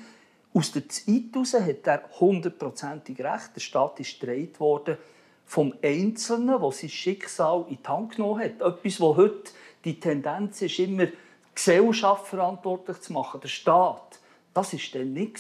aus 0.53 0.73
der 0.73 0.89
Zeit 0.89 1.33
heraus 1.33 1.55
hat 1.55 1.87
er 1.87 2.03
hundertprozentig 2.19 3.19
recht. 3.21 3.51
Der 3.55 3.61
Staat 3.61 4.01
ist 4.01 4.19
gedreht 4.19 4.59
worden 4.59 4.97
vom 5.45 5.75
Einzelnen, 5.83 6.61
der 6.61 6.73
sein 6.73 6.89
Schicksal 6.89 7.65
in 7.69 7.79
die 7.83 7.89
Hand 7.89 8.17
genommen 8.17 8.41
hat. 8.41 8.61
Etwas, 8.61 9.01
wo 9.01 9.17
heute 9.17 9.53
die 9.85 10.01
Tendenz 10.01 10.63
ist, 10.63 10.79
immer 10.79 11.07
die 11.07 11.13
Gesellschaft 11.55 12.27
verantwortlich 12.27 13.01
zu 13.01 13.13
machen, 13.13 13.41
der 13.41 13.49
Staat. 13.49 14.19
Das 14.53 14.73
war 14.73 14.81
dann 14.93 15.13
nicht. 15.13 15.39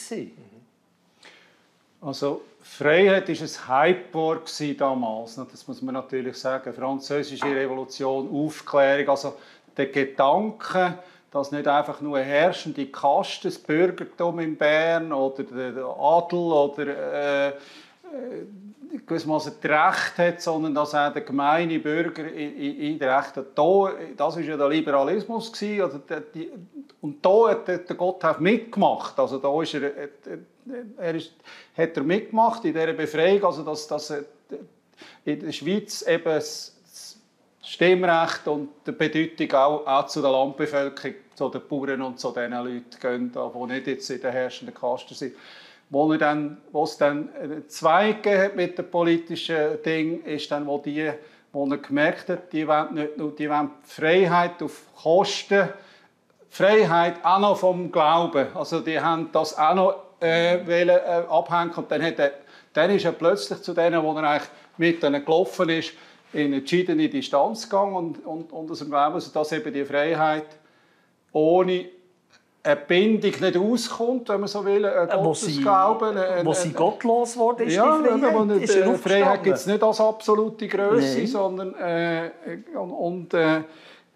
Also 2.00 2.42
Freiheit 2.60 3.28
war 3.28 3.80
ein 3.80 3.94
Hypewort 3.94 4.80
damals. 4.80 5.36
Das 5.36 5.66
muss 5.66 5.80
man 5.82 5.94
natürlich 5.94 6.36
sagen. 6.36 6.72
Französische 6.72 7.46
Revolution, 7.46 8.28
Aufklärung, 8.30 9.08
also 9.08 9.34
der 9.76 9.86
Gedanke, 9.86 10.98
dass 11.30 11.50
nicht 11.50 11.66
einfach 11.66 12.00
nur 12.00 12.20
herrschende 12.20 12.86
Kaste, 12.86 13.48
das 13.48 13.58
Bürgertum 13.58 14.38
in 14.38 14.56
Bern 14.56 15.12
oder 15.12 15.42
der 15.42 15.84
Adel 15.84 16.38
oder 16.38 16.86
äh, 16.86 17.48
äh 17.48 17.52
gewissermaßen 19.07 19.54
das 19.61 19.70
Recht 19.70 20.18
hat, 20.18 20.40
sondern 20.40 20.74
dass 20.74 20.94
auch 20.94 21.12
der 21.12 21.22
gemeine 21.22 21.78
Bürger 21.78 22.26
in, 22.26 22.57
in, 22.57 22.80
in 22.80 22.98
der 22.98 23.18
Recht 23.18 23.37
hat. 23.37 23.46
Das 23.57 24.37
war 24.37 24.40
ja 24.40 24.57
der 24.57 24.68
Liberalismus. 24.68 25.52
Gewesen, 25.52 25.83
also 25.83 26.00
die, 26.35 26.50
und 27.00 27.24
da 27.24 27.50
hat 27.50 27.68
der 27.68 27.78
Gott 27.78 28.40
mitgemacht. 28.40 29.18
Also 29.18 29.38
da 29.38 29.62
ist 29.62 29.74
er, 29.74 29.92
er 30.96 31.14
ist, 31.14 31.33
hat 31.76 31.96
er 31.96 32.02
mitgemacht 32.02 32.64
in 32.64 32.72
dieser 32.72 32.92
Befreiung, 32.92 33.44
also 33.44 33.62
dass, 33.62 33.87
dass 33.87 34.11
in 35.24 35.40
der 35.40 35.52
Schweiz 35.52 36.02
eben 36.02 36.24
das 36.24 36.74
Stimmrecht 37.62 38.47
und 38.47 38.68
die 38.86 38.92
Bedeutung 38.92 39.53
auch, 39.53 39.86
auch 39.86 40.07
zu 40.07 40.20
der 40.20 40.30
Landbevölkerung 40.30 41.14
zu 41.34 41.49
den 41.49 41.66
Bauern 41.66 42.03
und 42.03 42.20
zu 42.20 42.30
den 42.30 42.53
Leuten 42.53 43.01
gehen, 43.01 43.32
die 43.32 43.72
nicht 43.72 43.86
jetzt 43.86 44.11
in 44.11 44.20
der 44.20 44.32
herrschenden 44.32 44.74
Kaste 44.74 45.14
sind. 45.14 45.34
Wo, 45.95 46.11
er 46.11 46.18
dann, 46.18 46.57
es 46.82 46.97
dann 46.99 47.28
Zweig 47.68 48.26
hat 48.26 48.57
mit 48.57 48.76
dem 48.76 48.90
politischen 48.90 49.80
Ding, 49.84 50.24
ist 50.24 50.51
dann, 50.51 50.66
wo 50.66 50.78
die, 50.78 51.12
wo 51.53 51.66
er 51.66 51.78
gemerkt 51.78 52.28
hat, 52.30 52.53
die 52.53 52.66
wollen 52.66 52.95
nicht 52.95 53.16
nur 53.16 53.30
die 53.30 53.49
wollen 53.49 53.70
Freiheit 53.84 54.61
auf 54.61 54.86
Kosten, 55.01 55.68
Freiheit 56.49 57.24
auch 57.24 57.38
noch 57.38 57.57
vom 57.59 57.92
Glauben. 57.92 58.49
Also 58.55 58.80
die 58.80 58.99
haben 58.99 59.30
das 59.30 59.57
auch 59.57 59.74
noch 59.76 59.95
äh, 60.18 60.66
wollen, 60.66 60.88
äh, 60.88 61.22
abhängen 61.28 61.70
und 61.76 61.88
dann, 61.88 62.03
hat 62.03 62.18
er, 62.18 62.32
dann 62.72 62.90
ist 62.90 63.05
er 63.05 63.12
plötzlich 63.12 63.62
zu 63.62 63.72
denen, 63.72 64.03
wo 64.03 64.14
er 64.14 64.24
eigentlich 64.24 64.49
mit 64.76 65.01
denen 65.01 65.24
gelaufen 65.24 65.68
ist, 65.68 65.92
in 66.32 66.55
entschiedene 66.55 67.09
Distanz 67.09 67.70
gegangen 67.70 67.95
und, 67.95 68.26
und, 68.26 68.53
und 68.53 68.68
aus 68.68 68.84
Glauben, 68.84 69.22
dass 69.32 69.53
eben 69.53 69.72
die 69.72 69.84
Freiheit 69.84 70.47
ohne 71.32 71.86
eine 72.64 72.76
Bindung 72.76 73.30
nicht 73.30 73.56
auskommt, 73.56 74.28
wenn 74.30 74.40
man 74.40 74.48
so 74.48 74.64
will, 74.64 74.86
ein 74.86 75.08
äh, 75.08 75.12
Gottesglauben. 75.12 76.16
Wo 76.44 76.52
sie 76.54 76.72
gottlos 76.72 77.36
wurde, 77.36 77.64
ist 77.64 77.74
ja, 77.74 77.98
die 77.98 78.08
Freiheit. 78.08 78.62
Ist 78.62 78.74
die 78.74 78.94
Freiheit 78.96 79.42
gibt 79.42 79.56
es 79.56 79.66
nicht 79.66 79.82
als 79.82 80.00
absolute 80.00 80.66
Größe, 80.66 81.18
nee. 81.18 81.26
sondern 81.26 81.74
äh, 81.74 82.30
und, 82.74 82.90
und 82.90 83.34
äh, 83.34 83.60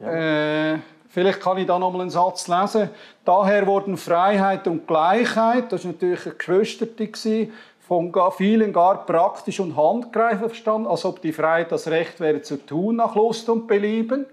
ja. 0.00 0.72
äh, 0.72 0.78
vielleicht 1.08 1.40
kann 1.40 1.58
ich 1.58 1.66
da 1.66 1.78
noch 1.78 1.92
mal 1.92 2.00
einen 2.00 2.10
Satz 2.10 2.48
lesen. 2.48 2.88
Daher 3.22 3.66
wurden 3.66 3.98
Freiheit 3.98 4.66
und 4.66 4.86
Gleichheit, 4.86 5.70
das 5.70 5.84
war 5.84 5.92
natürlich 5.92 6.24
eine 6.24 6.34
Geschwisterte, 6.34 7.48
von 7.86 8.12
vielen 8.36 8.72
gar 8.72 9.06
praktisch 9.06 9.60
und 9.60 9.76
handgreiflich 9.76 10.48
verstanden, 10.48 10.86
als 10.88 11.04
ob 11.04 11.22
die 11.22 11.32
Freiheit 11.32 11.72
das 11.72 11.88
Recht 11.88 12.20
wäre 12.20 12.42
zu 12.42 12.64
tun 12.64 12.96
nach 12.96 13.14
Lust 13.14 13.48
und 13.48 13.66
Belieben 13.66 14.26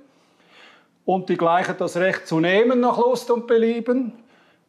und 1.05 1.29
die 1.29 1.37
Gleichheit 1.37 1.79
das 1.79 1.97
Recht 1.97 2.27
zu 2.27 2.39
nehmen 2.39 2.79
nach 2.79 2.97
Lust 2.97 3.29
und 3.31 3.47
Belieben. 3.47 4.13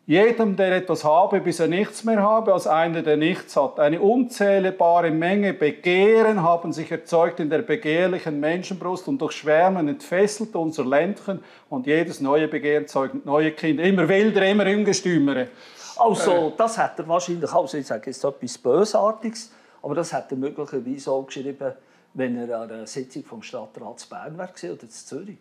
Jedem, 0.09 0.55
der 0.55 0.77
etwas 0.77 1.03
habe, 1.03 1.41
bis 1.41 1.59
er 1.59 1.67
nichts 1.67 2.05
mehr 2.05 2.23
habe, 2.23 2.53
als 2.53 2.69
einer, 2.69 3.03
der 3.03 3.17
nichts 3.17 3.57
hat. 3.57 3.81
Eine 3.81 4.01
unzählbare 4.01 5.11
Menge 5.11 5.53
Begehren 5.53 6.43
haben 6.45 6.73
sich 6.73 6.93
erzeugt 6.93 7.41
in 7.41 7.51
der 7.51 7.63
begehrlichen 7.63 8.39
Menschenbrust 8.39 9.09
und 9.09 9.21
durch 9.21 9.33
Schwärmen 9.33 9.89
entfesselt 9.89 10.55
unser 10.55 10.85
Ländchen 10.85 11.43
und 11.69 11.89
jedes 11.89 12.21
neue 12.21 12.47
Begehren 12.47 12.87
zeugt 12.87 13.27
neue 13.27 13.51
Kinder. 13.51 13.83
Immer 13.83 14.09
wilder, 14.09 14.49
immer 14.49 14.67
ungestümere. 14.67 15.49
Also, 15.97 16.53
das 16.57 16.79
hat 16.79 17.01
er 17.01 17.09
wahrscheinlich, 17.09 17.53
also 17.53 17.77
ich 17.77 17.87
sage 17.87 18.11
jetzt 18.11 18.23
etwas 18.23 18.59
Bösartiges, 18.59 19.51
aber 19.83 19.97
das 19.97 20.13
hat 20.13 20.31
er 20.31 20.37
möglicherweise 20.37 21.11
auch 21.11 21.27
geschrieben, 21.27 21.73
wenn 22.15 22.37
er 22.37 22.61
an 22.61 22.71
einer 22.71 22.87
Sitzung 22.87 23.25
vom 23.25 23.43
Stadtrat 23.43 24.07
Bern 24.09 24.39
war 24.39 24.49
oder 24.49 24.83
in 24.83 24.91
Zürich. 24.91 25.39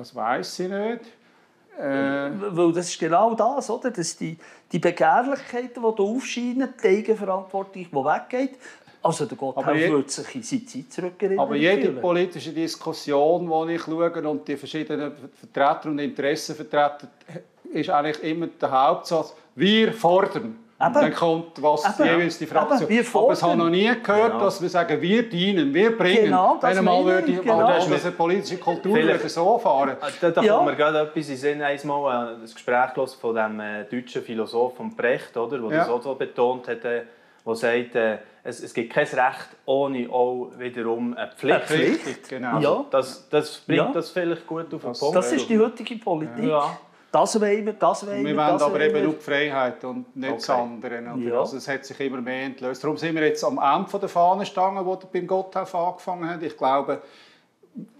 Das 0.00 0.14
weiß 0.14 0.60
ich 0.60 0.68
nicht. 0.70 1.00
Äh, 1.78 1.82
Weil 1.82 2.72
das 2.72 2.88
ist 2.88 2.98
genau 2.98 3.34
das, 3.34 3.68
oder? 3.68 3.90
Dass 3.90 4.16
die, 4.16 4.38
die 4.72 4.78
Begehrlichkeiten, 4.78 5.74
die 5.74 5.80
hier 5.80 6.00
aufscheinen, 6.00 6.72
die 6.82 6.88
Eigenverantwortung, 6.88 7.84
die 7.84 7.92
weggeht, 7.92 8.58
also 9.02 9.26
der 9.26 9.36
Gotthelf 9.36 9.90
würde 9.90 10.08
sich 10.08 10.34
in 10.34 10.42
seine 10.42 10.64
Zeit 10.64 10.92
zurückerinnern. 10.92 11.44
Aber 11.44 11.54
jede 11.54 11.82
fühlen. 11.82 12.00
politische 12.00 12.52
Diskussion, 12.52 13.68
die 13.68 13.74
ich 13.74 13.82
schaue 13.82 14.28
und 14.28 14.48
die 14.48 14.56
verschiedenen 14.56 15.12
Vertreter 15.34 15.90
und 15.90 15.98
Interessenvertreter, 15.98 17.08
ist 17.70 17.90
eigentlich 17.90 18.22
immer 18.22 18.46
der 18.46 18.70
Hauptsatz, 18.70 19.34
wir 19.54 19.92
fordern. 19.92 20.58
Eben. 20.82 20.94
Dann 20.94 21.12
kommt, 21.12 21.62
was 21.62 22.00
Eben. 22.00 22.08
jeweils 22.08 22.38
die 22.38 22.46
Fraktion... 22.46 22.90
Eben. 22.90 23.06
Aber 23.12 23.32
ich 23.32 23.42
habe 23.42 23.56
noch 23.56 23.68
nie 23.68 23.92
gehört, 24.02 24.32
genau. 24.32 24.44
dass 24.44 24.62
wir 24.62 24.68
sagen, 24.68 25.02
wir 25.02 25.28
dienen, 25.28 25.74
wir 25.74 25.96
bringen. 25.96 26.24
Genau, 26.24 26.58
das 26.58 26.76
Wenn 26.76 26.84
mal 26.84 27.04
würde 27.04 27.30
ich, 27.30 27.40
genau. 27.40 27.66
das 27.66 27.86
ist 27.86 28.06
eine 28.06 28.12
politische 28.12 28.56
Kultur 28.56 28.94
würde 28.94 29.28
so 29.28 29.58
fahren. 29.58 29.96
Ah, 30.00 30.08
da, 30.20 30.30
da 30.30 30.42
ja. 30.42 30.54
kommt 30.54 30.70
mir 30.70 30.76
gerade 30.76 31.00
etwas 31.00 31.28
in 31.28 31.36
Sinn, 31.36 31.62
einmal 31.62 32.38
das 32.40 32.54
Gespräch 32.54 32.90
von 33.20 33.34
dem 33.34 33.60
äh, 33.60 33.84
deutschen 33.84 34.22
Philosophen 34.22 34.96
Brecht, 34.96 35.36
oder, 35.36 35.58
der 35.58 35.70
ja. 35.70 35.78
das 35.78 35.88
auch 35.90 36.02
so 36.02 36.14
betont 36.14 36.66
hat, 36.68 36.84
äh, 36.84 37.02
der 37.44 37.54
sagt, 37.54 37.94
äh, 37.96 38.18
es, 38.42 38.62
es, 38.62 38.72
gibt 38.72 38.90
kein 38.90 39.04
Recht 39.04 39.48
ohne 39.66 40.08
auch 40.10 40.50
wiederum 40.56 41.14
eine 41.14 41.30
Pflicht. 41.30 41.70
Eine 41.70 41.96
Pflicht. 41.96 42.28
Genau. 42.30 42.58
Ja. 42.58 42.84
Das, 42.90 43.28
das 43.28 43.58
bringt 43.58 43.78
ja. 43.80 43.92
das 43.92 44.10
vielleicht 44.10 44.46
gut 44.46 44.72
auf 44.72 44.80
den 44.80 44.92
Punkt. 44.92 45.14
Das 45.14 45.30
ist 45.30 45.46
die 45.46 45.58
heutige 45.58 45.96
Politik. 45.96 46.44
Ja 46.44 46.78
das 47.12 47.40
wollen 47.40 47.66
wir, 47.66 47.72
das 47.72 48.06
wollen 48.06 48.24
wir. 48.24 48.36
Wir 48.36 48.36
wollen 48.36 48.62
aber 48.62 48.80
eben 48.80 49.04
nur 49.04 49.14
die 49.14 49.20
Freiheit 49.20 49.84
und 49.84 50.16
nicht 50.16 50.30
okay. 50.30 50.38
das 50.38 50.50
andere. 50.50 51.02
Ja. 51.18 51.40
Also 51.40 51.56
es 51.56 51.66
hat 51.68 51.84
sich 51.84 51.98
immer 52.00 52.20
mehr 52.20 52.44
entlöst. 52.44 52.82
Darum 52.84 52.96
sind 52.96 53.14
wir 53.14 53.26
jetzt 53.26 53.42
am 53.44 53.58
Ende 53.58 53.98
der 53.98 54.08
Fahnenstange, 54.08 54.84
die 54.84 55.06
beim 55.12 55.26
Gotthelf 55.26 55.74
angefangen 55.74 56.30
haben. 56.30 56.44
Ich 56.44 56.56
glaube, 56.56 57.02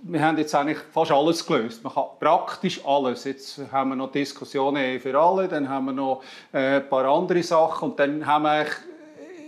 wir 0.02 0.22
haben 0.22 0.38
jetzt 0.38 0.54
eigentlich 0.54 0.78
fast 0.92 1.10
alles 1.10 1.44
gelöst. 1.44 1.82
Man 1.82 1.92
kann 1.92 2.04
praktisch 2.18 2.84
alles. 2.84 3.24
Jetzt 3.24 3.60
haben 3.70 3.90
wir 3.90 3.96
noch 3.96 4.12
Diskussionen 4.12 5.00
für 5.00 5.18
alle, 5.18 5.48
dann 5.48 5.68
haben 5.68 5.86
wir 5.86 5.92
noch 5.92 6.22
äh, 6.52 6.76
ein 6.76 6.88
paar 6.88 7.04
andere 7.04 7.42
Sachen 7.42 7.90
und 7.90 7.98
dann 7.98 8.26
haben 8.26 8.44
wir 8.44 8.66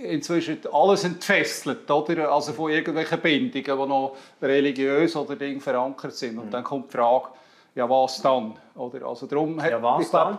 inzwischen 0.02 0.58
alles 0.72 1.04
entfesselt, 1.04 1.88
oder? 1.90 2.32
Also 2.32 2.52
von 2.52 2.70
irgendwelchen 2.70 3.20
Bindungen, 3.20 3.64
die 3.64 3.88
noch 3.88 4.16
religiös 4.40 5.14
oder 5.14 5.36
Ding 5.36 5.60
verankert 5.60 6.14
sind. 6.14 6.38
Und 6.38 6.52
dann 6.52 6.64
kommt 6.64 6.92
die 6.92 6.96
Frage, 6.96 7.28
ja 7.74 7.88
was 7.88 8.20
dann? 8.22 8.54
Oder? 8.74 9.06
Also 9.06 9.26
darum 9.26 9.60
hat, 9.62 9.70
ja 9.70 9.82
was 9.82 10.04
ich 10.04 10.10
dann? 10.10 10.38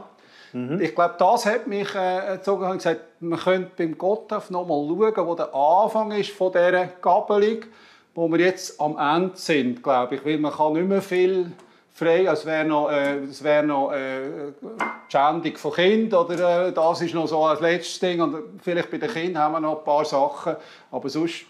Mhm. 0.54 0.82
Ich 0.82 0.94
glaube, 0.94 1.16
das 1.18 1.46
hat 1.46 1.68
mich 1.68 1.94
äh, 1.96 2.38
gezogen 2.38 2.72
gesagt, 2.74 3.02
man 3.20 3.40
könnte 3.40 3.72
beim 3.78 3.98
Gotthelf 3.98 4.50
noch 4.50 4.68
mal 4.68 4.86
schauen, 4.88 5.28
wo 5.28 5.36
der 5.36 5.54
Anfang 5.54 6.12
ist 6.12 6.30
von 6.32 6.52
dieser 6.52 6.86
Gabelung, 7.02 7.66
wo 8.14 8.28
wir 8.28 8.40
jetzt 8.40 8.80
am 8.80 8.98
Ende 8.98 9.36
sind, 9.36 9.82
glaube 9.82 10.16
ich. 10.16 10.26
Weil 10.26 10.38
man 10.38 10.52
kann 10.52 10.74
nicht 10.74 10.88
mehr 10.88 11.02
viel 11.02 11.52
frei, 11.92 12.26
es 12.26 12.46
wäre 12.46 12.66
noch, 12.66 12.90
äh, 12.92 13.20
es 13.20 13.44
wär 13.44 13.64
noch 13.64 13.92
äh, 13.92 14.52
die 14.62 15.12
Schändung 15.12 15.58
von 15.58 15.74
Kind 15.74 16.14
oder 16.14 16.68
äh, 16.68 16.72
das 16.72 17.02
ist 17.02 17.14
noch 17.14 17.28
so 17.28 17.46
ein 17.46 17.60
letztes 17.60 18.00
Ding 18.00 18.22
und 18.22 18.62
vielleicht 18.62 18.92
bei 18.92 18.98
den 18.98 19.10
Kindern 19.10 19.44
haben 19.44 19.52
wir 19.54 19.60
noch 19.60 19.80
ein 19.80 19.84
paar 19.84 20.06
Sachen, 20.06 20.56
aber 20.92 21.10
sonst 21.10 21.46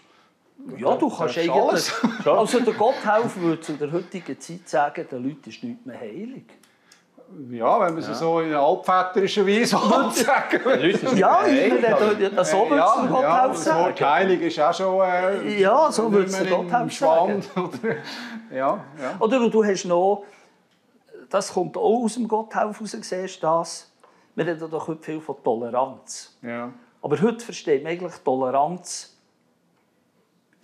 ja, 0.76 0.96
du 0.96 1.08
kannst 1.08 1.38
eigentlich... 1.38 1.50
Alles. 1.50 1.92
Also 2.24 2.60
der 2.60 2.74
Gotthelf 2.74 3.36
würde 3.36 3.60
zu 3.60 3.74
der 3.74 3.92
heutigen 3.92 4.40
Zeit 4.40 4.68
sagen, 4.68 5.06
den 5.10 5.22
Leuten 5.22 5.50
ist 5.50 5.62
nichts 5.62 5.84
mehr 5.84 5.98
heilig. 5.98 6.44
Ja, 7.50 7.80
wenn 7.80 7.94
man 7.94 7.98
es 7.98 8.08
ja. 8.08 8.14
so 8.14 8.40
in 8.40 8.54
altväterischer 8.54 9.46
Weise 9.46 9.76
sagen 10.24 10.60
Ja, 11.16 11.42
das 12.36 12.50
so 12.50 12.70
würde 12.70 12.86
es 12.86 12.92
der 12.92 13.06
Gotthelf 13.06 13.50
ja, 13.50 13.54
sagen. 13.54 13.54
Das 13.54 13.74
Wort 13.76 14.00
heilig 14.00 14.40
ist 14.42 14.60
auch 14.60 14.74
schon... 14.74 15.00
Äh, 15.00 15.60
ja, 15.60 15.90
so 15.90 16.12
würde 16.12 16.30
es 16.30 16.38
der 16.38 16.46
Gotthelf 16.46 16.92
sagen. 16.94 17.42
Oder, 17.56 17.94
ja, 18.50 18.84
ja. 19.00 19.16
Oder 19.18 19.50
du 19.50 19.64
hast 19.64 19.84
noch... 19.84 20.24
Das 21.28 21.52
kommt 21.52 21.76
auch 21.76 22.04
aus 22.04 22.14
dem 22.14 22.28
Gotthelf 22.28 22.80
raus, 22.80 22.96
siehst 23.00 23.42
das. 23.42 23.90
Wir 24.34 24.46
reden 24.46 24.70
doch 24.70 24.86
heute 24.86 25.02
viel 25.02 25.20
von 25.20 25.36
Toleranz. 25.42 26.38
Ja. 26.42 26.70
Aber 27.02 27.20
heute 27.20 27.44
versteht 27.44 27.82
man 27.82 27.92
eigentlich 27.92 28.14
Toleranz 28.24 29.13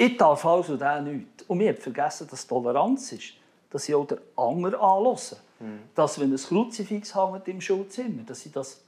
ich 0.01 0.16
darf 0.16 0.46
also 0.46 0.78
den 0.78 1.05
nichts. 1.05 1.42
Und 1.46 1.59
wir 1.59 1.68
haben 1.68 1.76
vergessen, 1.76 2.26
dass 2.30 2.46
Toleranz 2.46 3.12
ist, 3.12 3.34
dass 3.68 3.86
ich 3.86 3.94
auch 3.94 4.07
den 4.07 4.18
anderen 4.34 4.74
anhören. 4.76 5.36
Mhm. 5.61 5.80
Dass, 5.94 6.18
wenn 6.18 6.32
ein 6.32 6.38
Kruzifix 6.38 7.14
hängt 7.14 7.46
im 7.48 7.61
Schulzimmer, 7.61 8.22
dass 8.22 8.46
ich 8.46 8.53
das... 8.53 8.80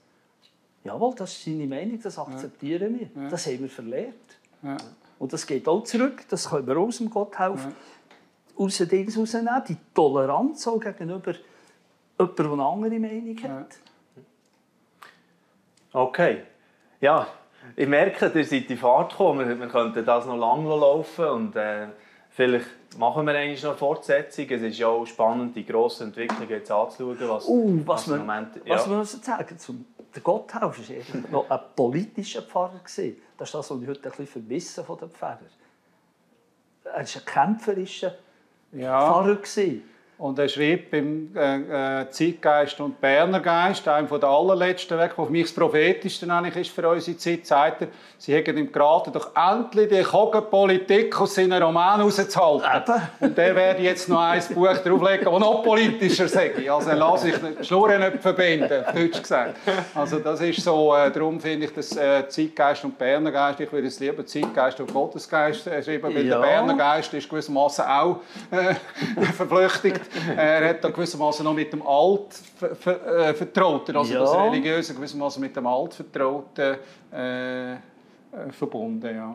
Jawohl, 0.84 1.14
das 1.14 1.32
ist 1.32 1.44
seine 1.44 1.66
Meinung, 1.66 2.00
das 2.00 2.18
akzeptieren 2.18 2.98
wir. 2.98 3.22
Ja. 3.22 3.28
Das 3.28 3.46
haben 3.46 3.60
wir 3.60 3.68
verlernt. 3.68 4.38
Ja. 4.62 4.76
Und 5.18 5.32
das 5.34 5.46
geht 5.46 5.68
auch 5.68 5.84
zurück, 5.84 6.24
das 6.28 6.48
können 6.48 6.66
wir 6.66 6.78
aus 6.78 6.96
dem 6.96 7.10
Gotthelf 7.10 7.62
ja. 7.62 8.64
aus 8.64 8.78
den 8.78 8.88
Dingen 8.88 9.14
rausnehmen. 9.14 9.62
Die 9.68 9.76
Toleranz 9.94 10.66
auch 10.66 10.80
gegenüber 10.80 11.34
jemandem, 12.18 12.36
der 12.36 12.46
eine 12.46 12.64
andere 12.64 12.98
Meinung 12.98 13.42
hat. 13.42 13.76
Okay. 15.92 16.42
Ja, 17.00 17.28
ich 17.76 17.88
merke, 17.88 18.30
ihr 18.34 18.44
seid 18.44 18.70
in 18.70 18.76
Fahrt 18.76 19.12
gekommen. 19.12 19.48
Wir, 19.48 19.58
wir 19.58 19.68
könnten 19.68 20.04
das 20.04 20.26
noch 20.26 20.36
lange 20.36 20.68
laufen 20.68 21.24
und 21.26 21.56
äh, 21.56 21.86
vielleicht 22.30 22.66
machen 22.98 23.26
wir 23.26 23.34
eigentlich 23.34 23.62
noch 23.62 23.70
eine 23.70 23.78
Fortsetzung. 23.78 24.46
Es 24.48 24.62
ist 24.62 24.78
ja 24.78 24.88
auch 24.88 25.06
spannend, 25.06 25.56
die 25.56 25.64
grosse 25.64 26.04
Entwicklung 26.04 26.48
jetzt 26.48 26.70
anzuschauen. 26.70 27.16
Was, 27.20 27.48
uh, 27.48 27.82
was, 27.84 28.10
was, 28.10 28.18
Moment, 28.18 28.56
ja. 28.64 28.74
was 28.74 28.88
wir 28.88 28.96
müssen 28.96 29.22
sagen 29.22 29.58
zum 29.58 29.86
der 30.14 30.22
Gotthelf 30.22 30.78
war 30.88 31.30
noch 31.30 31.50
ein 31.50 31.60
politischer 31.74 32.42
Pfarrer. 32.42 32.80
Das 32.82 32.98
ist 32.98 33.16
das, 33.38 33.52
was 33.52 33.70
ich 33.70 33.88
heute 33.88 34.00
ein 34.00 34.10
bisschen 34.10 34.26
vermisse 34.26 34.84
von 34.84 34.98
den 34.98 35.10
Pfarrern. 35.10 35.46
Er 36.84 36.92
war 36.92 36.98
ein 36.98 37.06
kämpferischer 37.06 38.14
ja. 38.72 39.00
Pfarrer. 39.00 39.38
Und 40.22 40.38
er 40.38 40.48
schrieb 40.48 40.94
im 40.94 41.36
äh, 41.36 42.02
äh, 42.02 42.10
Zeitgeist 42.10 42.78
und 42.78 43.00
Berner 43.00 43.40
Geist, 43.40 43.88
einem 43.88 44.06
der 44.08 44.28
allerletzten 44.28 44.96
Werke, 44.96 45.16
der 45.16 45.24
für 45.26 45.32
mich 45.32 45.46
das 45.46 45.52
prophetischste 45.52 46.32
eigentlich 46.32 46.68
ist 46.68 46.70
für 46.70 46.88
unsere 46.88 47.16
Zeit, 47.16 47.44
sagt 47.44 47.82
er, 47.82 47.88
sie 48.18 48.32
hätten 48.32 48.56
ihm 48.56 48.70
geraten, 48.70 49.12
doch 49.12 49.32
endlich 49.34 49.88
die 49.88 50.00
Kogenpolitik 50.04 51.20
aus 51.20 51.34
seinen 51.34 51.60
Romanen 51.60 52.02
rauszuhalten. 52.02 53.02
Und 53.18 53.36
der 53.36 53.56
werde 53.56 53.82
jetzt 53.82 54.08
noch 54.08 54.20
ein 54.20 54.40
Buch 54.54 54.76
drauflegen, 54.76 55.24
das 55.24 55.40
noch 55.40 55.64
politischer 55.64 56.28
sage. 56.28 56.72
Also 56.72 56.92
lasse 56.92 57.30
ich 57.30 57.34
die 57.58 57.64
Schnurren 57.64 57.98
nicht 57.98 58.22
verbinden, 58.22 58.84
auf 58.86 58.94
Deutsch 58.94 59.22
gesagt. 59.22 59.56
Also 59.92 60.20
das 60.20 60.40
ist 60.40 60.62
so, 60.62 60.94
äh, 60.94 61.10
darum 61.10 61.40
finde 61.40 61.66
ich 61.66 61.74
das 61.74 61.96
äh, 61.96 62.28
Zeitgeist 62.28 62.84
und 62.84 62.96
Berner 62.96 63.32
Geist, 63.32 63.58
ich 63.58 63.72
würde 63.72 63.88
es 63.88 63.98
lieber 63.98 64.24
Zeitgeist 64.24 64.78
und 64.78 64.94
Gottesgeist 64.94 65.66
äh, 65.66 65.82
schreiben, 65.82 66.14
weil 66.14 66.24
ja. 66.24 66.38
der 66.38 66.46
Berner 66.46 66.74
Geist 66.74 67.12
ist 67.12 67.28
gewissermaßen 67.28 67.84
auch 67.86 68.20
äh, 68.52 68.76
verflüchtigt 69.32 70.11
er 70.36 70.68
hat 70.68 70.84
da 70.84 70.90
gewissermaßen 70.90 71.44
noch 71.44 71.54
mit 71.54 71.72
dem 71.72 71.82
Altvertrauten, 71.82 73.94
äh, 73.94 73.98
also 73.98 74.14
ja. 74.14 74.20
das 74.20 74.34
Religiöse 74.34 74.94
gewissermaßen 74.94 75.40
mit 75.40 75.56
dem 75.56 75.66
Altvertrauten 75.66 76.76
äh, 77.12 77.72
äh, 77.72 77.76
verbunden. 78.50 79.14
Ja. 79.14 79.34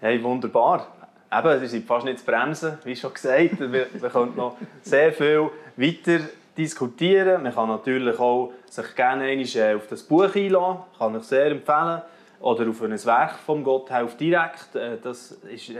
Hey, 0.00 0.22
wunderbar. 0.22 0.86
Eben, 1.32 1.60
Sie 1.60 1.66
sind 1.66 1.86
fast 1.86 2.04
nicht 2.04 2.18
zu 2.18 2.24
bremsen, 2.24 2.78
wie 2.84 2.96
schon 2.96 3.14
gesagt. 3.14 3.60
Wir, 3.60 3.86
wir 3.92 4.08
können 4.08 4.34
noch 4.36 4.56
sehr 4.82 5.12
viel 5.12 5.50
weiter 5.76 6.20
diskutieren. 6.56 7.42
Man 7.42 7.54
kann 7.54 7.68
natürlich 7.68 8.18
auch 8.18 8.52
sich 8.68 8.94
gerne 8.96 9.24
einmal 9.24 9.76
auf 9.76 9.86
das 9.88 10.02
Buch 10.02 10.34
einladen, 10.34 10.78
kann 10.98 11.16
ich 11.16 11.22
sehr 11.22 11.46
empfehlen. 11.46 12.02
Oder 12.40 12.68
auf 12.68 12.82
ein 12.82 13.04
Werk 13.04 13.34
vom 13.44 13.62
Gotthelf 13.62 14.16
direkt. 14.16 14.74
Äh, 14.74 14.96
das 15.02 15.32
ist 15.32 15.72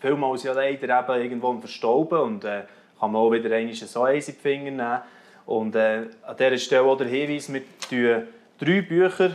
vielmals 0.00 0.42
ja 0.42 0.52
leider 0.52 1.00
eben 1.00 1.22
irgendwo 1.22 1.52
Verstauben 1.60 2.18
und 2.18 2.44
äh, 2.44 2.62
kann 3.00 3.12
man 3.12 3.22
auch 3.22 3.32
wieder 3.32 3.54
einmal 3.56 3.74
so 3.74 4.02
eins 4.02 4.28
in 4.28 4.34
die 4.34 4.40
Finger 4.40 4.70
nehmen. 4.70 5.00
Und 5.46 5.74
äh, 5.74 6.06
an 6.22 6.36
dieser 6.38 6.58
Stelle 6.58 6.82
auch 6.82 6.96
der 6.96 7.08
Hinweis, 7.08 7.52
wir 7.52 7.62
tun 7.88 8.28
drei 8.58 8.82
Bücher 8.82 9.34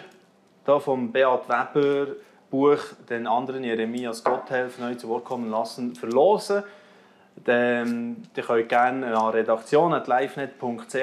hier 0.65 0.79
vom 0.79 1.11
Beat 1.11 1.49
Weber 1.49 2.15
Buch 2.49 2.79
den 3.09 3.27
anderen 3.27 3.63
Jeremias 3.63 4.23
Gotthelf 4.23 4.79
neu 4.79 4.95
zu 4.95 5.09
Wort 5.09 5.25
kommen 5.25 5.49
lassen 5.49 5.95
verlosen. 5.95 6.63
Dann, 7.43 8.23
ihr 8.35 8.43
könnt 8.43 8.69
gerne 8.69 9.17
an 9.17 9.31
redaktion.livenet.ch 9.31 10.93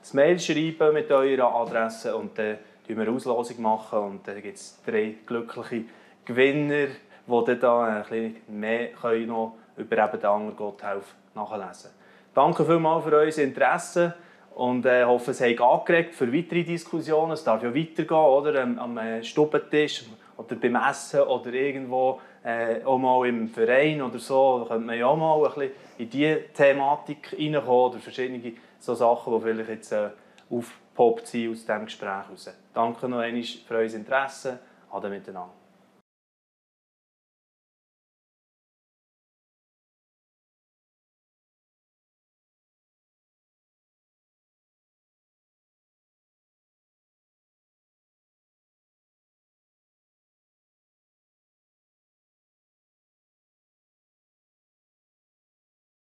das 0.00 0.14
Mail 0.14 0.38
schreiben 0.38 0.92
mit 0.92 1.10
eurer 1.10 1.54
Adresse 1.56 2.14
und 2.14 2.38
dann 2.38 2.58
wir 2.86 3.00
eine 3.00 3.10
Auslosung 3.10 3.62
machen 3.62 3.98
und 3.98 4.28
dann 4.28 4.42
gibt 4.42 4.58
es 4.58 4.80
drei 4.84 5.14
glückliche 5.26 5.84
Gewinner, 6.24 6.88
die 7.26 7.58
dann 7.58 7.88
ein 7.88 8.02
bisschen 8.02 8.36
mehr 8.48 8.88
können 8.92 9.26
noch 9.28 9.54
über 9.76 9.96
den 9.96 10.24
anderen 10.24 10.56
Gotthelf 10.56 11.14
nachlesen 11.34 12.01
Danke 12.34 12.64
vielmals 12.64 13.04
für 13.04 13.12
euer 13.12 13.38
Interesse 13.38 14.14
und 14.54 14.86
äh, 14.86 15.04
hoffe, 15.04 15.32
es 15.32 15.40
hat 15.42 15.60
angeregt 15.60 16.14
für 16.14 16.32
weitere 16.32 16.64
Diskussionen. 16.64 17.32
Es 17.32 17.44
darf 17.44 17.62
ja 17.62 17.74
weitergehen, 17.74 18.16
oder? 18.16 18.62
Am, 18.62 18.78
am 18.78 18.98
äh, 18.98 19.22
Stubentisch 19.22 20.04
oder 20.36 20.56
beim 20.56 20.76
Essen 20.76 21.20
oder 21.20 21.52
irgendwo 21.52 22.20
äh, 22.42 22.82
auch 22.84 22.98
mal 22.98 23.28
im 23.28 23.48
Verein 23.48 24.00
oder 24.00 24.18
so. 24.18 24.60
Da 24.60 24.74
könnte 24.74 24.86
man 24.86 24.98
ja 24.98 25.06
auch 25.06 25.16
mal 25.16 25.36
ein 25.36 25.54
bisschen 25.54 25.72
in 25.98 26.10
diese 26.10 26.42
Thematik 26.54 27.36
reinkommen 27.38 27.68
oder 27.68 27.98
verschiedene 27.98 28.52
so 28.78 28.94
Sachen, 28.94 29.34
die 29.34 29.40
vielleicht 29.42 29.68
jetzt 29.68 29.92
äh, 29.92 30.08
aufgepoppt 30.50 31.26
sind 31.26 31.50
aus 31.50 31.60
diesem 31.60 31.84
Gespräch 31.84 32.08
heraus. 32.08 32.50
Danke 32.72 33.08
noch 33.08 33.18
einmal 33.18 33.42
für 33.42 33.74
euer 33.74 33.92
Interesse. 33.92 34.58
Ade 34.90 35.08
miteinander. 35.08 35.61